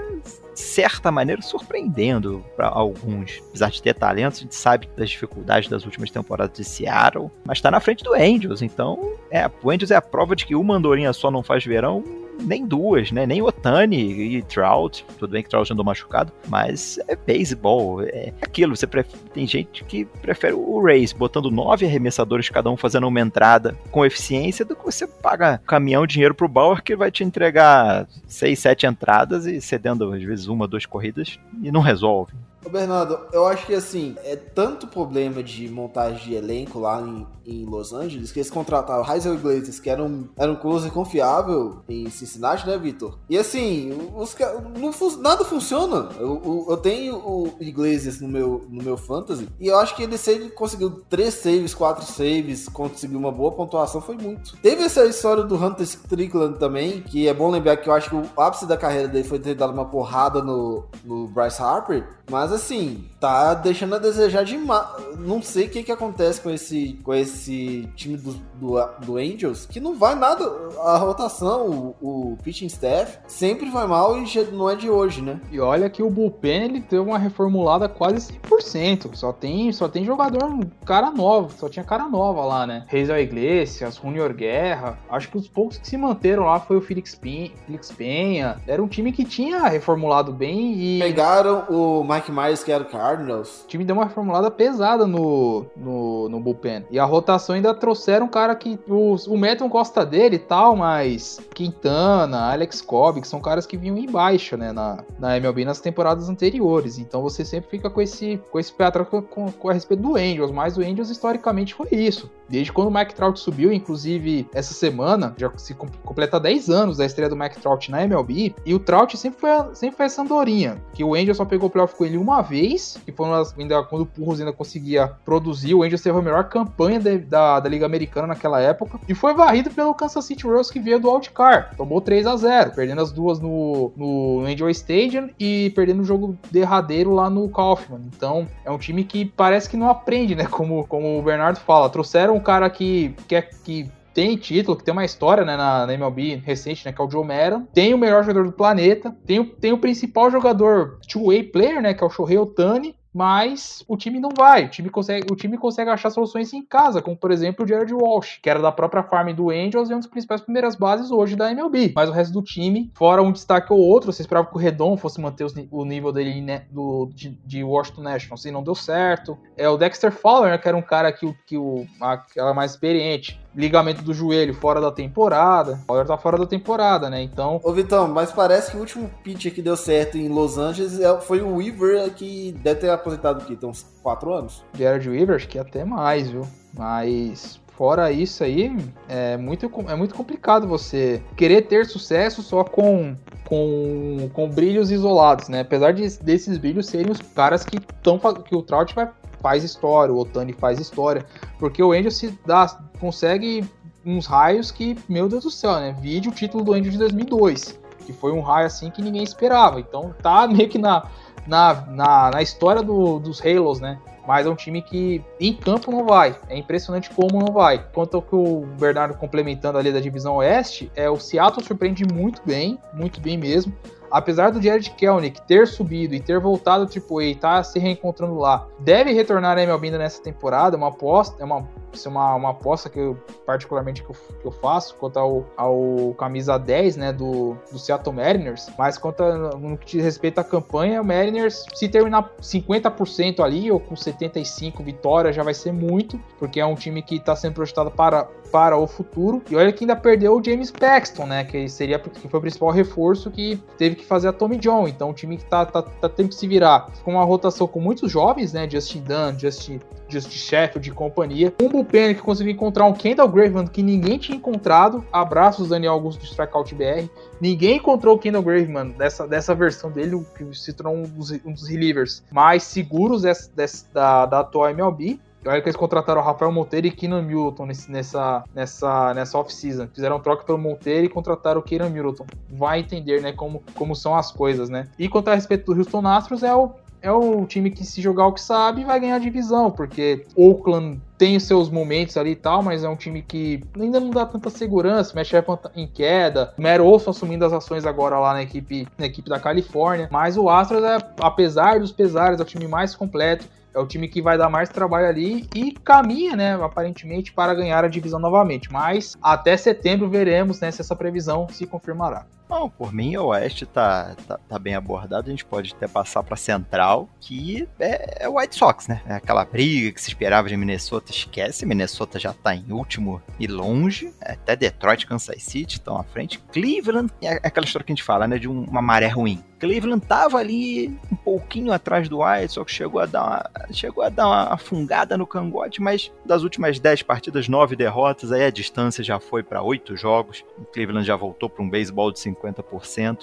certa 0.60 1.10
maneira, 1.10 1.42
surpreendendo 1.42 2.44
para 2.56 2.68
alguns. 2.68 3.42
Apesar 3.48 3.70
de 3.70 3.82
ter 3.82 3.94
talentos, 3.94 4.38
a 4.38 4.42
gente 4.42 4.54
sabe 4.54 4.88
das 4.96 5.10
dificuldades 5.10 5.68
das 5.68 5.84
últimas 5.84 6.10
temporadas 6.10 6.56
de 6.56 6.64
Seattle, 6.64 7.30
mas 7.44 7.58
está 7.58 7.70
na 7.70 7.80
frente 7.80 8.04
do 8.04 8.14
Angels, 8.14 8.62
então 8.62 9.14
é, 9.30 9.50
o 9.62 9.70
Angels 9.70 9.90
é 9.90 9.96
a 9.96 10.02
prova 10.02 10.34
de 10.34 10.46
que 10.46 10.54
uma 10.54 10.74
andorinha 10.74 11.12
só 11.12 11.30
não 11.30 11.42
faz 11.42 11.64
verão, 11.64 12.02
nem 12.40 12.66
duas, 12.66 13.10
né? 13.10 13.26
Nem 13.26 13.42
Otani 13.42 14.36
e 14.36 14.42
Trout. 14.42 15.04
Tudo 15.18 15.30
bem 15.30 15.42
que 15.42 15.48
Trout 15.48 15.72
andou 15.72 15.84
machucado, 15.84 16.32
mas 16.48 16.98
é 17.08 17.16
beisebol. 17.16 18.02
É 18.02 18.32
aquilo. 18.40 18.76
Você. 18.76 18.86
Tem 19.32 19.46
gente 19.46 19.84
que 19.84 20.04
prefere 20.04 20.54
o 20.54 20.82
Rays 20.82 21.12
botando 21.12 21.50
nove 21.50 21.86
arremessadores, 21.86 22.48
cada 22.48 22.70
um 22.70 22.76
fazendo 22.76 23.06
uma 23.06 23.20
entrada 23.20 23.76
com 23.90 24.04
eficiência, 24.04 24.64
do 24.64 24.74
que 24.74 24.84
você 24.84 25.06
paga 25.06 25.60
caminhão 25.66 26.06
dinheiro 26.06 26.34
pro 26.34 26.48
Bauer 26.48 26.82
que 26.82 26.96
vai 26.96 27.10
te 27.10 27.24
entregar 27.24 28.06
seis, 28.26 28.58
sete 28.58 28.86
entradas 28.86 29.46
e 29.46 29.60
cedendo 29.60 30.12
às 30.12 30.22
vezes 30.22 30.46
uma, 30.46 30.66
duas 30.66 30.86
corridas 30.86 31.38
e 31.62 31.70
não 31.70 31.80
resolve. 31.80 32.32
Ô 32.66 32.68
Bernardo, 32.68 33.20
eu 33.32 33.46
acho 33.46 33.64
que 33.64 33.74
assim, 33.74 34.16
é 34.24 34.34
tanto 34.34 34.88
problema 34.88 35.40
de 35.40 35.68
montagem 35.68 36.30
de 36.30 36.34
elenco 36.34 36.80
lá 36.80 37.00
em, 37.00 37.24
em 37.46 37.64
Los 37.64 37.92
Angeles 37.92 38.32
que 38.32 38.40
eles 38.40 38.50
contrataram 38.50 39.04
o 39.04 39.08
Heisel 39.08 39.34
Iglesias, 39.34 39.78
que 39.78 39.88
era 39.88 40.02
um, 40.02 40.26
era 40.36 40.50
um 40.50 40.56
closer 40.56 40.90
confiável 40.90 41.76
em 41.88 42.10
Cincinnati, 42.10 42.66
né, 42.66 42.76
Vitor? 42.76 43.18
E 43.30 43.38
assim, 43.38 43.96
os, 44.16 44.36
não, 44.80 45.22
nada 45.22 45.44
funciona. 45.44 46.08
Eu, 46.18 46.42
eu, 46.44 46.66
eu, 46.70 46.76
tenho 46.76 47.14
o 47.14 47.54
Iglesias 47.60 48.20
no 48.20 48.26
meu, 48.26 48.66
no 48.68 48.82
meu 48.82 48.96
fantasy 48.96 49.48
e 49.60 49.68
eu 49.68 49.78
acho 49.78 49.94
que 49.94 50.02
ele, 50.02 50.18
se 50.18 50.32
ele 50.32 50.48
conseguiu 50.50 50.90
três 51.08 51.34
saves, 51.34 51.72
quatro 51.72 52.04
saves, 52.04 52.68
conseguiu 52.68 53.20
uma 53.20 53.30
boa 53.30 53.52
pontuação, 53.52 54.00
foi 54.00 54.16
muito. 54.16 54.56
Teve 54.56 54.82
essa 54.82 55.04
história 55.04 55.44
do 55.44 55.54
Hunter 55.54 55.84
Strickland 55.84 56.58
também, 56.58 57.00
que 57.00 57.28
é 57.28 57.32
bom 57.32 57.48
lembrar 57.48 57.76
que 57.76 57.88
eu 57.88 57.94
acho 57.94 58.10
que 58.10 58.16
o 58.16 58.40
ápice 58.40 58.66
da 58.66 58.76
carreira 58.76 59.06
dele 59.06 59.22
foi 59.22 59.38
ter 59.38 59.54
dado 59.54 59.72
uma 59.72 59.84
porrada 59.84 60.42
no, 60.42 60.82
no 61.04 61.28
Bryce 61.28 61.62
Harper, 61.62 62.15
mas 62.30 62.52
assim, 62.52 63.04
tá 63.20 63.54
deixando 63.54 63.94
a 63.94 63.98
desejar 63.98 64.44
demais. 64.44 64.86
Não 65.18 65.40
sei 65.42 65.66
o 65.66 65.70
que, 65.70 65.82
que 65.82 65.92
acontece 65.92 66.40
com 66.40 66.50
esse, 66.50 66.98
com 67.02 67.14
esse 67.14 67.88
time 67.94 68.16
do, 68.16 68.34
do, 68.54 68.76
do 69.04 69.16
Angels, 69.16 69.66
que 69.66 69.80
não 69.80 69.94
vai 69.94 70.14
nada. 70.14 70.44
A 70.82 70.96
rotação, 70.98 71.94
o, 72.00 72.32
o 72.32 72.38
pitching 72.42 72.66
staff, 72.66 73.18
sempre 73.26 73.70
vai 73.70 73.86
mal 73.86 74.18
e 74.18 74.26
não 74.52 74.68
é 74.68 74.76
de 74.76 74.90
hoje, 74.90 75.22
né? 75.22 75.40
E 75.50 75.60
olha 75.60 75.88
que 75.88 76.02
o 76.02 76.10
Bullpen 76.10 76.64
ele 76.64 76.80
teve 76.80 77.02
uma 77.02 77.18
reformulada 77.18 77.88
quase 77.88 78.32
100%. 78.32 79.14
Só 79.14 79.32
tem, 79.32 79.72
só 79.72 79.88
tem 79.88 80.04
jogador, 80.04 80.58
cara 80.84 81.10
novo, 81.10 81.52
só 81.56 81.68
tinha 81.68 81.84
cara 81.84 82.08
nova 82.08 82.44
lá, 82.44 82.66
né? 82.66 82.84
Reis 82.88 83.08
Iglesias, 83.08 83.96
Junior 83.96 84.32
Guerra. 84.32 84.98
Acho 85.08 85.28
que 85.30 85.36
os 85.36 85.48
poucos 85.48 85.78
que 85.78 85.86
se 85.86 85.96
manteram 85.96 86.44
lá 86.44 86.60
foi 86.60 86.76
o 86.76 86.80
Felix, 86.80 87.14
Felix 87.14 87.92
Penha. 87.92 88.60
Era 88.66 88.82
um 88.82 88.88
time 88.88 89.12
que 89.12 89.24
tinha 89.24 89.66
reformulado 89.68 90.32
bem 90.32 90.74
e. 90.74 90.98
Pegaram 90.98 91.64
o 91.70 92.04
Mike 92.16 92.32
Myers, 92.32 92.64
que 92.64 92.72
era 92.72 92.82
o 92.82 92.86
Cardinals. 92.86 93.62
O 93.64 93.68
time 93.68 93.84
deu 93.84 93.94
uma 93.94 94.04
reformulada 94.04 94.50
pesada 94.50 95.06
no, 95.06 95.66
no, 95.76 96.28
no 96.28 96.40
bullpen. 96.40 96.84
E 96.90 96.98
a 96.98 97.04
rotação 97.04 97.54
ainda 97.54 97.74
trouxeram 97.74 98.26
um 98.26 98.28
cara 98.28 98.54
que. 98.54 98.78
O, 98.88 99.14
o 99.28 99.36
Meton 99.36 99.68
gosta 99.68 100.04
dele 100.04 100.36
e 100.36 100.40
tal, 100.40 100.76
mas 100.76 101.40
Quintana, 101.54 102.52
Alex 102.52 102.80
Cobb, 102.80 103.20
que 103.20 103.28
são 103.28 103.40
caras 103.40 103.66
que 103.66 103.76
vinham 103.76 103.96
em 103.98 104.10
baixa, 104.10 104.56
né, 104.56 104.72
na, 104.72 105.04
na 105.18 105.36
MLB 105.36 105.64
nas 105.64 105.80
temporadas 105.80 106.28
anteriores. 106.28 106.98
Então 106.98 107.22
você 107.22 107.44
sempre 107.44 107.70
fica 107.70 107.90
com 107.90 108.00
esse, 108.00 108.40
com 108.50 108.58
esse 108.58 108.72
pé 108.72 108.84
atrás 108.84 109.08
com, 109.08 109.22
com, 109.22 109.52
com 109.52 109.68
a 109.68 109.72
respeito 109.72 110.02
do 110.02 110.16
Angels. 110.16 110.50
Mas 110.50 110.76
o 110.76 110.80
Angels 110.80 111.10
historicamente 111.10 111.74
foi 111.74 111.88
isso. 111.92 112.30
Desde 112.48 112.72
quando 112.72 112.88
o 112.88 112.94
Mike 112.94 113.14
Trout 113.14 113.38
subiu, 113.40 113.72
inclusive 113.72 114.48
essa 114.54 114.72
semana, 114.72 115.34
já 115.36 115.50
se 115.56 115.74
completa 115.74 116.38
10 116.38 116.70
anos 116.70 116.96
da 116.96 117.04
estreia 117.04 117.28
do 117.28 117.36
Mike 117.36 117.60
Trout 117.60 117.90
na 117.90 118.04
MLB, 118.04 118.54
e 118.64 118.74
o 118.74 118.78
Trout 118.78 119.16
sempre 119.16 119.40
foi, 119.40 119.50
sempre 119.74 119.96
foi 119.96 120.06
essa 120.06 120.22
andorinha, 120.22 120.80
que 120.94 121.02
o 121.02 121.14
Angels 121.14 121.36
só 121.36 121.44
pegou 121.44 121.68
o 121.68 121.70
playoff 121.70 121.94
com 121.96 122.04
ele 122.06 122.16
uma 122.16 122.42
vez, 122.42 122.98
e 123.06 123.12
foi 123.12 123.28
ainda 123.58 123.82
quando 123.82 124.02
o 124.02 124.06
Purros 124.06 124.40
ainda 124.40 124.52
conseguia 124.52 125.12
produzir, 125.24 125.74
o 125.74 125.82
Angels 125.82 126.02
teve 126.02 126.18
a 126.18 126.22
melhor 126.22 126.44
campanha 126.44 126.98
de, 126.98 127.18
da, 127.18 127.60
da 127.60 127.68
Liga 127.68 127.86
Americana 127.86 128.28
naquela 128.28 128.60
época, 128.60 128.98
e 129.08 129.14
foi 129.14 129.34
varrido 129.34 129.70
pelo 129.70 129.94
Kansas 129.94 130.24
City 130.24 130.44
Royals 130.44 130.70
que 130.70 130.80
veio 130.80 130.98
do 130.98 131.08
Outcar, 131.08 131.74
tomou 131.76 132.00
3 132.00 132.26
a 132.26 132.36
0 132.36 132.72
perdendo 132.72 133.00
as 133.00 133.12
duas 133.12 133.40
no, 133.40 133.92
no 133.96 134.44
Angel 134.46 134.70
Stadium 134.70 135.30
e 135.38 135.70
perdendo 135.74 136.02
o 136.02 136.04
jogo 136.04 136.36
derradeiro 136.50 137.12
lá 137.12 137.28
no 137.28 137.48
Kaufman. 137.48 138.00
Então, 138.14 138.48
é 138.64 138.70
um 138.70 138.78
time 138.78 139.04
que 139.04 139.24
parece 139.24 139.68
que 139.68 139.76
não 139.76 139.88
aprende, 139.88 140.34
né, 140.34 140.46
como, 140.50 140.86
como 140.86 141.18
o 141.18 141.22
Bernardo 141.22 141.58
fala, 141.58 141.90
trouxeram 141.90 142.36
um 142.36 142.40
cara 142.40 142.68
que 142.70 143.14
quer 143.28 143.50
que 143.64 143.90
tem 144.16 144.34
título, 144.34 144.78
que 144.78 144.82
tem 144.82 144.92
uma 144.92 145.04
história 145.04 145.44
né, 145.44 145.58
na, 145.58 145.86
na, 145.86 145.92
MLB 145.92 146.36
recente, 146.36 146.86
né, 146.86 146.90
que 146.90 146.98
é 146.98 147.04
o 147.04 147.10
Joe 147.10 147.22
Maddon. 147.22 147.66
Tem 147.74 147.92
o 147.92 147.98
melhor 147.98 148.24
jogador 148.24 148.46
do 148.46 148.52
planeta. 148.52 149.14
Tem 149.26 149.38
o, 149.38 149.44
tem 149.44 149.74
o 149.74 149.78
principal 149.78 150.30
jogador 150.30 150.98
two-way 151.06 151.42
player, 151.42 151.82
né, 151.82 151.92
que 151.92 152.02
é 152.02 152.06
o 152.06 152.08
Shohei 152.08 152.38
Otani 152.38 152.96
mas 153.16 153.82
o 153.88 153.96
time 153.96 154.20
não 154.20 154.28
vai. 154.36 154.66
O 154.66 154.68
time 154.68 154.90
consegue, 154.90 155.32
o 155.32 155.34
time 155.34 155.56
consegue 155.56 155.88
achar 155.88 156.10
soluções 156.10 156.52
em 156.52 156.62
casa, 156.62 157.00
como 157.00 157.16
por 157.16 157.30
exemplo 157.30 157.64
o 157.64 157.66
Jared 157.66 157.94
Walsh, 157.94 158.38
que 158.42 158.50
era 158.50 158.60
da 158.60 158.70
própria 158.70 159.02
farm 159.02 159.32
do 159.32 159.48
Angels 159.48 159.88
e 159.88 159.94
é 159.94 159.96
um 159.96 160.00
dos 160.00 160.06
principais 160.06 160.42
primeiras 160.42 160.76
bases 160.76 161.10
hoje 161.10 161.34
da 161.34 161.50
MLB. 161.50 161.94
Mas 161.96 162.10
o 162.10 162.12
resto 162.12 162.34
do 162.34 162.42
time, 162.42 162.90
fora 162.94 163.22
um 163.22 163.32
destaque 163.32 163.72
ou 163.72 163.78
outro, 163.78 164.12
você 164.12 164.20
esperava 164.20 164.46
que 164.48 164.54
o 164.54 164.58
Redon 164.58 164.98
fosse 164.98 165.18
manter 165.18 165.46
o 165.70 165.84
nível 165.86 166.12
dele 166.12 166.42
né, 166.42 166.66
do, 166.70 167.08
de, 167.14 167.30
de 167.42 167.64
Washington 167.64 168.02
Nationals 168.02 168.44
e 168.44 168.50
não 168.50 168.62
deu 168.62 168.74
certo. 168.74 169.38
É 169.56 169.66
o 169.66 169.78
Dexter 169.78 170.12
Fowler, 170.12 170.50
né, 170.50 170.58
que 170.58 170.68
era 170.68 170.76
um 170.76 170.82
cara 170.82 171.10
que, 171.10 171.34
que 171.46 171.56
o, 171.56 171.86
aquela 171.98 172.52
mais 172.52 172.72
experiente, 172.72 173.40
ligamento 173.56 174.02
do 174.02 174.12
joelho 174.12 174.54
fora 174.54 174.80
da 174.80 174.92
temporada. 174.92 175.80
O 175.88 176.04
tá 176.04 176.18
fora 176.18 176.38
da 176.38 176.46
temporada, 176.46 177.08
né? 177.08 177.22
Então. 177.22 177.60
Ô 177.64 177.72
Vitão, 177.72 178.06
mas 178.06 178.30
parece 178.30 178.70
que 178.70 178.76
o 178.76 178.80
último 178.80 179.10
pitch 179.24 179.52
que 179.52 179.62
deu 179.62 179.76
certo 179.76 180.18
em 180.18 180.28
Los 180.28 180.58
Angeles 180.58 181.00
é, 181.00 181.20
foi 181.20 181.40
o 181.40 181.56
Weaver, 181.56 182.12
que 182.12 182.52
deve 182.62 182.80
ter 182.80 182.90
aposentado 182.90 183.40
aqui, 183.40 183.54
então 183.54 183.70
uns 183.70 183.86
4 184.02 184.32
anos. 184.32 184.62
Jared 184.78 185.08
Weaver, 185.08 185.36
acho 185.36 185.48
que 185.48 185.58
até 185.58 185.84
mais, 185.84 186.28
viu? 186.28 186.46
Mas 186.76 187.58
fora 187.76 188.10
isso 188.10 188.42
aí, 188.42 188.74
é 189.08 189.36
muito, 189.36 189.70
é 189.88 189.94
muito 189.94 190.14
complicado 190.14 190.66
você 190.66 191.22
querer 191.36 191.62
ter 191.62 191.84
sucesso 191.86 192.42
só 192.42 192.64
com, 192.64 193.14
com, 193.44 194.30
com 194.32 194.48
brilhos 194.48 194.90
isolados, 194.90 195.48
né? 195.48 195.60
Apesar 195.60 195.92
de, 195.92 196.08
desses 196.18 196.56
brilhos 196.58 196.86
serem 196.86 197.10
os 197.10 197.20
caras 197.20 197.64
que, 197.64 197.78
tão, 198.02 198.18
que 198.18 198.56
o 198.56 198.62
Trout 198.62 198.94
vai, 198.94 199.10
faz 199.46 199.62
história, 199.62 200.12
o 200.12 200.18
Otani 200.18 200.52
faz 200.52 200.80
história, 200.80 201.24
porque 201.56 201.80
o 201.80 201.92
Angel 201.92 202.10
se 202.10 202.36
dá, 202.44 202.66
consegue 202.98 203.64
uns 204.04 204.26
raios 204.26 204.72
que, 204.72 204.98
meu 205.08 205.28
Deus 205.28 205.44
do 205.44 205.52
céu, 205.52 205.78
né? 205.78 205.96
Vídeo 206.00 206.32
o 206.32 206.34
título 206.34 206.64
do 206.64 206.72
Angel 206.72 206.90
de 206.90 206.98
2002, 206.98 207.78
que 208.04 208.12
foi 208.12 208.32
um 208.32 208.40
raio 208.40 208.66
assim 208.66 208.90
que 208.90 209.00
ninguém 209.00 209.22
esperava. 209.22 209.78
Então 209.78 210.12
tá 210.20 210.48
meio 210.50 210.68
que 210.68 210.78
na, 210.78 211.06
na, 211.46 211.74
na, 211.86 212.30
na 212.32 212.42
história 212.42 212.82
do, 212.82 213.20
dos 213.20 213.40
Halos, 213.40 213.78
né? 213.78 214.00
Mas 214.26 214.46
é 214.46 214.50
um 214.50 214.56
time 214.56 214.82
que 214.82 215.22
em 215.38 215.54
campo 215.54 215.92
não 215.92 216.04
vai. 216.04 216.36
É 216.48 216.58
impressionante 216.58 217.08
como 217.10 217.38
não 217.38 217.52
vai. 217.52 217.86
Quanto 217.94 218.16
ao 218.16 218.22
que 218.22 218.34
o 218.34 218.66
Bernardo 218.80 219.16
complementando 219.16 219.78
ali 219.78 219.92
da 219.92 220.00
divisão 220.00 220.38
oeste, 220.38 220.90
é 220.96 221.08
o 221.08 221.20
Seattle 221.20 221.64
surpreende 221.64 222.04
muito 222.04 222.42
bem, 222.44 222.80
muito 222.92 223.20
bem 223.20 223.38
mesmo 223.38 223.72
apesar 224.10 224.50
do 224.50 224.60
Jared 224.60 224.90
Kelnick 224.92 225.40
ter 225.46 225.66
subido 225.66 226.14
e 226.14 226.20
ter 226.20 226.40
voltado 226.40 226.84
ao 226.84 226.88
AAA 226.90 227.24
e 227.24 227.34
tá 227.34 227.62
se 227.62 227.78
reencontrando 227.78 228.36
lá, 228.36 228.66
deve 228.80 229.12
retornar 229.12 229.56
a 229.56 229.62
MLB 229.62 229.90
nessa 229.92 230.22
temporada, 230.22 230.76
uma 230.76 230.88
aposta, 230.88 231.36
é 231.40 231.44
uma, 231.44 231.68
é 232.04 232.10
uma, 232.10 232.34
uma 232.34 232.50
aposta 232.50 232.90
que 232.90 232.98
eu, 232.98 233.16
particularmente 233.44 234.02
que 234.02 234.10
eu, 234.10 234.16
que 234.40 234.46
eu 234.46 234.50
faço 234.50 234.94
quanto 234.96 235.18
ao, 235.18 235.46
ao 235.56 236.14
camisa 236.18 236.58
10, 236.58 236.96
né, 236.96 237.12
do, 237.12 237.56
do 237.70 237.78
Seattle 237.78 238.14
Mariners, 238.14 238.68
mas 238.76 238.98
quanto 238.98 239.22
a, 239.22 239.56
no 239.56 239.78
que 239.78 239.86
diz 239.96 240.04
respeito 240.04 240.38
à 240.38 240.44
campanha, 240.44 241.00
o 241.00 241.04
Mariners, 241.04 241.64
se 241.74 241.88
terminar 241.88 242.30
50% 242.40 243.40
ali, 243.40 243.70
ou 243.70 243.78
com 243.78 243.94
75 243.94 244.82
vitórias, 244.82 245.36
já 245.36 245.42
vai 245.42 245.54
ser 245.54 245.72
muito, 245.72 246.20
porque 246.38 246.60
é 246.60 246.66
um 246.66 246.74
time 246.74 247.02
que 247.02 247.16
está 247.16 247.36
sendo 247.36 247.54
projetado 247.54 247.90
para, 247.90 248.24
para 248.50 248.76
o 248.76 248.86
futuro, 248.86 249.42
e 249.50 249.56
olha 249.56 249.72
que 249.72 249.84
ainda 249.84 249.96
perdeu 249.96 250.36
o 250.36 250.42
James 250.42 250.70
Paxton, 250.70 251.26
né, 251.26 251.44
que 251.44 251.68
seria, 251.68 251.98
que 251.98 252.28
foi 252.28 252.38
o 252.38 252.40
principal 252.40 252.70
reforço 252.70 253.30
que 253.30 253.56
teve 253.78 253.96
que 253.96 254.04
fazer 254.04 254.28
a 254.28 254.32
Tommy 254.32 254.56
John. 254.56 254.88
Então, 254.88 255.10
o 255.10 255.14
time 255.14 255.36
que 255.36 255.44
tá, 255.44 255.64
tá, 255.64 255.82
tá 255.82 256.08
tendo 256.08 256.30
que 256.30 256.34
se 256.34 256.46
virar 256.46 256.90
com 257.04 257.12
uma 257.12 257.24
rotação 257.24 257.66
com 257.66 257.80
muitos 257.80 258.10
jovens, 258.10 258.52
né? 258.52 258.68
Justin 258.68 259.02
Dunn, 259.02 259.38
Justin, 259.38 259.80
Justin 260.08 260.36
Sheffield 260.36 260.80
de 260.88 260.94
companhia. 260.94 261.52
Um 261.60 261.68
bullpen 261.68 262.14
que 262.14 262.20
conseguiu 262.20 262.52
encontrar 262.52 262.84
um 262.86 262.92
Kendall 262.92 263.28
Graveman 263.28 263.66
que 263.66 263.82
ninguém 263.82 264.18
tinha 264.18 264.36
encontrado. 264.36 265.04
Abraços, 265.12 265.68
Daniel 265.68 265.92
Augusto 265.92 266.20
do 266.20 266.26
Strikeout 266.26 266.74
BR. 266.74 267.08
Ninguém 267.40 267.76
encontrou 267.76 268.16
o 268.16 268.18
Kendall 268.18 268.42
Graveman 268.42 268.90
dessa, 268.90 269.26
dessa 269.26 269.54
versão 269.54 269.90
dele, 269.90 270.24
que 270.36 270.56
se 270.56 270.72
tornou 270.72 270.96
um 270.96 271.02
dos, 271.02 271.30
um 271.44 271.52
dos 271.52 271.68
relievers 271.68 272.22
mais 272.30 272.62
seguros 272.62 273.22
dessa, 273.22 273.50
dessa, 273.54 273.86
da, 273.92 274.26
da 274.26 274.40
atual 274.40 274.70
MLB. 274.70 275.18
Olha 275.48 275.60
que 275.60 275.68
eles 275.68 275.76
contrataram 275.76 276.20
o 276.20 276.24
Rafael 276.24 276.50
Monteiro 276.50 276.88
e 276.88 276.90
Keenan 276.90 277.22
Milton 277.22 277.66
nesse, 277.66 277.90
nessa, 277.90 278.42
nessa, 278.52 279.14
nessa 279.14 279.38
off-season. 279.38 279.86
Fizeram 279.94 280.18
troca 280.18 280.44
pelo 280.44 280.58
Monteiro 280.58 281.06
e 281.06 281.08
contrataram 281.08 281.60
o 281.60 281.62
Keenan 281.62 281.88
Milton. 281.88 282.26
Vai 282.50 282.80
entender, 282.80 283.22
né, 283.22 283.32
como, 283.32 283.62
como 283.74 283.94
são 283.94 284.16
as 284.16 284.32
coisas, 284.32 284.68
né? 284.68 284.88
E 284.98 285.08
quanto 285.08 285.28
a 285.28 285.34
respeito 285.34 285.72
do 285.72 285.78
Houston 285.78 286.06
Astros, 286.06 286.42
é 286.42 286.52
o, 286.52 286.72
é 287.02 287.10
o 287.10 287.44
time 287.46 287.70
que 287.70 287.84
se 287.84 288.00
jogar 288.00 288.26
o 288.26 288.32
que 288.32 288.40
sabe 288.40 288.84
vai 288.84 288.98
ganhar 288.98 289.16
a 289.16 289.20
divisão, 289.20 289.70
porque 289.70 290.26
Oakland 290.36 291.00
tem 291.16 291.36
os 291.36 291.44
seus 291.44 291.70
momentos 291.70 292.16
ali 292.16 292.32
e 292.32 292.36
tal, 292.36 292.62
mas 292.62 292.84
é 292.84 292.88
um 292.88 292.96
time 292.96 293.22
que 293.22 293.62
ainda 293.78 293.98
não 294.00 294.10
dá 294.10 294.26
tanta 294.26 294.50
segurança. 294.50 295.14
Matt 295.14 295.28
Chapman 295.28 295.58
em 295.74 295.86
queda, 295.86 296.52
Mero 296.58 296.94
assumindo 296.94 297.44
as 297.44 297.52
ações 297.52 297.86
agora 297.86 298.18
lá 298.18 298.32
na 298.34 298.42
equipe, 298.42 298.86
na 298.98 299.06
equipe 299.06 299.28
da 299.28 299.40
Califórnia. 299.40 300.08
Mas 300.10 300.36
o 300.36 300.48
Astros, 300.48 300.82
é, 300.82 300.98
apesar 301.20 301.80
dos 301.80 301.92
pesares, 301.92 302.40
é 302.40 302.42
o 302.42 302.46
time 302.46 302.66
mais 302.66 302.94
completo. 302.94 303.46
É 303.74 303.78
o 303.78 303.86
time 303.86 304.08
que 304.08 304.22
vai 304.22 304.38
dar 304.38 304.48
mais 304.48 304.70
trabalho 304.70 305.06
ali 305.06 305.46
e 305.54 305.70
caminha, 305.70 306.34
né, 306.34 306.54
aparentemente, 306.54 307.30
para 307.30 307.54
ganhar 307.54 307.84
a 307.84 307.88
divisão 307.88 308.18
novamente. 308.18 308.72
Mas 308.72 309.14
até 309.20 309.54
setembro 309.54 310.08
veremos 310.08 310.60
né, 310.60 310.70
se 310.70 310.80
essa 310.80 310.96
previsão 310.96 311.46
se 311.50 311.66
confirmará. 311.66 312.24
Não, 312.48 312.68
por 312.68 312.92
mim 312.92 313.16
o 313.16 313.26
Oeste 313.26 313.66
tá, 313.66 314.14
tá, 314.26 314.38
tá, 314.48 314.58
bem 314.58 314.74
abordado. 314.74 315.26
A 315.26 315.30
gente 315.30 315.44
pode 315.44 315.74
até 315.74 315.88
passar 315.88 316.22
pra 316.22 316.36
Central, 316.36 317.08
que 317.20 317.68
é, 317.78 318.24
é 318.24 318.28
o 318.28 318.38
White 318.38 318.54
Sox, 318.54 318.86
né? 318.86 319.02
É 319.06 319.14
aquela 319.14 319.44
briga 319.44 319.92
que 319.92 320.00
se 320.00 320.08
esperava 320.08 320.48
de 320.48 320.56
Minnesota. 320.56 321.10
Esquece, 321.10 321.66
Minnesota 321.66 322.18
já 322.18 322.32
tá 322.32 322.54
em 322.54 322.70
último 322.70 323.20
e 323.38 323.46
longe. 323.46 324.12
É, 324.20 324.32
até 324.32 324.54
Detroit 324.54 325.06
Kansas 325.06 325.42
City 325.42 325.74
estão 325.74 325.96
à 325.96 326.04
frente. 326.04 326.38
Cleveland 326.52 327.12
é 327.20 327.34
aquela 327.42 327.66
história 327.66 327.84
que 327.84 327.92
a 327.92 327.96
gente 327.96 328.04
fala, 328.04 328.28
né? 328.28 328.38
De 328.38 328.48
uma 328.48 328.80
maré 328.80 329.08
ruim. 329.08 329.42
Cleveland 329.58 330.04
tava 330.04 330.38
ali 330.38 330.88
um 331.10 331.16
pouquinho 331.16 331.72
atrás 331.72 332.08
do 332.08 332.22
White 332.22 332.52
Sox, 332.52 332.70
chegou 332.70 333.00
a 333.00 333.06
dar 333.06 333.24
uma, 333.24 333.50
chegou 333.72 334.04
a 334.04 334.08
dar 334.08 334.26
uma 334.26 334.58
fungada 334.58 335.16
no 335.16 335.26
cangote, 335.26 335.80
mas 335.80 336.12
das 336.24 336.42
últimas 336.42 336.78
10 336.78 337.02
partidas, 337.02 337.48
9 337.48 337.74
derrotas, 337.74 338.32
aí 338.32 338.44
a 338.44 338.50
distância 338.50 339.02
já 339.02 339.18
foi 339.18 339.42
para 339.42 339.62
8 339.62 339.96
jogos. 339.96 340.44
O 340.58 340.64
Cleveland 340.64 341.06
já 341.06 341.16
voltou 341.16 341.48
para 341.48 341.64
um 341.64 341.70
beisebol 341.70 342.12
de 342.12 342.18
50%. 342.18 342.35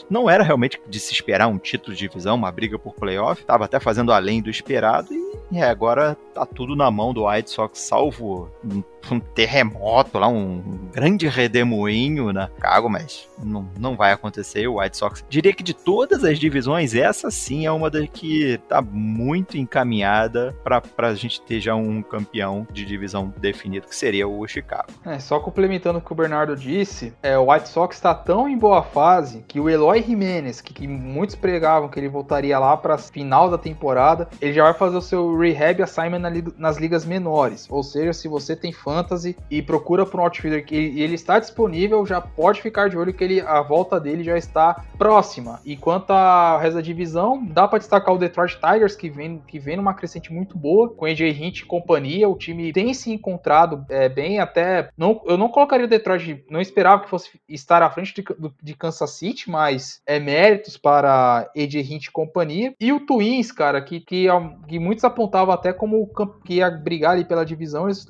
Não 0.10 0.30
era 0.30 0.43
realmente 0.43 0.82
de 0.88 0.99
se 0.99 1.13
esperar 1.13 1.47
um 1.47 1.58
título 1.58 1.95
de 1.95 2.08
divisão, 2.08 2.36
uma 2.36 2.52
briga 2.52 2.78
por 2.78 2.93
playoff. 2.93 3.45
Tava 3.45 3.65
até 3.65 3.80
fazendo 3.80 4.12
além 4.12 4.41
do 4.41 4.49
esperado 4.49 5.13
e 5.52 5.60
é, 5.60 5.63
agora 5.63 6.17
tá 6.34 6.45
tudo 6.45 6.76
na 6.76 6.89
mão 6.89 7.13
do 7.13 7.28
White 7.28 7.52
Sox, 7.52 7.80
salvo 7.80 8.49
um, 8.65 8.84
um 9.12 9.20
terremoto 9.20 10.18
lá, 10.18 10.28
um 10.28 10.89
grande 10.92 11.28
redemoinho 11.28 12.32
na 12.32 12.48
Chicago, 12.48 12.89
mas 12.89 13.28
não, 13.44 13.68
não 13.78 13.96
vai 13.96 14.12
acontecer. 14.12 14.68
O 14.68 14.80
White 14.80 14.98
Sox 14.98 15.26
diria 15.30 15.54
que 15.54 15.63
de 15.63 15.74
todas 15.74 16.24
as 16.24 16.39
divisões, 16.39 16.96
essa 16.96 17.30
sim 17.30 17.66
é 17.66 17.72
uma 17.72 17.89
das 17.89 18.08
que 18.12 18.60
tá 18.70 18.82
muito 18.82 19.58
encaminhada 19.58 20.56
para 20.63 20.82
a 20.98 21.16
gente 21.16 21.42
ter 21.42 21.60
já 21.60 21.76
um 21.76 22.02
campeão 22.02 22.68
de 22.72 22.86
divisão 22.86 23.34
definido, 23.38 23.88
que 23.88 23.96
seria 23.96 24.28
o 24.28 24.48
Chicago. 24.48 24.88
É, 25.06 25.20
só 25.20 25.39
complementando 25.39 26.00
o 26.00 26.02
que 26.02 26.12
o 26.12 26.16
Bernardo 26.16 26.56
disse, 26.56 27.13
é, 27.24 27.38
o 27.38 27.52
White 27.52 27.70
Sox 27.70 27.96
está 27.96 28.13
tão 28.13 28.48
em 28.48 28.58
boa 28.58 28.84
fase 28.84 29.44
que 29.48 29.60
o 29.60 29.70
Eloy 29.70 30.04
Jimenez, 30.04 30.62
que, 30.62 30.74
que 30.74 30.88
muitos 30.88 31.36
pregavam 31.36 31.89
que 31.89 32.00
ele 32.00 32.08
voltaria 32.08 32.58
lá 32.60 32.76
para 32.78 32.98
final 32.98 33.50
da 33.50 33.58
temporada, 33.58 34.28
ele 34.42 34.54
já 34.54 34.63
vai 34.63 34.74
fazer 34.74 34.98
o 34.98 35.02
seu 35.02 35.38
rehab 35.38 35.82
assignment 35.82 36.20
na, 36.20 36.30
nas 36.58 36.78
ligas 36.78 37.06
menores. 37.06 37.68
Ou 37.70 37.84
seja, 37.84 38.13
se 38.13 38.28
você 38.28 38.56
tem 38.56 38.72
fantasy 38.93 39.36
e 39.49 39.62
procura 39.62 40.06
por 40.06 40.19
um 40.19 40.23
outfielder 40.23 40.63
que 40.65 40.75
ele, 40.75 41.15
está 41.15 41.39
disponível, 41.39 42.06
já 42.06 42.21
pode 42.21 42.62
ficar 42.62 42.89
de 42.89 42.97
olho 42.97 43.13
que 43.13 43.23
ele, 43.23 43.41
a 43.41 43.62
volta 43.62 43.99
dele 43.99 44.23
já 44.23 44.38
está 44.38 44.86
próxima. 44.97 45.60
E 45.65 45.75
quanto 45.75 46.12
ao 46.12 46.60
resto 46.60 46.75
da 46.75 46.82
divisão, 46.82 47.43
dá 47.45 47.67
para 47.67 47.79
destacar 47.79 48.13
o 48.13 48.17
Detroit 48.17 48.60
Tigers, 48.60 48.95
que 48.95 49.10
vem, 49.10 49.41
que 49.47 49.58
vem 49.60 49.77
numa 49.77 49.93
crescente 49.93 50.32
muito 50.32 50.58
boa, 50.58 50.89
com 50.89 51.06
AJ 51.06 51.21
Hint 51.21 51.60
e 51.60 51.65
companhia. 51.65 52.29
O 52.29 52.38
time 52.38 52.71
tem 52.71 52.93
se 52.93 53.12
encontrado 53.12 53.86
é, 53.89 54.08
bem, 54.08 54.39
até. 54.39 54.89
Não, 54.97 55.21
eu 55.25 55.38
não 55.38 55.49
colocaria 55.49 55.86
o 55.86 55.89
Detroit, 55.89 56.45
não 56.49 56.62
esperava 56.62 57.03
que 57.03 57.10
fosse 57.10 57.32
estar 57.49 57.82
à 57.82 57.89
frente 57.89 58.13
de, 58.13 58.23
de 58.62 58.75
Kansas 58.75 59.12
City, 59.12 59.49
mas 59.49 60.01
é 60.06 60.19
méritos 60.19 60.77
para 60.77 61.49
AJ 61.56 61.75
Hint 61.75 62.06
e 62.06 62.12
companhia. 62.12 62.73
E 62.79 62.91
o 62.91 63.06
Twins, 63.06 63.51
cara, 63.51 63.82
que, 63.82 63.99
que, 63.99 64.27
que 64.67 64.79
muitos 64.79 65.03
apontavam 65.03 65.53
até 65.53 65.73
como 65.73 66.10
que 66.45 66.56
ia 66.56 66.69
brigar 66.69 67.12
ali 67.12 67.25
pela 67.25 67.45
divisão, 67.45 67.86
eles 67.86 68.06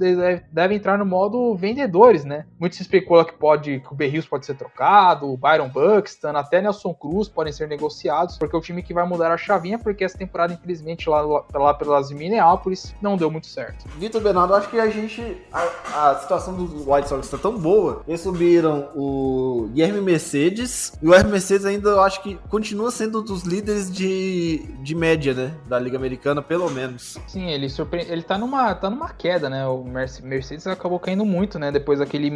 devem 0.52 0.73
entrar 0.76 0.98
no 0.98 1.06
modo 1.06 1.56
vendedores, 1.56 2.26
né? 2.26 2.46
Muito 2.60 2.76
se 2.76 2.82
especula 2.82 3.26
que 3.26 3.34
pode 3.34 3.80
que 3.80 3.94
o 3.94 3.96
Berrios 3.96 4.26
pode 4.26 4.46
ser 4.46 4.56
trocado, 4.56 5.32
o 5.32 5.38
Byron 5.38 5.70
Buxton, 5.70 6.30
até 6.30 6.62
Nelson 6.62 6.94
Cruz 6.94 7.28
podem 7.28 7.52
ser 7.52 7.68
negociados, 7.68 8.38
porque 8.38 8.56
é 8.56 8.60
o 8.60 8.62
time 8.62 8.84
que 8.84 8.94
vai 8.94 9.08
mudar 9.08 9.32
a 9.32 9.38
chavinha, 9.38 9.78
porque 9.78 10.04
essa 10.04 10.18
temporada, 10.18 10.54
infelizmente, 10.54 11.10
lá, 11.10 11.22
lá 11.22 11.74
pelas 11.74 12.12
Minneapolis, 12.12 12.96
não 13.02 13.18
deu 13.18 13.30
muito 13.30 13.48
certo. 13.48 13.88
Vitor 13.98 14.22
Bernardo, 14.22 14.54
acho 14.56 14.70
que 14.70 14.80
a 14.80 14.90
gente. 14.90 15.38
A, 15.52 16.10
a 16.12 16.20
situação 16.20 16.54
do 16.54 16.92
White 16.92 17.10
Sox 17.10 17.26
está 17.26 17.38
tão 17.38 17.58
boa. 17.58 18.04
Eles 18.08 18.22
subiram 18.22 18.90
o 18.96 19.70
Guilherme 19.72 20.02
Mercedes, 20.02 20.94
e 21.02 21.06
o 21.06 21.10
Guilherme 21.10 21.32
Mercedes 21.32 21.66
ainda 21.66 21.90
eu 21.90 22.02
acho 22.02 22.22
que 22.22 22.36
continua 22.50 22.92
sendo 22.92 23.20
um 23.20 23.24
dos 23.24 23.44
líderes 23.44 23.92
de, 23.92 24.60
de 24.82 24.96
média, 24.96 25.34
né? 25.34 25.54
Da 25.68 25.80
Liga 25.80 25.98
Americana, 25.98 26.42
pelo 26.42 26.70
menos. 26.70 27.18
Sim, 27.28 27.50
ele 27.50 27.70
surpreende. 27.70 28.12
Ele 28.12 28.24
tá 28.24 28.38
numa, 28.38 28.74
tá 28.76 28.90
numa 28.90 29.10
queda, 29.10 29.50
né? 29.50 29.66
O 29.68 29.84
Mercedes 29.84 30.62
Acabou 30.67 30.99
caindo 30.99 31.26
muito, 31.26 31.60
né? 31.60 31.71
Depois 31.71 31.99
daquele 31.99 32.32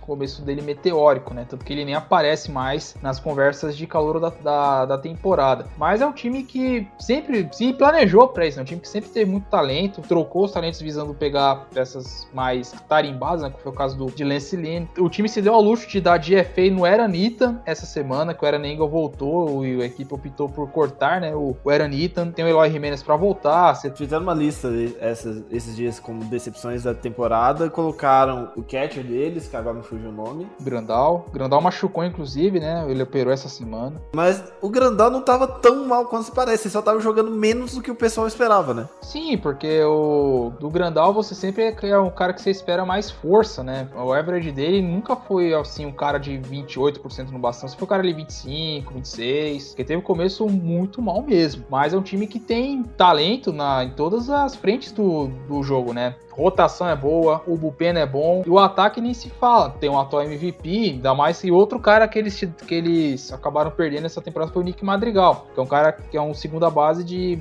começo, 0.00 0.42
dele 0.42 0.62
meteórico, 0.62 1.34
né? 1.34 1.46
Tanto 1.48 1.64
que 1.64 1.72
ele 1.72 1.84
nem 1.84 1.94
aparece 1.94 2.50
mais 2.50 2.94
nas 3.02 3.18
conversas 3.18 3.76
de 3.76 3.86
calor 3.86 4.20
da, 4.20 4.30
da, 4.30 4.86
da 4.86 4.98
temporada. 4.98 5.66
Mas 5.76 6.00
é 6.00 6.06
um 6.06 6.12
time 6.12 6.42
que 6.42 6.86
sempre 6.98 7.48
se 7.52 7.72
planejou 7.72 8.28
para 8.28 8.46
isso, 8.46 8.58
é 8.58 8.62
um 8.62 8.64
time 8.64 8.80
que 8.80 8.88
sempre 8.88 9.10
teve 9.10 9.30
muito 9.30 9.48
talento, 9.48 10.02
trocou 10.02 10.44
os 10.44 10.52
talentos 10.52 10.80
visando 10.80 11.14
pegar 11.14 11.66
peças 11.72 12.28
mais 12.32 12.72
tarimbadas, 12.88 13.42
né? 13.42 13.50
Que 13.50 13.62
foi 13.62 13.72
o 13.72 13.74
caso 13.74 13.96
do, 13.96 14.06
de 14.06 14.24
Lance 14.24 14.56
Lynn. 14.56 14.86
O 14.98 15.08
time 15.08 15.28
se 15.28 15.40
deu 15.42 15.54
ao 15.54 15.60
luxo 15.60 15.88
de 15.88 16.00
dar 16.00 16.18
GFA 16.18 16.70
no 16.70 16.86
Eranita 16.86 17.60
essa 17.64 17.86
semana, 17.86 18.34
que 18.34 18.44
o 18.44 18.48
Eran 18.48 18.66
Engel 18.66 18.88
voltou 18.88 19.64
e 19.64 19.82
a 19.82 19.86
equipe 19.86 20.12
optou 20.12 20.48
por 20.48 20.70
cortar, 20.70 21.20
né? 21.20 21.34
O, 21.34 21.56
o 21.62 21.70
Eranita. 21.70 22.26
Tem 22.34 22.44
o 22.44 22.48
Eloy 22.48 22.70
Jimenez 22.70 23.02
para 23.02 23.16
voltar. 23.16 23.74
Você... 23.74 23.90
Fizeram 23.90 24.22
uma 24.22 24.34
lista 24.34 24.68
essas, 25.00 25.42
esses 25.50 25.76
dias 25.76 26.00
como 26.00 26.24
decepções 26.24 26.82
da 26.82 26.94
temporada, 26.94 27.70
colocaram 27.72 28.52
o 28.56 28.62
catcher 28.62 29.04
deles, 29.04 29.48
que 29.48 29.56
agora 29.56 29.76
me 29.76 29.82
fugiu 29.82 30.10
o 30.10 30.12
nome. 30.12 30.46
Grandal. 30.60 31.26
Grandal 31.32 31.60
machucou, 31.60 32.04
inclusive, 32.04 32.60
né? 32.60 32.84
Ele 32.88 33.02
operou 33.02 33.32
essa 33.32 33.48
semana. 33.48 34.00
Mas 34.14 34.42
o 34.60 34.68
Grandal 34.68 35.10
não 35.10 35.22
tava 35.22 35.46
tão 35.46 35.86
mal 35.86 36.06
quanto 36.06 36.24
se 36.24 36.32
parece, 36.32 36.66
ele 36.66 36.72
só 36.72 36.82
tava 36.82 37.00
jogando 37.00 37.30
menos 37.30 37.74
do 37.74 37.82
que 37.82 37.90
o 37.90 37.94
pessoal 37.94 38.26
esperava, 38.26 38.74
né? 38.74 38.88
Sim, 39.00 39.36
porque 39.38 39.82
o 39.82 40.52
do 40.60 40.70
Grandal 40.70 41.12
você 41.12 41.34
sempre 41.34 41.74
é 41.82 41.98
um 41.98 42.10
cara 42.10 42.32
que 42.32 42.40
você 42.40 42.50
espera 42.50 42.84
mais 42.84 43.10
força, 43.10 43.62
né? 43.62 43.88
O 43.94 44.12
average 44.12 44.52
dele 44.52 44.82
nunca 44.82 45.16
foi 45.16 45.54
assim 45.54 45.86
um 45.86 45.92
cara 45.92 46.18
de 46.18 46.32
28% 46.32 47.30
no 47.30 47.38
bastão, 47.38 47.68
você 47.68 47.76
foi 47.76 47.84
um 47.84 47.88
cara 47.88 48.02
ali 48.02 48.12
25, 48.12 48.94
26, 48.94 49.74
que 49.74 49.84
teve 49.84 49.98
um 49.98 50.04
começo 50.04 50.46
muito 50.48 51.00
mal 51.00 51.22
mesmo. 51.22 51.64
Mas 51.70 51.94
é 51.94 51.96
um 51.96 52.02
time 52.02 52.26
que 52.26 52.38
tem 52.38 52.82
talento 52.82 53.52
na, 53.52 53.84
em 53.84 53.90
todas 53.90 54.30
as 54.30 54.54
frentes 54.54 54.92
do, 54.92 55.28
do 55.48 55.62
jogo, 55.62 55.92
né? 55.92 56.14
rotação 56.32 56.88
é 56.88 56.96
boa, 56.96 57.42
o 57.52 57.56
bullpen 57.56 57.90
é 57.90 58.06
bom, 58.06 58.42
e 58.46 58.50
o 58.50 58.58
ataque 58.58 59.00
nem 59.00 59.14
se 59.14 59.28
fala. 59.30 59.70
Tem 59.70 59.90
um 59.90 59.98
atual 59.98 60.22
MVP, 60.22 60.92
ainda 60.94 61.14
mais 61.14 61.40
que 61.40 61.50
outro 61.50 61.78
cara 61.78 62.06
que 62.08 62.18
eles, 62.18 62.40
que 62.66 62.74
eles 62.74 63.32
acabaram 63.32 63.70
perdendo 63.70 64.06
essa 64.06 64.20
temporada 64.20 64.52
foi 64.52 64.62
o 64.62 64.64
Nick 64.64 64.84
Madrigal, 64.84 65.46
que 65.52 65.60
é 65.60 65.62
um 65.62 65.66
cara 65.66 65.92
que 65.92 66.16
é 66.16 66.20
um 66.20 66.34
segunda 66.34 66.70
base 66.70 67.04
de 67.04 67.38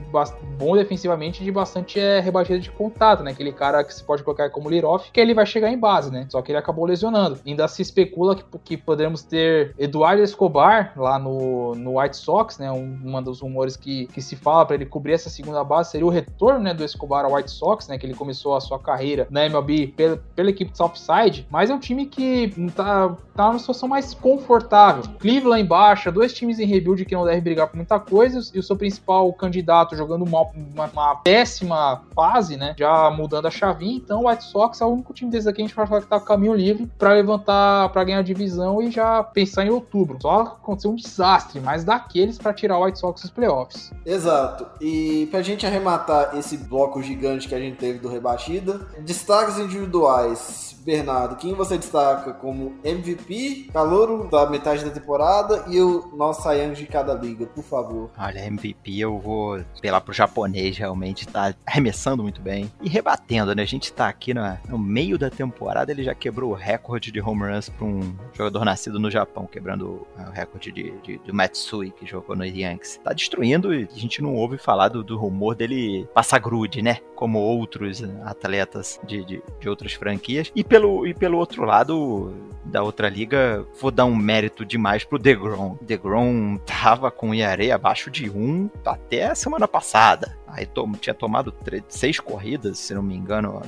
bom 0.57 0.76
defensivamente 0.76 1.43
de 1.43 1.51
bastante 1.51 1.99
é, 1.99 2.20
rebatida 2.20 2.59
de 2.59 2.72
contato, 2.72 3.24
né? 3.24 3.32
Aquele 3.32 3.51
cara 3.51 3.84
que 3.84 3.93
se 3.93 4.03
pode 4.03 4.24
colocar 4.24 4.49
como 4.49 4.70
lead-off, 4.70 5.12
que 5.12 5.20
ele 5.20 5.34
vai 5.34 5.45
chegar 5.45 5.70
em 5.70 5.78
base, 5.78 6.12
né? 6.12 6.26
Só 6.30 6.41
que 6.41 6.51
ele 6.51 6.57
acabou 6.57 6.86
lesionando. 6.86 7.39
Ainda 7.45 7.68
se 7.68 7.82
especula 7.82 8.36
que, 8.36 8.43
que 8.64 8.78
poderemos 8.78 9.24
ter 9.24 9.74
Eduardo 9.78 10.22
Escobar 10.22 10.93
lá 10.95 11.18
no, 11.18 11.76
no 11.76 11.99
White 11.99 12.18
Sox, 12.18 12.57
né? 12.57 12.72
Um, 12.72 12.99
uma 13.03 13.22
dos 13.22 13.41
rumores 13.41 13.76
que, 13.76 14.07
que 14.07 14.22
se 14.22 14.36
fala 14.36 14.66
para 14.66 14.76
ele 14.76 14.86
cobrir 14.86 15.14
essa 15.14 15.30
segunda 15.30 15.64
base 15.64 15.91
seria 15.91 16.05
o 16.05 16.09
retorno 16.09 16.59
né, 16.59 16.74
do 16.74 16.84
Escobar 16.84 17.26
ao 17.26 17.34
White 17.34 17.51
Sox, 17.51 17.88
né? 17.88 17.97
Que 17.97 18.05
ele 18.05 18.14
começou 18.14 18.55
a 18.55 18.62
sua 18.62 18.80
carreira 18.80 19.28
na 19.30 19.45
MLB 19.45 19.93
pela, 20.01 20.19
pela 20.35 20.49
equipe 20.49 20.71
de 20.71 20.77
Southside, 20.77 21.47
mas 21.51 21.69
é 21.69 21.75
um 21.75 21.79
time 21.79 22.07
que 22.07 22.51
tá, 22.75 23.15
tá 23.35 23.47
numa 23.47 23.59
situação 23.59 23.87
mais 23.87 24.15
confortável. 24.15 25.03
Cleveland 25.19 25.61
em 25.61 25.65
baixa, 25.65 26.11
dois 26.11 26.33
times 26.33 26.57
em 26.57 26.65
rebuild 26.65 27.05
que 27.05 27.13
não 27.13 27.23
devem 27.23 27.41
brigar 27.41 27.67
por 27.67 27.75
muita 27.75 27.99
coisa, 27.99 28.41
e 28.53 28.57
o 28.57 28.63
seu 28.63 28.75
principal 28.75 29.31
candidato 29.33 29.95
jogando 29.95 30.23
uma, 30.23 30.41
uma, 30.41 30.85
uma 30.85 31.15
péssima 31.17 32.01
fase, 32.15 32.57
né? 32.57 32.73
Já 32.77 33.11
mudando 33.11 33.45
a 33.45 33.51
chavinha, 33.51 33.95
então 33.97 34.23
o 34.23 34.27
White 34.27 34.45
Sox 34.45 34.81
é 34.81 34.85
o 34.85 34.89
único 34.89 35.13
time 35.13 35.29
desses 35.29 35.47
aqui 35.47 35.61
a 35.61 35.65
gente 35.65 35.75
pode 35.75 35.87
falar 35.87 36.01
que 36.01 36.07
tá 36.07 36.19
com 36.19 36.25
caminho 36.25 36.55
livre 36.55 36.89
para 36.97 37.13
levantar, 37.13 37.89
para 37.89 38.03
ganhar 38.03 38.19
a 38.19 38.23
divisão 38.23 38.81
e 38.81 38.89
já 38.89 39.21
pensar 39.21 39.65
em 39.65 39.69
outubro. 39.69 40.17
Só 40.19 40.41
aconteceu 40.41 40.91
um 40.91 40.95
desastre, 40.95 41.59
mas 41.59 41.83
daqueles 41.83 42.39
para 42.39 42.53
tirar 42.53 42.79
o 42.79 42.85
White 42.85 42.97
Sox 42.97 43.21
dos 43.21 43.29
playoffs. 43.29 43.91
Exato. 44.05 44.65
E 44.81 45.27
pra 45.29 45.41
gente 45.41 45.65
arrematar 45.65 46.35
esse 46.37 46.57
bloco 46.57 47.03
gigante 47.03 47.47
que 47.47 47.53
a 47.53 47.59
gente 47.59 47.77
teve 47.77 47.99
do 47.99 48.09
rebatida, 48.09 48.81
Destaques 48.99 49.59
individuais 49.59 49.90
individuais. 49.91 50.75
Bernardo, 50.84 51.36
quem 51.36 51.53
você 51.53 51.77
destaca 51.77 52.34
como 52.34 52.75
MVP, 52.84 53.69
calouro 53.71 54.27
da 54.29 54.49
metade 54.49 54.84
da 54.84 54.91
temporada 54.91 55.65
e 55.67 55.79
o 55.79 56.11
nosso 56.15 56.43
Sayang 56.43 56.75
de 56.75 56.86
cada 56.88 57.13
liga, 57.13 57.45
por 57.45 57.63
favor? 57.63 58.09
Olha, 58.17 58.45
MVP 58.45 58.99
eu 58.99 59.19
vou 59.19 59.63
apelar 59.77 60.01
pro 60.01 60.13
japonês, 60.13 60.77
realmente 60.77 61.27
tá 61.27 61.53
arremessando 61.65 62.23
muito 62.23 62.41
bem 62.41 62.71
e 62.82 62.89
rebatendo, 62.89 63.53
né? 63.53 63.63
A 63.63 63.67
gente 63.67 63.93
tá 63.93 64.07
aqui 64.07 64.34
no, 64.34 64.41
no 64.67 64.77
meio 64.77 65.17
da 65.17 65.29
temporada, 65.29 65.91
ele 65.91 66.03
já 66.03 66.15
quebrou 66.15 66.51
o 66.51 66.55
recorde 66.55 67.11
de 67.11 67.21
home 67.21 67.43
runs 67.43 67.69
pra 67.69 67.86
um 67.86 68.15
jogador 68.34 68.65
nascido 68.65 68.99
no 68.99 69.11
Japão, 69.11 69.45
quebrando 69.45 70.07
o 70.17 70.32
recorde 70.32 70.71
de, 70.71 70.91
de, 71.01 71.17
do 71.19 71.34
Matsui, 71.34 71.91
que 71.91 72.05
jogou 72.05 72.36
no 72.36 72.45
Yankees. 72.45 72.99
Tá 73.03 73.13
destruindo 73.13 73.73
e 73.73 73.88
a 73.91 73.99
gente 73.99 74.21
não 74.21 74.34
ouve 74.36 74.57
falar 74.57 74.89
do, 74.89 75.03
do 75.03 75.17
rumor 75.17 75.55
dele 75.55 76.07
passar 76.13 76.39
grude, 76.39 76.82
né? 76.82 76.99
Como 77.15 77.39
outros 77.39 78.03
atletas 78.25 78.99
de, 79.05 79.23
de, 79.23 79.43
de 79.59 79.69
outras 79.69 79.93
franquias. 79.93 80.51
E 80.55 80.63
pelo, 80.72 81.05
e 81.05 81.13
pelo 81.13 81.38
outro 81.38 81.65
lado 81.65 82.34
da 82.63 82.82
outra 82.82 83.09
liga, 83.09 83.65
vou 83.82 83.91
dar 83.91 84.05
um 84.05 84.15
mérito 84.15 84.63
demais 84.63 85.03
pro 85.03 85.19
DeGrom. 85.19 85.76
DeGrom 85.82 86.57
tava 86.59 87.11
com 87.11 87.36
IARE 87.36 87.74
abaixo 87.74 88.09
de 88.09 88.30
1 88.30 88.69
até 88.86 89.26
a 89.26 89.36
semana 89.36 89.67
passada. 89.67 90.38
Aí 90.47 90.65
to, 90.65 90.89
tinha 91.01 91.13
tomado 91.13 91.53
seis 91.89 92.22
corridas, 92.22 92.80
se 92.80 92.93
não 92.93 93.03
me 93.03 93.13
engano, 93.13 93.61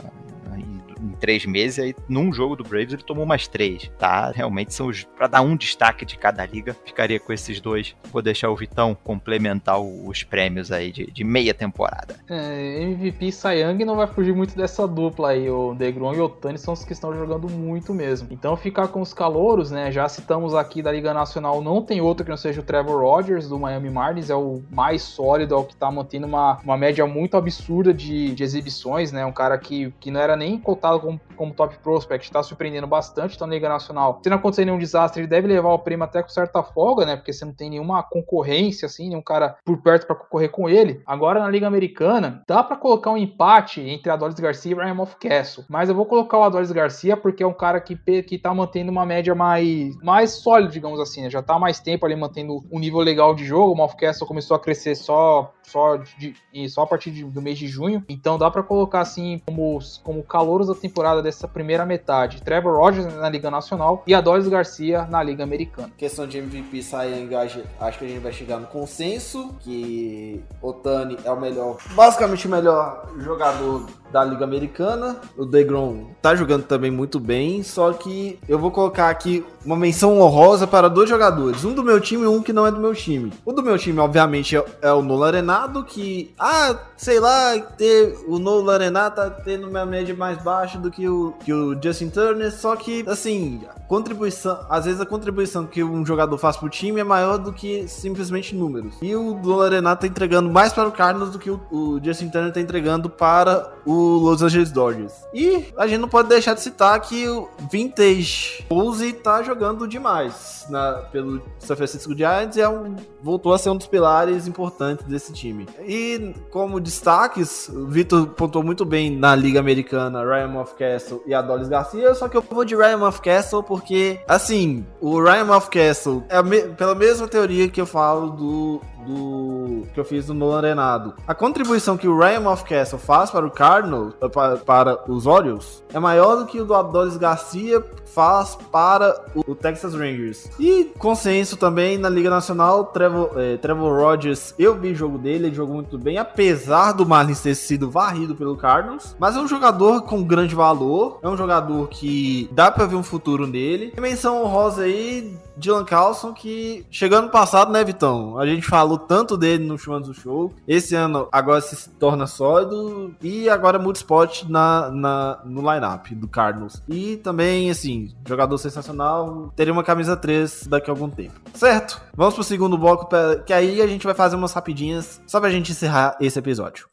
em 1.04 1.12
três 1.20 1.46
meses, 1.46 1.80
aí 1.80 1.96
num 2.08 2.32
jogo 2.32 2.56
do 2.56 2.64
Braves 2.64 2.94
ele 2.94 3.04
tomou 3.04 3.26
mais 3.26 3.48
três, 3.48 3.92
tá? 3.98 4.32
Realmente 4.32 4.74
são 4.74 4.88
os. 4.88 5.04
Pra 5.04 5.28
dar 5.28 5.42
um 5.42 5.56
destaque 5.56 6.06
de 6.06 6.18
cada 6.18 6.46
liga, 6.46 6.76
ficaria 6.86 7.20
com 7.20 7.34
esses 7.34 7.60
dois. 7.60 7.96
Vou 8.12 8.22
deixar 8.22 8.50
o 8.50 8.56
Vitão 8.56 8.96
complementar 9.04 9.80
os 9.80 10.24
prêmios 10.24 10.72
aí 10.72 10.92
de, 10.92 11.06
de 11.12 11.24
meia 11.24 11.54
temporada. 11.54 12.16
É, 12.30 12.82
MVP 12.84 13.28
e 13.28 13.32
Sayang 13.32 13.84
não 13.86 13.96
vai 13.96 14.08
fugir 14.08 14.34
muito 14.34 14.56
dessa 14.56 14.88
dupla 14.88 15.30
aí. 15.30 15.50
O 15.50 15.74
Degrom 15.74 16.14
e 16.14 16.20
o 16.20 16.26
Otani 16.26 16.58
são 16.58 16.74
os 16.74 16.86
que 16.86 16.94
estão 16.94 17.14
jogando 17.14 17.50
muito 17.50 17.94
mesmo. 17.94 18.30
Então 18.32 18.56
ficar 18.56 18.88
com 18.88 19.02
os 19.02 19.14
calouros, 19.14 19.72
né? 19.72 19.92
Já 19.92 20.08
citamos 20.08 20.56
aqui 20.56 20.82
da 20.82 20.92
Liga 20.92 21.14
Nacional, 21.14 21.62
não 21.62 21.82
tem 21.82 22.02
outro 22.02 22.24
que 22.24 22.30
não 22.30 22.38
seja 22.38 22.62
o 22.62 22.64
Trevor 22.64 23.02
Rogers 23.02 23.48
do 23.48 23.60
Miami 23.60 23.90
Marlins, 23.90 24.30
é 24.30 24.36
o 24.36 24.62
mais 24.72 25.02
sólido, 25.02 25.56
é 25.56 25.58
o 25.58 25.64
que 25.64 25.76
tá 25.76 25.92
mantendo 25.92 26.28
uma, 26.28 26.60
uma 26.64 26.78
média 26.78 27.06
muito 27.06 27.38
absurda 27.38 27.94
de, 27.94 28.34
de 28.34 28.44
exibições, 28.44 29.12
né? 29.12 29.26
Um 29.26 29.32
cara 29.32 29.58
que, 29.58 29.94
que 30.00 30.12
não 30.12 30.20
era 30.20 30.36
nem 30.36 30.58
cotado 30.58 30.93
como, 31.00 31.20
como 31.36 31.54
top 31.54 31.78
prospect, 31.80 32.32
tá 32.32 32.44
surpreendendo 32.44 32.88
bastante, 32.88 33.38
tá 33.38 33.46
na 33.46 33.54
Liga 33.54 33.70
Nacional. 33.70 34.20
Se 34.24 34.30
não 34.30 34.38
acontecer 34.38 34.66
nenhum 34.66 34.78
desastre, 34.78 35.22
ele 35.22 35.28
deve 35.28 35.48
levar 35.48 35.74
o 35.74 35.80
prêmio 35.80 36.04
até 36.04 36.22
com 36.22 36.30
certa 36.30 36.64
folga, 36.64 37.06
né? 37.06 37.16
Porque 37.16 37.34
você 37.34 37.46
não 37.46 37.54
tem 37.54 37.70
nenhuma 37.70 38.04
concorrência, 38.04 38.86
assim, 38.86 39.10
nenhum 39.10 39.22
cara 39.22 39.56
por 39.66 39.78
perto 39.82 40.08
para 40.08 40.16
concorrer 40.16 40.50
com 40.50 40.70
ele. 40.70 41.02
Agora 41.06 41.40
na 41.40 41.50
Liga 41.50 41.68
Americana, 41.68 42.44
dá 42.48 42.64
para 42.64 42.78
colocar 42.78 43.12
um 43.12 43.18
empate 43.18 43.82
entre 43.82 44.12
Adolis 44.12 44.40
Garcia 44.40 44.72
e 44.72 44.76
Brian 44.76 44.96
Castle. 45.20 45.66
Mas 45.70 45.90
eu 45.90 45.96
vou 45.96 46.06
colocar 46.06 46.38
o 46.38 46.44
Adolis 46.44 46.72
Garcia 46.72 47.18
porque 47.18 47.44
é 47.44 47.48
um 47.48 47.54
cara 47.54 47.80
que, 47.80 47.96
que 48.24 48.38
tá 48.38 48.54
mantendo 48.54 48.92
uma 48.92 49.06
média 49.06 49.34
mais, 49.36 49.96
mais 50.02 50.32
sólida, 50.32 50.72
digamos 50.72 51.00
assim, 51.00 51.24
né? 51.24 51.30
Já 51.30 51.42
tá 51.42 51.58
mais 51.58 51.80
tempo 51.80 52.06
ali 52.06 52.16
mantendo 52.16 52.64
um 52.72 52.80
nível 52.80 53.00
legal 53.00 53.34
de 53.34 53.46
jogo. 53.46 53.82
O 53.82 53.96
Castle 53.96 54.28
começou 54.28 54.56
a 54.56 54.60
crescer 54.60 54.96
só, 54.96 55.54
só, 55.64 55.98
de, 55.98 56.36
só 56.70 56.84
a 56.84 56.88
partir 56.88 57.12
de, 57.12 57.24
do 57.24 57.42
mês 57.42 57.58
de 57.58 57.68
junho. 57.68 58.04
Então 58.08 58.38
dá 58.38 58.50
para 58.50 58.64
colocar 58.64 59.02
assim 59.02 59.42
como, 59.46 59.80
como 60.04 60.24
calouros 60.24 60.70
temporada 60.84 61.22
dessa 61.22 61.48
primeira 61.48 61.86
metade. 61.86 62.42
Trevor 62.42 62.78
Rogers 62.78 63.06
na 63.16 63.30
Liga 63.30 63.50
Nacional 63.50 64.04
e 64.06 64.14
Adolis 64.14 64.50
Garcia 64.50 65.08
na 65.10 65.24
Liga 65.24 65.42
Americana. 65.44 65.90
Questão 65.98 66.28
de 66.28 66.38
MVP 66.38 66.84
Sayang, 66.84 67.34
acho 67.36 68.00
que 68.00 68.06
a 68.06 68.08
gente 68.08 68.20
vai 68.20 68.34
chegar 68.34 68.60
no 68.60 68.68
consenso 68.68 69.56
que 69.62 70.44
Otani 70.62 71.18
é 71.24 71.32
o 71.32 71.40
melhor, 71.40 71.78
basicamente 71.96 72.48
o 72.48 72.52
melhor 72.52 73.08
jogador 73.18 73.86
da 74.12 74.24
Liga 74.24 74.44
Americana. 74.44 75.18
O 75.36 75.46
DeGrom 75.46 76.12
tá 76.22 76.36
jogando 76.36 76.64
também 76.64 76.92
muito 76.92 77.20
bem, 77.20 77.64
só 77.64 77.92
que 77.94 78.38
eu 78.48 78.60
vou 78.60 78.70
colocar 78.70 79.10
aqui 79.10 79.44
uma 79.66 79.76
menção 79.76 80.20
honrosa 80.20 80.68
para 80.68 80.88
dois 80.88 81.10
jogadores, 81.10 81.66
um 81.66 81.74
do 81.74 81.84
meu 81.84 82.00
time 82.00 82.24
e 82.24 82.28
um 82.28 82.42
que 82.42 82.54
não 82.54 82.68
é 82.68 82.72
do 82.72 82.80
meu 82.80 82.94
time. 82.94 83.34
O 83.44 83.52
do 83.52 83.64
meu 83.64 83.78
time, 83.78 83.98
obviamente, 84.00 84.56
é, 84.56 84.64
é 84.82 84.94
o 84.94 85.02
Nolan 85.02 85.28
Arenado, 85.28 85.84
que, 85.84 86.34
ah, 86.38 86.78
sei 86.96 87.20
lá, 87.20 87.58
ter, 87.60 88.16
o 88.28 88.38
Nolan 88.38 88.74
Arenado 88.74 89.16
tá 89.16 89.30
tendo 89.30 89.68
uma 89.68 89.86
média 89.86 90.16
mais 90.16 90.38
baixa 90.44 90.73
do 90.78 90.92
que 90.92 91.08
o, 91.08 91.34
que 91.44 91.54
o 91.54 91.80
Justin 91.82 92.10
Turner, 92.10 92.52
só 92.52 92.76
que, 92.76 93.04
assim, 93.08 93.62
contribuição, 93.88 94.60
às 94.70 94.86
vezes 94.86 95.00
a 95.00 95.06
contribuição 95.06 95.66
que 95.66 95.84
um 95.84 96.06
jogador 96.06 96.38
faz 96.38 96.58
pro 96.58 96.70
time 96.70 97.00
é 97.00 97.04
maior 97.04 97.38
do 97.38 97.54
que 97.54 97.88
simplesmente 97.88 98.56
números. 98.56 98.96
E 99.02 99.16
o 99.16 99.36
Nolan 99.36 99.66
Arenado 99.66 100.02
tá 100.02 100.08
entregando 100.08 100.50
mais 100.50 100.74
para 100.74 100.88
o 100.88 100.92
Cardinals 100.92 101.32
do 101.32 101.40
que 101.40 101.50
o, 101.50 101.62
o 101.72 102.00
Justin 102.04 102.30
Turner 102.30 102.52
tá 102.52 102.60
entregando 102.60 103.10
para 103.10 103.74
o 103.86 103.94
Los 103.94 104.42
Angeles 104.42 104.72
Dodgers. 104.72 105.14
E 105.34 105.66
a 105.78 105.88
gente 105.88 106.00
não 106.00 106.10
pode 106.10 106.30
deixar 106.30 106.54
de 106.54 106.62
citar 106.62 107.00
que 107.02 107.28
o 107.28 107.50
Vintage 107.72 108.66
Pose 108.68 109.14
tá 109.14 109.44
jogando 109.44 109.88
demais 109.88 110.66
na, 110.70 111.04
pelo 111.12 111.42
San 111.60 111.76
Francisco 111.76 112.16
Giants 112.16 112.58
e 112.58 112.62
é 112.62 112.70
um, 112.70 112.96
voltou 113.22 113.54
a 113.54 113.58
ser 113.58 113.70
um 113.70 113.78
dos 113.78 113.88
pilares 113.88 114.48
importantes 114.48 115.06
desse 115.06 115.34
time. 115.34 115.68
E 115.86 116.34
como 116.52 116.80
destaques, 116.80 117.70
o 117.70 117.88
Vitor 117.88 118.28
pontuou 118.28 118.64
muito 118.64 118.86
bem 118.86 119.16
na 119.16 119.36
Liga 119.36 119.60
Americana 119.60 120.24
Ryan 120.24 120.48
Mountcastle 120.54 121.22
e 121.26 121.34
Adolis 121.34 121.68
Garcia, 121.68 122.14
só 122.14 122.28
que 122.30 122.38
eu 122.38 122.42
vou 122.42 122.64
de 122.64 122.76
Ryan 122.76 122.98
Mountcastle 122.98 123.64
porque, 123.64 124.20
assim, 124.28 124.86
o 125.02 125.22
Ryan 125.22 125.46
Mountcastle 125.46 126.24
é 126.30 126.42
me, 126.42 126.62
pela 126.62 126.96
mesma 126.96 127.28
teoria 127.28 127.68
que 127.68 127.82
eu 127.82 127.86
falo 127.86 128.30
do 128.30 128.82
do 129.06 129.84
que 129.94 130.00
eu 130.00 130.06
fiz 130.06 130.26
do 130.26 130.34
Nolan 130.34 130.58
Arenado. 130.58 131.14
A 131.28 131.36
contribuição 131.36 131.98
que 131.98 132.08
o 132.08 132.18
Ryan 132.18 132.42
Mouthcastle 132.42 133.00
faz 133.00 133.30
para 133.30 133.46
o 133.46 133.52
Cardinals, 133.52 134.14
para, 134.34 134.58
para 134.58 135.12
os 135.12 135.26
Orioles, 135.26 135.84
é 135.94 136.00
maior 136.00 136.38
do 136.38 136.46
que 136.46 136.60
o 136.60 136.66
do 136.66 136.74
Adolis 136.74 137.18
Garcia 137.18 137.84
faz 138.14 138.56
para 138.72 139.26
o 139.36 139.56
Texas 139.56 139.94
Rangers. 139.94 140.50
E 140.60 140.92
consenso 140.98 141.58
também 141.58 141.98
na 141.98 142.10
Liga 142.10 142.30
Nacional, 142.30 142.86
Trevor, 142.86 143.32
eh, 143.36 143.58
Trevor 143.58 144.00
Rogers, 144.00 144.54
eu 144.58 144.76
vi 144.76 144.94
jogo 144.94 145.18
dele, 145.18 145.48
ele 145.48 145.56
jogou 145.56 145.76
muito 145.76 145.98
bem, 145.98 146.18
apesar 146.18 146.92
do 146.92 147.06
Marlins 147.06 147.42
ter 147.42 147.56
sido 147.56 147.90
varrido 147.90 148.36
pelo 148.36 148.56
Cardinals, 148.56 149.16
mas 149.20 149.36
é 149.36 149.40
um 149.40 149.48
jogador 149.48 150.04
com 150.04 150.24
grande 150.24 150.54
valor, 150.54 151.20
é 151.22 151.28
um 151.28 151.36
jogador 151.36 151.88
que 151.90 152.50
dá 152.52 152.72
para 152.72 152.86
ver 152.86 152.96
um 152.96 153.04
futuro 153.04 153.48
nele. 153.48 153.94
Menção 154.00 154.44
honrosa 154.44 154.84
aí, 154.84 155.36
Dylan 155.58 155.86
Carlson, 155.86 156.34
que 156.34 156.86
chegou 156.90 157.20
ano 157.20 157.30
passado, 157.30 157.72
né, 157.72 157.84
Vitão? 157.84 158.38
A 158.40 158.46
gente 158.46 158.66
falou 158.66 158.98
tanto 158.98 159.38
dele 159.38 159.66
no 159.66 159.78
Show 159.78 160.00
do 160.00 160.14
Show. 160.14 160.54
Esse 160.68 160.96
ano 160.96 161.28
agora 161.32 161.62
se 161.62 161.90
torna 161.92 162.26
sólido 162.28 163.16
e 163.22 163.50
agora 163.50 163.78
muda 163.78 163.98
spot 163.98 164.44
na, 164.44 164.90
na, 164.90 165.40
no 165.46 165.62
lineup 165.62 166.08
do 166.12 166.28
Cardinals. 166.28 166.82
E 166.88 167.18
também, 167.18 167.70
assim, 167.70 168.14
jogador 168.28 168.58
sensacional. 168.58 169.54
Teria 169.56 169.74
uma 169.74 169.84
camisa 169.84 170.16
3 170.16 170.68
daqui 170.68 170.90
a 170.90 170.94
algum 170.94 171.10
tempo. 171.10 171.40
Certo? 171.54 172.02
Vamos 172.16 172.34
pro 172.34 172.44
segundo 172.44 172.78
bloco, 172.78 173.08
que 173.46 173.54
aí 173.54 173.82
a 173.82 173.88
gente 173.88 174.06
vai 174.06 174.16
fazer 174.16 174.36
umas 174.36 174.54
rapidinhas 174.54 175.22
só 175.28 175.40
pra 175.40 175.50
gente 175.50 175.72
encerrar 175.72 176.18
esse 176.20 176.40
episódio. 176.40 176.88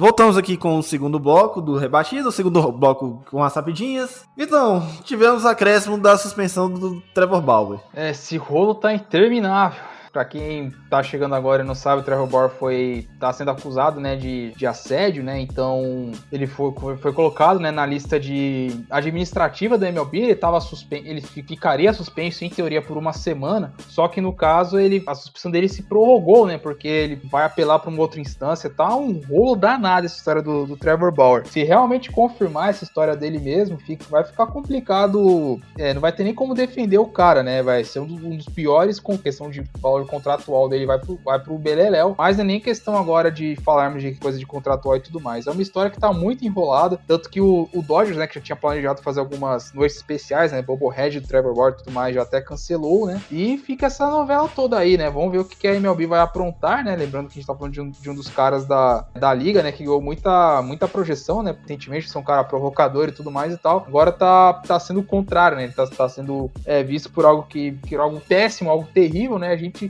Voltamos 0.00 0.38
aqui 0.38 0.56
com 0.56 0.78
o 0.78 0.82
segundo 0.82 1.18
bloco 1.18 1.60
do 1.60 1.76
rebatido, 1.76 2.30
o 2.30 2.32
segundo 2.32 2.72
bloco 2.72 3.22
com 3.30 3.44
as 3.44 3.54
rapidinhas. 3.54 4.26
Então, 4.34 4.82
tivemos 5.04 5.44
acréscimo 5.44 5.98
da 5.98 6.16
suspensão 6.16 6.70
do 6.70 7.02
Trevor 7.12 7.42
Bauer. 7.42 7.80
É, 7.92 8.08
esse 8.08 8.38
rolo 8.38 8.74
tá 8.74 8.94
interminável. 8.94 9.78
Pra 10.12 10.24
quem 10.24 10.72
tá 10.88 11.02
chegando 11.02 11.34
agora 11.34 11.62
e 11.62 11.66
não 11.66 11.74
sabe, 11.74 12.02
o 12.02 12.04
Trevor 12.04 12.26
Bauer 12.26 12.50
foi 12.50 13.06
tá 13.18 13.32
sendo 13.32 13.50
acusado, 13.50 14.00
né, 14.00 14.16
de, 14.16 14.52
de 14.56 14.66
assédio, 14.66 15.22
né? 15.22 15.38
Então, 15.40 16.10
ele 16.32 16.46
foi, 16.46 16.72
foi 16.96 17.12
colocado, 17.12 17.60
né, 17.60 17.70
na 17.70 17.86
lista 17.86 18.18
de 18.18 18.84
administrativa 18.90 19.78
da 19.78 19.88
MLB, 19.88 20.18
ele 20.18 20.34
tava 20.34 20.60
suspenso, 20.60 21.06
ele 21.06 21.20
ficaria 21.20 21.92
suspenso 21.92 22.44
em 22.44 22.50
teoria 22.50 22.82
por 22.82 22.96
uma 22.96 23.12
semana, 23.12 23.72
só 23.88 24.08
que 24.08 24.20
no 24.20 24.32
caso 24.32 24.78
ele 24.78 25.02
a 25.06 25.14
suspensão 25.14 25.50
dele 25.50 25.68
se 25.68 25.82
prorrogou, 25.84 26.46
né, 26.46 26.58
porque 26.58 26.88
ele 26.88 27.16
vai 27.30 27.44
apelar 27.44 27.78
para 27.78 27.90
uma 27.90 28.00
outra 28.00 28.20
instância, 28.20 28.68
tá 28.68 28.94
um 28.96 29.20
rolo 29.20 29.54
danado 29.54 30.06
essa 30.06 30.16
história 30.16 30.42
do, 30.42 30.66
do 30.66 30.76
Trevor 30.76 31.12
Bauer. 31.12 31.46
Se 31.46 31.62
realmente 31.62 32.10
confirmar 32.10 32.70
essa 32.70 32.84
história 32.84 33.16
dele 33.16 33.38
mesmo, 33.38 33.78
fica, 33.78 34.04
vai 34.10 34.24
ficar 34.24 34.46
complicado, 34.46 35.60
é, 35.78 35.94
não 35.94 36.00
vai 36.00 36.12
ter 36.12 36.24
nem 36.24 36.34
como 36.34 36.54
defender 36.54 36.98
o 36.98 37.06
cara, 37.06 37.42
né? 37.42 37.62
Vai 37.62 37.84
ser 37.84 38.00
um 38.00 38.06
dos, 38.06 38.22
um 38.22 38.36
dos 38.36 38.46
piores 38.46 38.98
com 38.98 39.16
questão 39.16 39.50
de 39.50 39.62
valor 40.00 40.06
contratual 40.06 40.68
dele 40.68 40.86
vai 40.86 40.98
pro, 40.98 41.18
vai 41.24 41.38
pro 41.38 41.58
Beleléu, 41.58 42.14
mas 42.16 42.36
não 42.36 42.44
é 42.44 42.46
nem 42.46 42.60
questão 42.60 42.96
agora 42.96 43.30
de 43.30 43.56
falarmos 43.56 44.02
de 44.02 44.14
coisa 44.14 44.38
de 44.38 44.46
contratual 44.46 44.96
e 44.96 45.00
tudo 45.00 45.20
mais. 45.20 45.46
É 45.46 45.50
uma 45.50 45.62
história 45.62 45.90
que 45.90 45.98
tá 45.98 46.12
muito 46.12 46.44
enrolada, 46.44 46.98
tanto 47.06 47.28
que 47.28 47.40
o, 47.40 47.68
o 47.74 47.82
Dodgers, 47.82 48.16
né, 48.16 48.26
que 48.26 48.34
já 48.34 48.40
tinha 48.40 48.56
planejado 48.56 49.02
fazer 49.02 49.20
algumas 49.20 49.72
noites 49.72 49.96
especiais, 49.96 50.52
né, 50.52 50.62
Bobo 50.62 50.88
Red, 50.88 51.20
Trevor 51.20 51.56
Ward 51.56 51.80
e 51.80 51.84
tudo 51.84 51.92
mais, 51.92 52.14
já 52.14 52.22
até 52.22 52.40
cancelou, 52.40 53.06
né, 53.06 53.20
e 53.30 53.58
fica 53.58 53.86
essa 53.86 54.08
novela 54.08 54.48
toda 54.48 54.78
aí, 54.78 54.96
né, 54.96 55.10
vamos 55.10 55.32
ver 55.32 55.38
o 55.38 55.44
que, 55.44 55.56
que 55.56 55.68
a 55.68 55.74
MLB 55.74 56.06
vai 56.06 56.20
aprontar, 56.20 56.84
né, 56.84 56.96
lembrando 56.96 57.26
que 57.26 57.32
a 57.32 57.40
gente 57.40 57.46
tá 57.46 57.54
falando 57.54 57.72
de 57.72 57.80
um, 57.80 57.90
de 57.90 58.10
um 58.10 58.14
dos 58.14 58.28
caras 58.28 58.66
da, 58.66 59.06
da 59.14 59.32
liga, 59.34 59.62
né, 59.62 59.72
que 59.72 59.84
ganhou 59.84 60.00
muita, 60.00 60.62
muita 60.62 60.88
projeção, 60.88 61.42
né, 61.42 61.52
potentemente, 61.52 62.10
ser 62.10 62.18
um 62.18 62.22
cara 62.22 62.44
provocador 62.44 63.08
e 63.08 63.12
tudo 63.12 63.30
mais 63.30 63.52
e 63.52 63.56
tal, 63.56 63.84
agora 63.86 64.12
tá, 64.12 64.54
tá 64.54 64.78
sendo 64.78 65.00
o 65.00 65.04
contrário, 65.04 65.56
né, 65.56 65.64
ele 65.64 65.72
tá, 65.72 65.86
tá 65.86 66.08
sendo 66.08 66.50
é, 66.64 66.82
visto 66.82 67.10
por 67.10 67.24
algo 67.24 67.44
que, 67.44 67.72
que 67.86 67.94
algo 67.96 68.20
péssimo, 68.20 68.70
algo 68.70 68.86
terrível, 68.92 69.38
né, 69.38 69.50
a 69.50 69.56
gente 69.56 69.89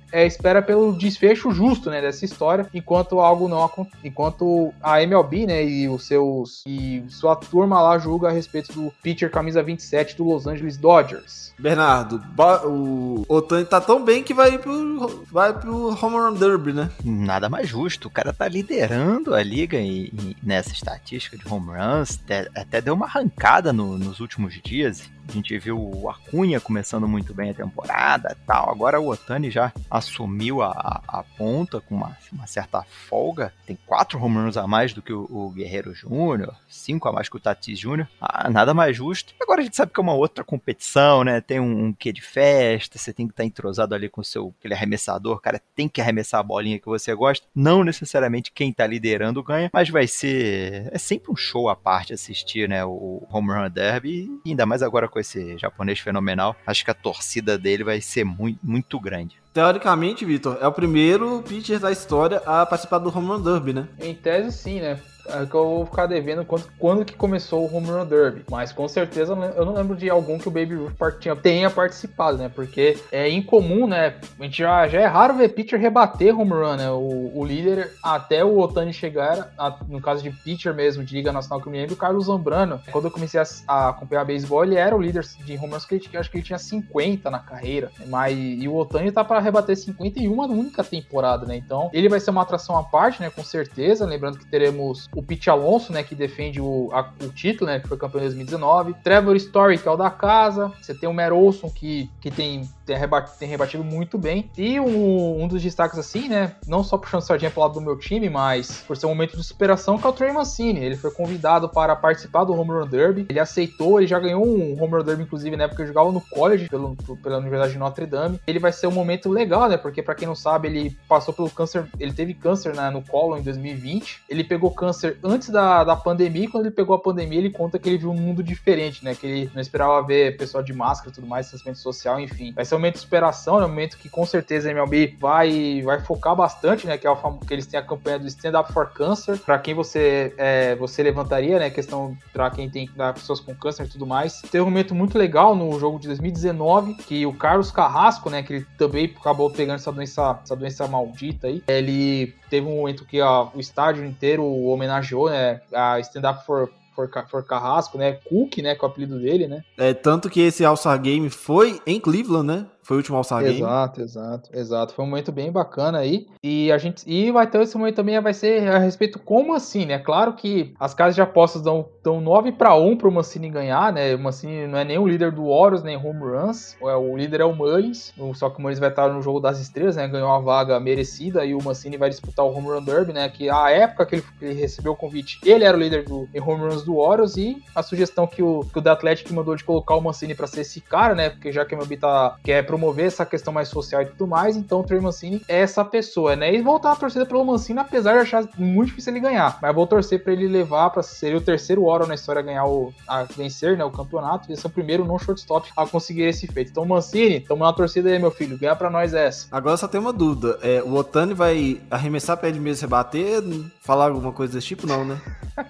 é, 0.11 0.25
espera 0.25 0.61
pelo 0.61 0.93
desfecho 0.93 1.51
justo, 1.51 1.89
né, 1.89 2.01
dessa 2.01 2.25
história, 2.25 2.67
enquanto 2.73 3.19
algo 3.19 3.47
não 3.47 3.61
enquanto 4.03 4.73
a 4.81 5.01
MLB, 5.01 5.45
né, 5.45 5.63
e 5.63 5.87
os 5.87 6.05
seus 6.05 6.61
e 6.65 7.03
sua 7.07 7.35
turma 7.35 7.81
lá 7.81 7.97
julga 7.97 8.27
a 8.27 8.31
respeito 8.31 8.73
do 8.73 8.93
pitcher 9.01 9.29
camisa 9.29 9.61
27 9.61 10.17
do 10.17 10.25
Los 10.25 10.47
Angeles 10.47 10.77
Dodgers. 10.77 11.53
Bernardo, 11.57 12.21
o 12.65 13.23
Otani 13.27 13.65
tá 13.65 13.79
tão 13.79 14.03
bem 14.03 14.23
que 14.23 14.33
vai 14.33 14.57
pro 14.57 15.23
vai 15.31 15.53
pro 15.53 15.89
Home 15.89 16.15
Run 16.15 16.33
Derby, 16.33 16.73
né? 16.73 16.89
Nada 17.03 17.49
mais 17.49 17.67
justo, 17.67 18.07
o 18.07 18.11
cara 18.11 18.33
tá 18.33 18.47
liderando 18.47 19.35
a 19.35 19.43
liga 19.43 19.77
e, 19.77 20.05
e 20.07 20.35
nessa 20.41 20.73
estatística 20.73 21.37
de 21.37 21.47
home 21.47 21.67
runs, 21.67 22.19
até, 22.23 22.49
até 22.55 22.81
deu 22.81 22.95
uma 22.95 23.05
arrancada 23.05 23.71
no, 23.71 23.97
nos 23.97 24.19
últimos 24.19 24.59
dias 24.61 25.09
a 25.27 25.33
gente 25.33 25.57
viu 25.57 25.77
o 25.79 26.09
Acunha 26.09 26.59
começando 26.59 27.07
muito 27.07 27.33
bem 27.33 27.51
a 27.51 27.53
temporada 27.53 28.35
tal. 28.45 28.69
Agora 28.69 28.99
o 28.99 29.09
Otani 29.09 29.49
já 29.49 29.71
assumiu 30.01 30.61
a, 30.61 31.01
a 31.07 31.23
ponta 31.37 31.79
com 31.79 31.95
uma, 31.95 32.17
uma, 32.31 32.45
certa 32.47 32.83
folga. 32.83 33.53
Tem 33.65 33.77
quatro 33.85 34.21
home 34.21 34.37
runs 34.37 34.57
a 34.57 34.67
mais 34.67 34.93
do 34.93 35.01
que 35.01 35.13
o, 35.13 35.27
o 35.29 35.51
Guerreiro 35.51 35.93
Júnior, 35.93 36.55
cinco 36.67 37.07
a 37.07 37.13
mais 37.13 37.29
que 37.29 37.37
o 37.37 37.39
Tatis 37.39 37.79
Júnior. 37.79 38.07
Ah, 38.19 38.49
nada 38.49 38.73
mais 38.73 38.97
justo. 38.97 39.33
Agora 39.41 39.61
a 39.61 39.63
gente 39.63 39.75
sabe 39.75 39.93
que 39.93 39.99
é 39.99 40.03
uma 40.03 40.13
outra 40.13 40.43
competição, 40.43 41.23
né? 41.23 41.39
Tem 41.39 41.59
um, 41.59 41.85
um 41.85 41.93
quê 41.93 42.11
de 42.11 42.21
festa, 42.21 42.97
você 42.97 43.13
tem 43.13 43.27
que 43.27 43.33
estar 43.33 43.43
tá 43.43 43.47
entrosado 43.47 43.95
ali 43.95 44.09
com 44.09 44.21
o 44.21 44.25
seu 44.25 44.53
aquele 44.59 44.73
arremessador. 44.73 45.39
Cara, 45.39 45.61
tem 45.75 45.87
que 45.87 46.01
arremessar 46.01 46.39
a 46.39 46.43
bolinha 46.43 46.79
que 46.79 46.85
você 46.85 47.13
gosta. 47.15 47.45
Não 47.55 47.83
necessariamente 47.83 48.51
quem 48.51 48.73
tá 48.73 48.85
liderando 48.85 49.43
ganha, 49.43 49.69
mas 49.71 49.89
vai 49.89 50.07
ser. 50.07 50.89
É 50.91 50.97
sempre 50.97 51.31
um 51.31 51.35
show 51.35 51.69
à 51.69 51.75
parte 51.75 52.13
assistir, 52.13 52.67
né? 52.67 52.83
O 52.83 53.25
Home 53.31 53.53
Run 53.53 53.69
Derby. 53.69 54.29
E 54.45 54.49
ainda 54.49 54.65
mais 54.65 54.81
agora 54.81 55.07
com 55.07 55.19
esse 55.19 55.57
japonês 55.57 55.99
fenomenal, 55.99 56.55
acho 56.65 56.83
que 56.83 56.91
a 56.91 56.95
torcida 56.95 57.57
dele 57.57 57.83
vai 57.83 58.01
ser 58.01 58.23
muito, 58.23 58.59
muito 58.63 58.99
grande. 58.99 59.40
Teoricamente, 59.53 60.23
Vitor, 60.23 60.57
é 60.61 60.67
o 60.67 60.71
primeiro 60.71 61.43
pitcher 61.45 61.79
da 61.79 61.91
história 61.91 62.41
a 62.45 62.65
participar 62.65 62.99
do 62.99 63.09
Home 63.15 63.27
Run 63.27 63.41
Derby, 63.41 63.73
né? 63.73 63.87
Em 63.99 64.15
tese, 64.15 64.57
sim, 64.57 64.79
né? 64.79 64.97
É 65.27 65.45
que 65.45 65.55
eu 65.55 65.63
vou 65.63 65.85
ficar 65.85 66.05
devendo 66.05 66.45
quando, 66.45 66.65
quando 66.77 67.05
que 67.05 67.13
começou 67.13 67.65
o 67.65 67.75
Home 67.75 67.87
Run 67.87 68.05
Derby. 68.05 68.43
Mas 68.49 68.71
com 68.71 68.87
certeza 68.87 69.33
eu 69.55 69.65
não 69.65 69.73
lembro 69.73 69.95
de 69.95 70.09
algum 70.09 70.37
que 70.37 70.47
o 70.47 70.51
Baby 70.51 70.75
Ruth 70.75 70.93
tenha 71.41 71.69
participado, 71.69 72.37
né? 72.37 72.49
Porque 72.53 72.97
é 73.11 73.29
incomum, 73.29 73.87
né? 73.87 74.15
A 74.39 74.43
gente 74.43 74.59
já, 74.59 74.87
já 74.87 75.01
é 75.01 75.05
raro 75.05 75.35
ver 75.35 75.49
pitcher 75.49 75.79
rebater 75.79 76.37
home 76.37 76.51
run, 76.51 76.75
né? 76.75 76.89
O, 76.91 77.31
o 77.35 77.45
líder, 77.45 77.93
até 78.03 78.43
o 78.43 78.59
Otani 78.59 78.93
chegar, 78.93 79.51
a, 79.57 79.77
no 79.87 80.01
caso 80.01 80.23
de 80.23 80.31
pitcher 80.31 80.73
mesmo, 80.73 81.03
de 81.03 81.15
Liga 81.15 81.31
Nacional 81.31 81.61
que 81.61 81.67
eu 81.67 81.71
me 81.71 81.79
lembro, 81.79 81.95
o 81.95 81.97
Carlos 81.97 82.25
Zambrano. 82.25 82.79
Quando 82.91 83.05
eu 83.05 83.11
comecei 83.11 83.39
a, 83.39 83.45
a 83.67 83.89
acompanhar 83.89 84.25
beisebol, 84.25 84.63
ele 84.63 84.75
era 84.75 84.95
o 84.95 85.01
líder 85.01 85.23
de 85.45 85.57
home 85.57 85.71
runs 85.71 85.85
que 85.85 85.95
ele, 85.95 86.17
acho 86.17 86.29
que 86.29 86.37
ele 86.37 86.43
tinha 86.43 86.59
50 86.59 87.29
na 87.29 87.39
carreira. 87.39 87.91
Mas, 88.07 88.37
e 88.37 88.67
o 88.67 88.75
Otani 88.75 89.11
tá 89.11 89.23
para 89.23 89.39
rebater 89.39 89.75
51 89.75 90.35
na 90.35 90.53
única 90.53 90.83
temporada, 90.83 91.45
né? 91.45 91.55
Então, 91.55 91.89
ele 91.93 92.09
vai 92.09 92.19
ser 92.19 92.31
uma 92.31 92.41
atração 92.41 92.77
à 92.77 92.83
parte, 92.83 93.21
né? 93.21 93.29
Com 93.29 93.43
certeza. 93.43 94.05
Lembrando 94.05 94.37
que 94.37 94.45
teremos 94.45 95.07
Pete 95.21 95.49
Alonso, 95.49 95.91
né, 95.91 96.03
que 96.03 96.15
defende 96.15 96.61
o, 96.61 96.89
a, 96.91 97.09
o 97.23 97.29
título, 97.29 97.69
né, 97.69 97.79
que 97.79 97.87
foi 97.87 97.97
campeão 97.97 98.19
em 98.19 98.25
2019. 98.25 98.95
Trevor 99.03 99.35
Story, 99.35 99.77
que 99.77 99.87
é 99.87 99.91
o 99.91 99.97
da 99.97 100.09
casa. 100.09 100.71
Você 100.81 100.93
tem 100.93 101.09
o 101.09 101.13
Mer 101.13 101.33
Olson, 101.33 101.69
que, 101.69 102.09
que 102.19 102.31
tem, 102.31 102.67
tem, 102.85 102.97
rebatido, 102.97 103.37
tem 103.37 103.49
rebatido 103.49 103.83
muito 103.83 104.17
bem. 104.17 104.49
E 104.57 104.79
um, 104.79 105.43
um 105.43 105.47
dos 105.47 105.61
destaques, 105.61 105.97
assim, 105.97 106.27
né, 106.27 106.55
não 106.67 106.83
só 106.83 106.97
puxando 106.97 107.21
sardinha 107.21 107.51
pro 107.51 107.61
lado 107.61 107.73
do 107.73 107.81
meu 107.81 107.97
time, 107.97 108.29
mas 108.29 108.83
por 108.87 108.95
ser 108.95 109.05
um 109.05 109.09
momento 109.09 109.37
de 109.37 109.43
superação, 109.43 109.97
que 109.97 110.05
é 110.05 110.09
o 110.09 110.13
Trey 110.13 110.31
Mancini. 110.31 110.83
Ele 110.83 110.95
foi 110.95 111.11
convidado 111.11 111.69
para 111.69 111.95
participar 111.95 112.43
do 112.43 112.53
Home 112.53 112.71
Run 112.71 112.87
Derby. 112.87 113.25
Ele 113.29 113.39
aceitou, 113.39 113.99
ele 113.99 114.07
já 114.07 114.19
ganhou 114.19 114.45
um 114.45 114.81
Home 114.81 114.93
Run 114.93 115.03
Derby, 115.03 115.23
inclusive, 115.23 115.55
na 115.55 115.65
época 115.65 115.77
que 115.77 115.83
eu 115.83 115.87
jogava 115.87 116.11
no 116.11 116.21
college, 116.21 116.69
pelo, 116.69 116.95
pela 117.21 117.37
Universidade 117.37 117.73
de 117.73 117.79
Notre 117.79 118.05
Dame. 118.05 118.39
Ele 118.47 118.59
vai 118.59 118.71
ser 118.71 118.87
um 118.87 118.91
momento 118.91 119.29
legal, 119.29 119.67
né, 119.69 119.77
porque 119.77 120.01
para 120.01 120.15
quem 120.15 120.27
não 120.27 120.35
sabe, 120.35 120.67
ele 120.67 120.97
passou 121.07 121.33
pelo 121.33 121.49
câncer, 121.49 121.85
ele 121.99 122.13
teve 122.13 122.33
câncer 122.33 122.75
né, 122.75 122.89
no 122.89 123.01
colo 123.01 123.37
em 123.37 123.41
2020. 123.41 124.23
Ele 124.29 124.43
pegou 124.43 124.71
câncer 124.71 125.00
câncer 125.01 125.17
antes 125.23 125.49
da, 125.49 125.83
da 125.83 125.95
pandemia, 125.95 126.45
e 126.45 126.47
quando 126.47 126.65
ele 126.65 126.75
pegou 126.75 126.95
a 126.95 126.99
pandemia, 126.99 127.39
ele 127.39 127.49
conta 127.49 127.79
que 127.79 127.89
ele 127.89 127.97
viu 127.97 128.11
um 128.11 128.15
mundo 128.15 128.43
diferente, 128.43 129.03
né? 129.03 129.15
Que 129.15 129.25
ele 129.25 129.51
não 129.53 129.61
esperava 129.61 130.05
ver 130.05 130.37
pessoal 130.37 130.63
de 130.63 130.73
máscara 130.73 131.11
e 131.11 131.13
tudo 131.13 131.27
mais, 131.27 131.47
distanciamento 131.47 131.79
social, 131.79 132.19
enfim. 132.19 132.51
Vai 132.53 132.65
ser 132.65 132.75
um 132.75 132.77
momento 132.77 132.95
de 132.95 133.01
superação, 133.01 133.59
né? 133.59 133.65
Um 133.65 133.69
momento 133.69 133.97
que 133.97 134.09
com 134.09 134.25
certeza 134.25 134.69
a 134.69 134.71
MLB 134.71 135.15
vai, 135.19 135.81
vai 135.83 135.99
focar 136.01 136.35
bastante, 136.35 136.85
né? 136.85 136.97
Que, 136.97 137.07
é 137.07 137.09
o, 137.09 137.15
que 137.15 137.53
eles 137.53 137.65
têm 137.65 137.79
a 137.79 137.83
campanha 137.83 138.19
do 138.19 138.27
Stand 138.27 138.59
Up 138.59 138.71
for 138.71 138.91
Cancer, 138.91 139.37
para 139.39 139.57
quem 139.57 139.73
você, 139.73 140.33
é, 140.37 140.75
você 140.75 141.01
levantaria, 141.01 141.57
né? 141.57 141.69
Questão 141.69 142.15
para 142.31 142.49
quem 142.51 142.69
tem 142.69 142.87
pra 142.87 143.13
pessoas 143.13 143.39
com 143.39 143.55
câncer 143.55 143.85
e 143.85 143.89
tudo 143.89 144.05
mais. 144.05 144.41
Teve 144.51 144.61
um 144.61 144.65
momento 144.65 144.93
muito 144.93 145.17
legal 145.17 145.55
no 145.55 145.79
jogo 145.79 145.99
de 145.99 146.07
2019, 146.07 146.95
que 146.95 147.25
o 147.25 147.33
Carlos 147.33 147.71
Carrasco, 147.71 148.29
né? 148.29 148.43
Que 148.43 148.53
ele 148.53 148.65
também 148.77 149.13
acabou 149.19 149.49
pegando 149.49 149.75
essa 149.75 149.91
doença, 149.91 150.39
essa 150.43 150.55
doença 150.55 150.87
maldita 150.87 151.47
aí. 151.47 151.63
Ele 151.67 152.33
teve 152.51 152.67
um 152.67 152.75
momento 152.75 153.05
que 153.05 153.21
o 153.21 153.59
estádio 153.59 154.03
inteiro 154.03 154.43
homenageou, 154.45 154.90
né, 155.29 155.61
a 155.73 155.99
Stand 155.99 156.29
Up 156.29 156.45
for 156.45 156.69
for, 156.93 157.09
for 157.29 157.43
Carrasco, 157.43 157.97
né? 157.97 158.13
Cook, 158.25 158.57
né? 158.57 158.75
Com 158.75 158.85
o 158.85 158.89
apelido 158.89 159.19
dele, 159.19 159.47
né? 159.47 159.63
É, 159.77 159.93
tanto 159.93 160.29
que 160.29 160.41
esse 160.41 160.63
All-Star 160.63 160.99
Game 161.01 161.29
foi 161.29 161.81
em 161.85 161.99
Cleveland, 161.99 162.45
né? 162.45 162.65
Foi 162.83 162.97
o 162.97 162.99
último 162.99 163.17
All-Star 163.17 163.43
Game. 163.43 163.57
Exato, 163.57 164.01
exato, 164.01 164.49
exato. 164.53 164.93
Foi 164.93 165.05
um 165.05 165.07
momento 165.07 165.31
bem 165.31 165.51
bacana 165.51 165.99
aí. 165.99 166.27
E 166.43 166.71
a 166.71 166.77
gente 166.77 167.03
e 167.05 167.31
vai 167.31 167.47
ter 167.47 167.61
esse 167.61 167.77
momento 167.77 167.95
também 167.95 168.19
vai 168.19 168.33
ser 168.33 168.67
a 168.67 168.77
respeito 168.77 169.19
como 169.19 169.53
assim, 169.53 169.85
né? 169.85 169.99
Claro 169.99 170.33
que 170.33 170.73
as 170.79 170.93
casas 170.93 171.15
de 171.15 171.21
apostas 171.21 171.61
dão, 171.61 171.87
dão 172.03 172.19
9 172.19 172.53
para 172.53 172.75
1 172.75 172.97
pro 172.97 173.11
Mancini 173.11 173.49
ganhar, 173.49 173.93
né? 173.93 174.15
O 174.15 174.19
Mancini 174.19 174.67
não 174.67 174.79
é 174.79 174.83
nem 174.83 174.97
o 174.97 175.07
líder 175.07 175.31
do 175.31 175.49
Warriors, 175.49 175.83
nem 175.83 175.95
home 175.95 176.21
runs. 176.21 176.75
O 176.81 177.15
líder 177.15 177.41
é 177.41 177.45
o 177.45 177.53
Mullins. 177.53 178.13
Só 178.33 178.49
que 178.49 178.57
o 178.59 178.61
Mullins 178.61 178.79
vai 178.79 178.89
estar 178.89 179.09
no 179.09 179.21
jogo 179.21 179.39
das 179.39 179.59
estrelas, 179.59 179.95
né? 179.95 180.07
Ganhou 180.07 180.27
uma 180.27 180.41
vaga 180.41 180.79
merecida 180.79 181.45
e 181.45 181.53
o 181.53 181.63
Mancini 181.63 181.97
vai 181.97 182.09
disputar 182.09 182.45
o 182.45 182.49
home 182.49 182.67
run 182.67 182.83
derby, 182.83 183.13
né? 183.13 183.29
Que 183.29 183.49
a 183.49 183.69
época 183.69 184.05
que 184.05 184.15
ele, 184.15 184.23
ele 184.41 184.53
recebeu 184.53 184.93
o 184.93 184.95
convite, 184.95 185.39
ele 185.45 185.63
era 185.63 185.75
o 185.75 185.79
líder 185.79 186.03
do 186.03 186.27
em 186.33 186.41
home 186.41 186.61
runs 186.61 186.83
do 186.83 186.95
Warriors 186.95 187.37
e 187.37 187.61
a 187.75 187.83
sugestão 187.83 188.25
que 188.25 188.41
o, 188.41 188.65
que 188.71 188.79
o 188.79 188.81
The 188.81 188.89
Athletic 188.89 189.31
mandou 189.31 189.55
de 189.55 189.63
colocar 189.63 189.95
o 189.95 190.01
Mancini 190.01 190.33
para 190.33 190.47
ser 190.47 190.61
esse 190.61 190.81
cara, 190.81 191.13
né? 191.13 191.29
Porque 191.29 191.51
já 191.51 191.65
que 191.65 191.73
o 191.73 191.77
MLB 191.77 191.97
tá, 191.97 192.37
quer 192.43 192.65
promover 192.81 193.05
essa 193.05 193.23
questão 193.23 193.53
mais 193.53 193.67
social 193.69 194.01
e 194.01 194.07
tudo 194.07 194.25
mais, 194.25 194.57
então 194.57 194.79
o 194.79 194.83
Trey 194.83 194.99
Mancini 194.99 195.39
é 195.47 195.59
essa 195.59 195.85
pessoa, 195.85 196.35
né? 196.35 196.51
E 196.51 196.61
voltar 196.61 196.93
a 196.93 196.95
torcida 196.95 197.27
pelo 197.27 197.45
Mancini, 197.45 197.79
apesar 197.79 198.13
de 198.13 198.19
achar 198.19 198.43
muito 198.57 198.87
difícil 198.89 199.13
ele 199.13 199.19
ganhar. 199.19 199.59
Mas 199.61 199.75
vou 199.75 199.85
torcer 199.85 200.23
para 200.23 200.33
ele 200.33 200.47
levar 200.47 200.89
para 200.89 201.03
ser 201.03 201.35
o 201.35 201.41
terceiro 201.41 201.83
Warrior 201.83 202.07
na 202.07 202.15
história 202.15 202.39
a 202.39 202.43
ganhar 202.43 202.65
o 202.65 202.91
a 203.07 203.23
vencer, 203.23 203.77
né, 203.77 203.85
o 203.85 203.91
campeonato, 203.91 204.51
e 204.51 204.57
ser 204.57 204.65
o 204.65 204.69
primeiro 204.69 205.05
não 205.05 205.19
shortstop 205.19 205.69
a 205.77 205.85
conseguir 205.85 206.23
esse 206.23 206.47
feito. 206.47 206.71
Então, 206.71 206.83
Mancini, 206.83 207.39
tamo 207.39 207.63
na 207.63 207.71
torcida 207.71 208.09
aí, 208.09 208.17
meu 208.17 208.31
filho, 208.31 208.57
ganha 208.57 208.75
para 208.75 208.89
nós 208.89 209.13
essa. 209.13 209.47
Agora 209.51 209.77
só 209.77 209.87
tem 209.87 210.01
uma 210.01 210.13
dúvida, 210.13 210.57
é, 210.63 210.81
o 210.81 210.95
Otani 210.95 211.35
vai 211.35 211.79
arremessar 211.91 212.37
pé 212.37 212.49
de 212.49 212.59
mesa 212.59 212.79
e 212.79 212.81
rebater, 212.81 213.43
falar 213.81 214.05
alguma 214.05 214.31
coisa 214.31 214.53
desse 214.53 214.67
tipo 214.67 214.87
não, 214.87 215.05
né? 215.05 215.21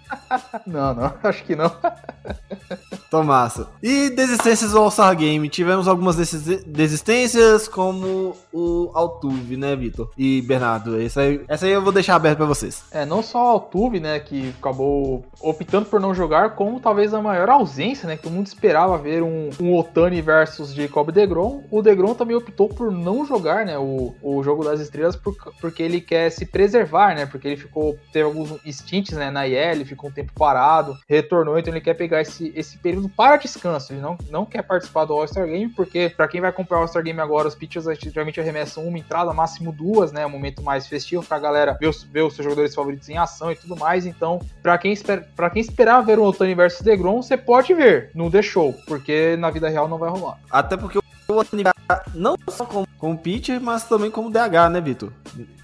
não, 0.66 0.94
não, 0.94 1.14
acho 1.24 1.44
que 1.44 1.56
não. 1.56 1.72
Então, 3.12 3.26
massa. 3.26 3.68
E 3.84 4.10
desistências 4.10 4.72
do 4.72 4.80
All-Star 4.80 5.14
Game. 5.18 5.50
Tivemos 5.50 5.86
algumas 5.86 6.16
desistências, 6.66 7.68
como 7.68 8.38
o 8.54 8.90
Altuve, 8.94 9.58
né, 9.58 9.76
Vitor? 9.76 10.10
E 10.18 10.42
Bernardo. 10.44 10.98
Essa 10.98 11.20
aí, 11.20 11.42
essa 11.50 11.66
aí 11.66 11.74
eu 11.74 11.82
vou 11.82 11.92
deixar 11.92 12.16
aberto 12.16 12.38
pra 12.38 12.46
vocês. 12.46 12.86
É, 12.90 13.06
não 13.06 13.22
só 13.22 13.44
o 13.44 13.50
Altuve, 13.50 14.00
né, 14.00 14.18
que 14.18 14.56
acabou 14.58 15.26
optando 15.42 15.88
por 15.88 16.00
não 16.00 16.16
jogar, 16.16 16.56
como 16.56 16.80
talvez 16.80 17.14
a 17.14 17.22
maior 17.22 17.50
ausência, 17.50 18.08
né, 18.08 18.16
que 18.16 18.24
todo 18.24 18.32
mundo 18.32 18.48
esperava 18.48 18.98
ver 18.98 19.22
um, 19.22 19.50
um 19.60 19.78
Otani 19.78 20.22
versus 20.22 20.74
Jacob 20.74 21.12
DeGrom. 21.12 21.66
O 21.70 21.82
DeGrom 21.82 22.14
também 22.14 22.38
optou 22.38 22.70
por 22.70 22.94
não 22.94 23.26
jogar, 23.26 23.66
né, 23.66 23.78
o, 23.78 24.16
o 24.22 24.42
jogo 24.42 24.64
das 24.64 24.80
estrelas, 24.80 25.18
por, 25.18 25.36
porque 25.60 25.84
ele 25.84 26.00
quer 26.00 26.30
se 26.30 26.46
preservar, 26.46 27.14
né, 27.14 27.26
porque 27.26 27.50
ele 27.50 27.58
ficou, 27.58 27.98
teve 28.14 28.24
alguns 28.24 28.58
stints, 28.66 29.18
né, 29.18 29.30
na 29.30 29.46
IL, 29.46 29.86
ficou 29.86 30.10
um 30.10 30.14
tempo 30.14 30.32
parado, 30.34 30.98
retornou, 31.10 31.60
então 31.60 31.74
ele 31.74 31.82
quer 31.82 31.96
pegar 31.96 32.22
esse, 32.22 32.54
esse 32.56 32.78
período 32.78 33.01
para 33.10 33.38
descanso. 33.38 33.94
Ele 33.94 34.02
não, 34.02 34.18
não 34.30 34.46
quer 34.46 34.62
participar 34.62 35.06
do 35.06 35.14
All-Star 35.14 35.46
Game, 35.46 35.70
porque 35.70 36.12
para 36.16 36.28
quem 36.28 36.42
vai 36.42 36.52
comprar 36.52 36.78
o 36.78 36.82
All-Star 36.82 37.04
Game 37.04 37.20
agora, 37.20 37.48
os 37.48 37.56
pitchers 37.56 37.86
geralmente 38.00 38.40
arremessam 38.40 38.86
uma 38.86 38.98
entrada, 38.98 39.34
máximo 39.34 39.72
duas, 39.72 40.12
né? 40.12 40.26
Um 40.26 40.30
momento 40.30 40.62
mais 40.62 40.88
festivo 40.88 41.24
pra 41.24 41.40
galera 41.40 41.78
ver 41.80 41.88
os, 41.88 42.04
ver 42.04 42.24
os 42.24 42.34
seus 42.34 42.46
jogadores 42.46 42.74
favoritos 42.74 43.10
em 43.10 43.18
ação 43.18 43.52
e 43.52 43.56
tudo 43.56 43.76
mais. 43.76 44.06
Então, 44.06 44.40
para 44.62 44.78
quem, 44.78 44.94
espera, 44.94 45.28
pra 45.36 45.50
quem 45.50 45.62
esperar 45.62 46.02
ver 46.02 46.20
o 46.20 46.24
Otani 46.24 46.56
versus 46.56 46.82
DeGrom, 46.82 47.22
você 47.22 47.38
pode 47.38 47.74
ver 47.74 48.12
The 48.32 48.42
Show, 48.42 48.74
porque 48.88 49.36
na 49.38 49.50
vida 49.50 49.68
real 49.68 49.88
não 49.88 49.98
vai 49.98 50.10
rolar. 50.10 50.40
Até 50.50 50.78
porque 50.78 51.01
o 51.32 51.40
Otani 51.40 51.64
não 52.14 52.38
só 52.48 52.66
como, 52.66 52.88
como 52.98 53.18
pitcher, 53.18 53.60
mas 53.60 53.84
também 53.84 54.12
como 54.12 54.30
DH, 54.30 54.70
né, 54.72 54.82
Vitor? 54.82 55.12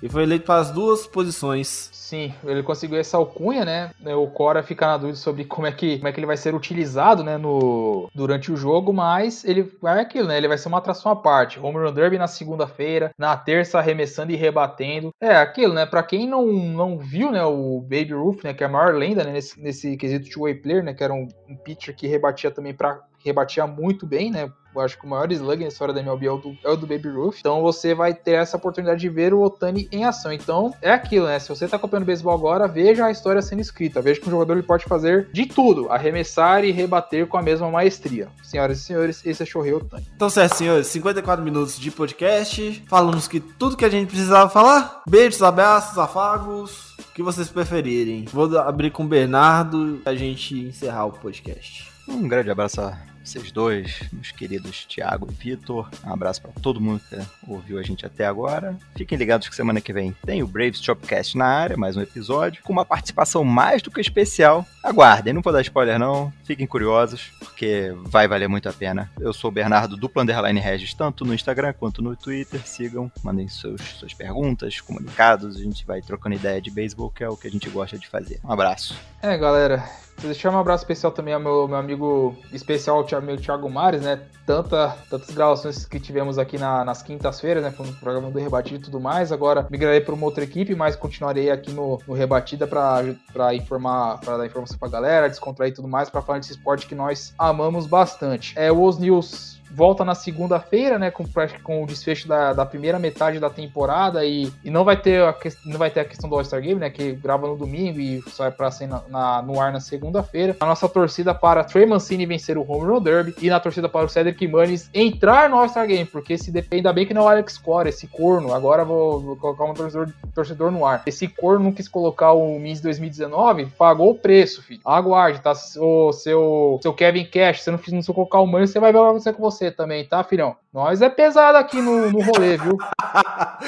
E 0.01 0.09
foi 0.09 0.23
eleito 0.23 0.45
para 0.45 0.59
as 0.59 0.71
duas 0.71 1.07
posições. 1.07 1.89
Sim, 1.91 2.33
ele 2.45 2.63
conseguiu 2.63 2.97
essa 2.97 3.17
alcunha, 3.17 3.65
né? 3.65 3.91
O 4.15 4.27
Cora 4.27 4.63
fica 4.63 4.87
na 4.87 4.97
dúvida 4.97 5.17
sobre 5.17 5.43
como 5.43 5.67
é 5.67 5.71
que, 5.71 5.97
como 5.97 6.07
é 6.07 6.11
que 6.11 6.19
ele 6.19 6.27
vai 6.27 6.37
ser 6.37 6.55
utilizado, 6.55 7.23
né, 7.23 7.37
no, 7.37 8.09
durante 8.15 8.51
o 8.51 8.55
jogo, 8.55 8.93
mas 8.93 9.43
ele 9.43 9.63
vai 9.81 9.99
aquilo, 9.99 10.29
né? 10.29 10.37
Ele 10.37 10.47
vai 10.47 10.57
ser 10.57 10.69
uma 10.69 10.77
atração 10.77 11.11
à 11.11 11.15
parte. 11.15 11.59
Home 11.59 11.77
Run 11.77 11.91
Derby 11.91 12.17
na 12.17 12.27
segunda-feira, 12.27 13.11
na 13.17 13.35
terça 13.35 13.79
arremessando 13.79 14.31
e 14.31 14.35
rebatendo. 14.35 15.11
É 15.19 15.35
aquilo, 15.35 15.73
né? 15.73 15.85
Para 15.85 16.03
quem 16.03 16.27
não, 16.27 16.45
não 16.45 16.97
viu, 16.97 17.31
né, 17.31 17.43
o 17.43 17.81
Baby 17.81 18.13
Ruth, 18.13 18.43
né, 18.43 18.53
que 18.53 18.63
é 18.63 18.67
a 18.67 18.69
maior 18.69 18.95
lenda 18.95 19.23
né, 19.23 19.33
nesse, 19.33 19.61
nesse 19.61 19.97
quesito 19.97 20.29
two-way 20.29 20.55
player, 20.55 20.83
né, 20.83 20.93
que 20.93 21.03
era 21.03 21.13
um, 21.13 21.27
um 21.49 21.57
pitcher 21.57 21.95
que 21.95 22.07
rebatia 22.07 22.49
também 22.51 22.73
para 22.73 23.01
rebatia 23.27 23.67
muito 23.67 24.05
bem, 24.05 24.31
né? 24.31 24.49
Eu 24.77 24.85
acho 24.85 24.97
que 24.97 25.05
o 25.05 25.09
maior 25.09 25.31
slug 25.31 25.61
na 25.61 25.67
história 25.67 25.93
da 25.93 25.99
MLB 26.01 26.27
é 26.27 26.31
o, 26.31 26.37
do, 26.37 26.57
é 26.63 26.69
o 26.69 26.77
do 26.77 26.85
Baby 26.85 27.09
Ruth. 27.09 27.37
Então 27.39 27.61
você 27.61 27.93
vai 27.95 28.13
ter 28.13 28.33
essa 28.33 28.57
oportunidade 28.57 28.99
de 28.99 29.09
ver 29.09 29.33
o 29.33 29.41
Otani 29.41 29.87
em 29.91 30.05
ação. 30.05 30.31
Então 30.31 30.73
é 30.81 30.91
aquilo, 30.91 31.25
né? 31.25 31.39
Se 31.39 31.49
você 31.49 31.67
tá 31.67 31.77
acompanhando 31.77 32.05
beisebol 32.05 32.33
agora, 32.33 32.67
veja 32.67 33.05
a 33.05 33.11
história 33.11 33.41
sendo 33.41 33.61
escrita. 33.61 34.01
Veja 34.01 34.21
que 34.21 34.27
um 34.27 34.31
jogador 34.31 34.53
ele 34.53 34.63
pode 34.63 34.85
fazer 34.85 35.29
de 35.31 35.45
tudo, 35.45 35.91
arremessar 35.91 36.63
e 36.63 36.71
rebater 36.71 37.27
com 37.27 37.37
a 37.37 37.41
mesma 37.41 37.69
maestria. 37.71 38.27
Senhoras 38.43 38.79
e 38.79 38.83
senhores, 38.83 39.25
esse 39.25 39.41
é 39.41 39.45
Shohei 39.45 39.73
Otani. 39.73 40.05
Então 40.15 40.29
certo, 40.29 40.55
senhores, 40.55 40.87
54 40.87 41.43
minutos 41.43 41.79
de 41.79 41.89
podcast. 41.89 42.83
Falamos 42.87 43.27
que 43.27 43.39
tudo 43.39 43.77
que 43.77 43.85
a 43.85 43.89
gente 43.89 44.07
precisava 44.07 44.49
falar. 44.49 45.01
Beijos, 45.07 45.41
abraços, 45.41 45.97
afagos, 45.97 46.95
o 46.99 47.13
que 47.13 47.23
vocês 47.23 47.49
preferirem. 47.49 48.25
Vou 48.31 48.57
abrir 48.59 48.91
com 48.91 49.03
o 49.03 49.07
Bernardo 49.07 50.01
a 50.05 50.13
gente 50.13 50.55
encerrar 50.55 51.05
o 51.05 51.11
podcast. 51.11 51.91
Um 52.07 52.27
grande 52.27 52.49
abraço 52.49 52.79
a 52.81 53.06
vocês 53.27 53.51
dois, 53.51 53.99
meus 54.13 54.31
queridos 54.31 54.85
Thiago 54.85 55.27
e 55.29 55.33
Vitor. 55.33 55.89
Um 56.05 56.13
abraço 56.13 56.41
para 56.41 56.51
todo 56.61 56.79
mundo 56.79 57.01
que 57.09 57.17
ouviu 57.45 57.77
a 57.77 57.83
gente 57.83 58.05
até 58.05 58.25
agora. 58.25 58.77
Fiquem 58.95 59.17
ligados 59.17 59.49
que 59.49 59.55
semana 59.55 59.81
que 59.81 59.91
vem 59.91 60.15
tem 60.25 60.41
o 60.41 60.47
Braves 60.47 60.81
Chopcast 60.81 61.37
na 61.37 61.45
área, 61.45 61.75
mais 61.75 61.97
um 61.97 62.01
episódio, 62.01 62.63
com 62.63 62.71
uma 62.71 62.85
participação 62.85 63.43
mais 63.43 63.81
do 63.81 63.91
que 63.91 63.99
especial. 63.99 64.65
Aguardem, 64.81 65.33
não 65.33 65.41
vou 65.41 65.51
dar 65.51 65.61
spoiler 65.61 65.99
não, 65.99 66.31
fiquem 66.45 66.65
curiosos, 66.65 67.29
porque 67.39 67.93
vai 68.03 68.29
valer 68.29 68.47
muito 68.47 68.69
a 68.69 68.73
pena. 68.73 69.11
Eu 69.19 69.33
sou 69.33 69.49
o 69.49 69.53
Bernardo 69.53 69.97
do 69.97 70.09
Underline 70.15 70.61
Regis, 70.61 70.93
tanto 70.93 71.25
no 71.25 71.33
Instagram 71.33 71.73
quanto 71.73 72.01
no 72.01 72.15
Twitter. 72.15 72.65
Sigam, 72.65 73.11
mandem 73.21 73.49
seus, 73.49 73.81
suas 73.81 74.13
perguntas, 74.13 74.79
comunicados, 74.79 75.57
a 75.57 75.59
gente 75.59 75.85
vai 75.85 76.01
trocando 76.01 76.37
ideia 76.37 76.61
de 76.61 76.71
beisebol, 76.71 77.11
que 77.11 77.25
é 77.25 77.29
o 77.29 77.35
que 77.35 77.47
a 77.49 77.51
gente 77.51 77.69
gosta 77.69 77.97
de 77.97 78.07
fazer. 78.07 78.39
Um 78.41 78.53
abraço. 78.53 78.97
É, 79.21 79.37
galera, 79.37 79.83
deixar 80.21 80.51
um 80.51 80.57
abraço 80.57 80.83
especial 80.83 81.11
também 81.11 81.33
ao 81.33 81.39
meu, 81.39 81.67
meu 81.67 81.77
amigo 81.77 82.35
especial, 82.51 83.05
o 83.05 83.15
amigo 83.15 83.41
Thiago 83.41 83.69
Mares, 83.69 84.01
né? 84.01 84.21
Tanta, 84.45 84.95
tantas 85.09 85.29
gravações 85.29 85.85
que 85.85 85.99
tivemos 85.99 86.39
aqui 86.39 86.57
na, 86.57 86.83
nas 86.85 87.03
quintas-feiras, 87.03 87.63
né? 87.63 87.73
Com 87.75 87.83
o 87.83 87.93
programa 87.93 88.31
do 88.31 88.39
Rebatido 88.39 88.77
e 88.77 88.83
tudo 88.83 88.99
mais. 88.99 89.31
Agora 89.31 89.67
migrarei 89.69 90.01
para 90.01 90.13
uma 90.13 90.25
outra 90.25 90.43
equipe, 90.43 90.73
mas 90.73 90.95
continuarei 90.95 91.51
aqui 91.51 91.71
no, 91.71 91.99
no 92.07 92.13
Rebatida 92.13 92.65
para 92.65 93.53
informar, 93.53 94.19
para 94.19 94.37
dar 94.37 94.45
informação 94.45 94.77
pra 94.77 94.89
galera, 94.89 95.29
descontrair 95.29 95.73
tudo 95.73 95.87
mais, 95.87 96.09
para 96.09 96.21
falar 96.21 96.39
desse 96.39 96.51
esporte 96.51 96.87
que 96.87 96.95
nós 96.95 97.33
amamos 97.37 97.85
bastante. 97.85 98.53
É, 98.57 98.71
o 98.71 98.81
Os 98.83 98.97
News 98.97 99.56
volta 99.71 100.03
na 100.03 100.15
segunda-feira, 100.15 100.97
né, 100.97 101.11
com, 101.11 101.25
com 101.63 101.83
o 101.83 101.87
desfecho 101.87 102.27
da, 102.27 102.53
da, 102.53 102.65
primeira 102.65 102.97
metade 102.97 103.39
da 103.39 103.49
temporada 103.49 104.25
e, 104.25 104.51
e 104.63 104.69
não 104.69 104.83
vai 104.83 104.97
ter 104.97 105.21
a 105.21 105.35
não 105.65 105.77
vai 105.77 105.89
ter 105.89 106.01
a 106.01 106.05
questão 106.05 106.29
do 106.29 106.35
All-Star 106.35 106.61
Game, 106.61 106.79
né, 106.79 106.89
que 106.89 107.13
grava 107.13 107.47
no 107.47 107.55
domingo 107.55 107.99
e 107.99 108.21
só 108.29 108.45
é 108.45 108.51
para 108.51 108.71
ser 108.71 108.87
na, 108.87 109.01
na, 109.09 109.41
no 109.41 109.59
ar 109.59 109.71
na 109.71 109.79
segunda-feira. 109.79 110.55
A 110.59 110.65
nossa 110.65 110.87
torcida 110.87 111.33
para 111.33 111.63
Trey 111.63 111.85
Mancini 111.85 112.25
vencer 112.25 112.57
o 112.57 112.69
Home 112.69 112.87
Run 112.87 113.01
Derby 113.01 113.35
e 113.41 113.49
na 113.49 113.59
torcida 113.59 113.87
para 113.87 114.05
o 114.05 114.09
Cedric 114.09 114.47
Manes 114.47 114.89
entrar 114.93 115.49
no 115.49 115.57
All-Star 115.57 115.87
Game, 115.87 116.05
porque 116.05 116.37
se 116.37 116.51
depende 116.51 116.77
ainda 116.77 116.93
bem 116.93 117.05
que 117.05 117.13
não 117.13 117.23
é 117.23 117.25
o 117.25 117.29
Alex 117.29 117.57
Cora, 117.57 117.89
esse 117.89 118.07
corno, 118.07 118.53
agora 118.53 118.85
vou, 118.85 119.19
vou, 119.19 119.35
colocar 119.35 119.65
um 119.65 119.73
torcedor, 119.73 120.09
torcedor 120.33 120.71
no 120.71 120.85
ar. 120.85 121.03
Esse 121.05 121.27
corno 121.27 121.73
quis 121.73 121.87
colocar 121.87 122.31
o 122.33 122.59
Miss 122.59 122.81
2019, 122.81 123.67
pagou 123.77 124.11
o 124.11 124.15
preço, 124.15 124.61
filho. 124.61 124.79
Aguarde, 124.85 125.39
tá? 125.39 125.53
O 125.77 126.11
seu, 126.13 126.79
seu 126.81 126.93
Kevin 126.93 127.25
Cash, 127.25 127.61
você 127.61 127.71
não 127.71 127.79
não 127.91 128.13
colocar 128.13 128.39
o 128.39 128.47
Manes, 128.47 128.69
você 128.69 128.79
vai 128.79 128.91
ver 128.91 128.99
o 128.99 129.01
que 129.01 129.05
vai 129.05 129.09
acontecer 129.11 129.33
com 129.33 129.41
você 129.41 129.56
você 129.57 129.71
também, 129.71 130.05
tá, 130.05 130.23
filhão? 130.23 130.55
Nós 130.71 131.01
é 131.01 131.09
pesado 131.09 131.57
aqui 131.57 131.81
no, 131.81 132.11
no 132.11 132.21
rolê, 132.21 132.57
viu? 132.57 132.77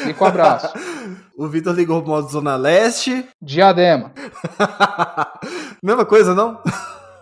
Fica 0.03 0.23
um 0.23 0.27
abraço. 0.27 0.73
O 1.39 1.47
Vitor 1.47 1.73
ligou 1.73 2.01
pro 2.01 2.11
modo 2.11 2.27
Zona 2.27 2.57
Leste. 2.57 3.25
Diadema. 3.41 4.11
Mesma 5.81 6.05
coisa, 6.05 6.35
não? 6.35 6.61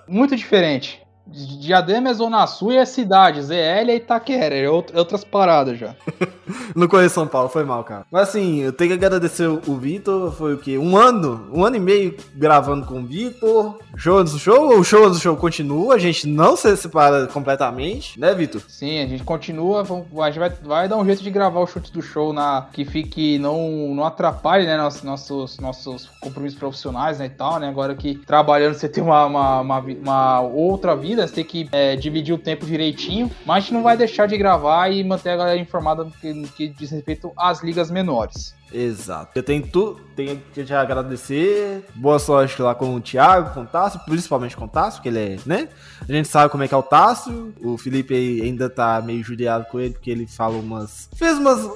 Muito 0.08 0.36
diferente. 0.36 1.07
Diadema 1.32 2.10
é 2.10 2.14
Zona 2.14 2.48
Sul 2.48 2.72
e 2.72 2.78
é 2.78 2.86
cidade. 2.86 3.42
ZL 3.42 3.54
é 3.90 3.96
Itaquera, 3.96 4.56
é 4.56 4.70
outras 4.70 5.24
paradas 5.24 5.78
já. 5.78 5.96
não 6.76 6.88
conheço 6.88 7.16
São 7.16 7.28
Paulo, 7.28 7.50
foi 7.50 7.64
mal, 7.64 7.84
cara. 7.84 8.06
Mas 8.12 8.30
assim, 8.30 8.60
eu 8.60 8.72
tenho 8.72 8.92
que 8.92 9.06
agradecer 9.06 9.48
o 9.48 9.76
Vitor. 9.76 10.32
Foi 10.32 10.54
o 10.54 10.58
quê? 10.58 10.78
Um 10.78 10.96
ano? 10.96 11.50
Um 11.52 11.66
ano 11.66 11.76
e 11.76 11.80
meio 11.80 12.16
gravando 12.36 12.86
com 12.86 13.02
o 13.02 13.06
Vitor. 13.06 13.80
Show 13.96 14.24
do 14.24 14.38
show? 14.38 14.80
O 14.80 14.84
show 14.84 15.10
do 15.10 15.18
show 15.18 15.36
continua? 15.36 15.96
A 15.96 15.98
gente 15.98 16.28
não 16.28 16.56
se 16.56 16.76
separa 16.78 17.28
completamente, 17.28 18.20
né, 18.20 18.34
Vitor? 18.34 18.62
Sim, 18.68 19.02
a 19.02 19.08
gente 19.08 19.24
continua. 19.24 19.82
A 19.82 20.26
gente 20.28 20.40
vai, 20.40 20.50
vai 20.50 20.88
dar 20.88 20.98
um 20.98 21.06
jeito 21.06 21.24
de 21.24 21.30
gravar 21.30 21.60
o 21.60 21.68
chute 21.68 21.92
do 21.92 22.02
show 22.02 22.32
na 22.32 22.68
que 22.72 22.86
fique, 22.86 23.38
não, 23.40 23.94
não 23.94 24.06
atrapalhe, 24.06 24.66
né, 24.66 24.78
nossos, 24.78 25.04
nossos, 25.04 25.60
nossos 25.60 26.10
compromissos 26.22 26.60
profissionais, 26.60 27.20
né, 27.20 27.26
e 27.26 27.30
tal, 27.30 27.60
né? 27.60 27.68
Agora 27.68 27.96
que 27.96 28.16
trabalhando 28.16 28.76
você 28.76 28.88
tem 28.88 29.04
uma, 29.04 29.26
uma, 29.26 29.62
uma, 29.62 29.80
uma 29.80 30.42
outra 30.42 30.96
vida 30.96 31.17
corrida, 31.18 31.28
você 31.28 31.34
tem 31.34 31.44
que 31.44 31.70
é, 31.72 31.96
dividir 31.96 32.34
o 32.34 32.38
tempo 32.38 32.66
direitinho, 32.66 33.32
mas 33.46 33.58
a 33.58 33.60
gente 33.62 33.74
não 33.74 33.84
vai 33.84 33.98
deixar 33.98 34.28
de 34.28 34.38
gravar 34.38 34.90
e 34.90 35.04
manter 35.04 35.32
a 35.32 35.38
galera 35.38 35.60
informada 35.60 36.04
no 36.04 36.12
que, 36.12 36.34
no 36.34 36.48
que 36.48 36.68
diz 36.68 36.92
respeito 36.92 37.32
às 37.36 37.64
ligas 37.64 37.90
menores. 37.90 38.56
Exato. 38.72 39.32
Eu 39.34 39.44
tenho, 39.44 39.66
tu, 39.66 39.98
tenho 40.14 40.42
que 40.54 40.64
te 40.64 40.74
agradecer. 40.74 41.86
Boa 41.96 42.20
sorte 42.20 42.62
lá 42.62 42.76
com 42.76 42.96
o 42.96 43.02
Thiago, 43.02 43.54
com 43.54 43.62
o 43.62 43.66
Tássio, 43.66 44.02
principalmente 44.06 44.58
com 44.58 44.66
o 44.66 44.68
Tássio, 44.68 45.02
porque 45.02 45.08
ele 45.08 45.20
é, 45.20 45.38
né? 45.46 45.70
A 46.02 46.12
gente 46.12 46.28
sabe 46.28 46.52
como 46.52 46.64
é 46.64 46.68
que 46.68 46.74
é 46.74 46.78
o 46.78 46.84
Tássio. 46.84 47.54
O 47.62 47.78
Felipe 47.78 48.14
ainda 48.14 48.70
tá 48.70 49.02
meio 49.02 49.24
judiado 49.24 49.66
com 49.72 49.80
ele, 49.80 49.94
porque 49.94 50.12
ele 50.12 50.28
fala 50.28 50.58
umas. 50.58 51.10
Fez 51.16 51.38
umas, 51.38 51.70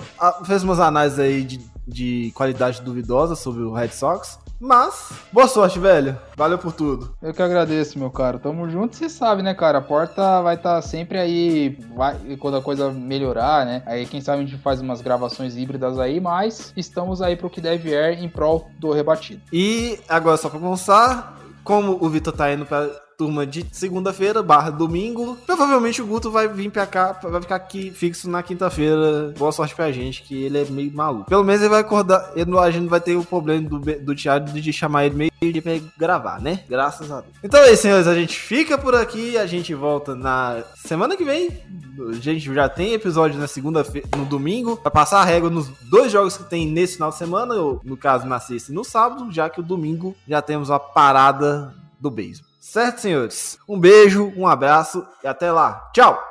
fez 0.46 0.64
umas 0.64 0.82
análises 0.82 1.18
aí 1.18 1.44
de, 1.46 1.62
de 1.88 2.32
qualidade 2.36 2.82
duvidosa 2.82 3.36
sobre 3.36 3.64
o 3.64 3.72
Red 3.72 3.90
Sox. 3.90 4.38
Mas, 4.64 5.14
boa 5.34 5.48
sorte, 5.48 5.80
velho. 5.80 6.16
Valeu 6.38 6.60
por 6.60 6.72
tudo. 6.72 7.16
Eu 7.20 7.34
que 7.34 7.42
agradeço, 7.42 7.98
meu 7.98 8.12
cara. 8.12 8.38
Tamo 8.38 8.70
junto, 8.70 8.96
você 8.96 9.10
sabe, 9.10 9.42
né, 9.42 9.56
cara? 9.56 9.80
A 9.80 9.82
porta 9.82 10.40
vai 10.44 10.54
estar 10.54 10.76
tá 10.76 10.82
sempre 10.84 11.18
aí, 11.18 11.80
vai, 11.96 12.16
quando 12.40 12.58
a 12.58 12.62
coisa 12.62 12.92
melhorar, 12.92 13.66
né? 13.66 13.82
Aí, 13.88 14.06
quem 14.06 14.22
sabe 14.22 14.44
a 14.44 14.46
gente 14.46 14.62
faz 14.62 14.80
umas 14.80 15.02
gravações 15.02 15.58
híbridas 15.58 15.98
aí, 15.98 16.20
mas 16.20 16.72
estamos 16.78 17.24
aí 17.24 17.36
pro 17.36 17.50
que 17.50 17.60
deve 17.60 17.90
ir 17.90 18.24
em 18.24 18.30
prol 18.30 18.70
do 18.78 18.92
rebatido. 18.92 19.42
E 19.52 20.00
agora, 20.08 20.38
só 20.38 20.48
pra 20.48 20.60
começar, 20.60 21.40
como 21.64 21.98
o 22.00 22.08
Vitor 22.08 22.32
tá 22.32 22.54
indo 22.54 22.66
pra 22.66 22.88
turma 23.22 23.46
de 23.46 23.64
segunda-feira 23.72 24.42
barra 24.42 24.72
domingo. 24.72 25.38
Provavelmente 25.46 26.02
o 26.02 26.08
Guto 26.08 26.32
vai 26.32 26.48
vir 26.48 26.72
pra 26.72 26.88
cá, 26.88 27.20
vai 27.22 27.40
ficar 27.40 27.56
aqui 27.56 27.92
fixo 27.92 28.28
na 28.28 28.42
quinta-feira. 28.42 29.32
Boa 29.38 29.52
sorte 29.52 29.76
pra 29.76 29.92
gente, 29.92 30.24
que 30.24 30.44
ele 30.44 30.58
é 30.58 30.66
meio 30.66 30.92
maluco. 30.92 31.30
Pelo 31.30 31.44
menos 31.44 31.62
ele 31.62 31.70
vai 31.70 31.82
acordar, 31.82 32.32
ele, 32.36 32.58
a 32.58 32.72
gente 32.72 32.82
não 32.82 32.90
vai 32.90 33.00
ter 33.00 33.16
o 33.16 33.24
problema 33.24 33.70
do, 33.70 33.80
do 33.80 34.16
Thiago 34.16 34.48
de 34.60 34.74
chamar 34.74 35.06
ele 35.06 35.16
meio 35.16 35.32
dia 35.40 35.62
pra 35.62 35.74
gravar, 35.96 36.42
né? 36.42 36.64
Graças 36.68 37.12
a 37.12 37.22
Deus. 37.22 37.36
Então 37.44 37.60
é 37.60 37.72
isso, 37.72 37.84
senhores, 37.84 38.08
a 38.08 38.16
gente 38.16 38.36
fica 38.40 38.76
por 38.76 38.96
aqui, 38.96 39.38
a 39.38 39.46
gente 39.46 39.72
volta 39.76 40.16
na 40.16 40.64
semana 40.76 41.16
que 41.16 41.24
vem. 41.24 41.50
A 42.10 42.14
gente 42.14 42.52
já 42.52 42.68
tem 42.68 42.94
episódio 42.94 43.40
na 43.40 43.48
segunda-feira, 43.48 44.08
no 44.18 44.26
domingo, 44.26 44.78
pra 44.78 44.90
passar 44.90 45.22
a 45.22 45.26
régua 45.26 45.52
nos 45.52 45.68
dois 45.92 46.12
jogos 46.12 46.38
que 46.38 46.44
tem 46.46 46.66
nesse 46.66 46.96
final 46.96 47.12
de 47.12 47.18
semana, 47.18 47.54
ou 47.54 47.80
no 47.84 47.96
caso 47.96 48.26
na 48.26 48.40
sexta 48.40 48.72
e 48.72 48.76
no 48.76 48.84
sábado, 48.84 49.32
já 49.32 49.48
que 49.48 49.60
o 49.60 49.64
domingo 49.64 50.16
já 50.28 50.42
temos 50.42 50.72
a 50.72 50.80
parada 50.80 51.72
do 52.00 52.10
beisebol. 52.10 52.51
Certo, 52.62 53.02
senhores? 53.02 53.58
Um 53.68 53.80
beijo, 53.80 54.32
um 54.38 54.48
abraço 54.48 55.04
e 55.24 55.28
até 55.28 55.52
lá. 55.52 55.90
Tchau! 55.94 56.31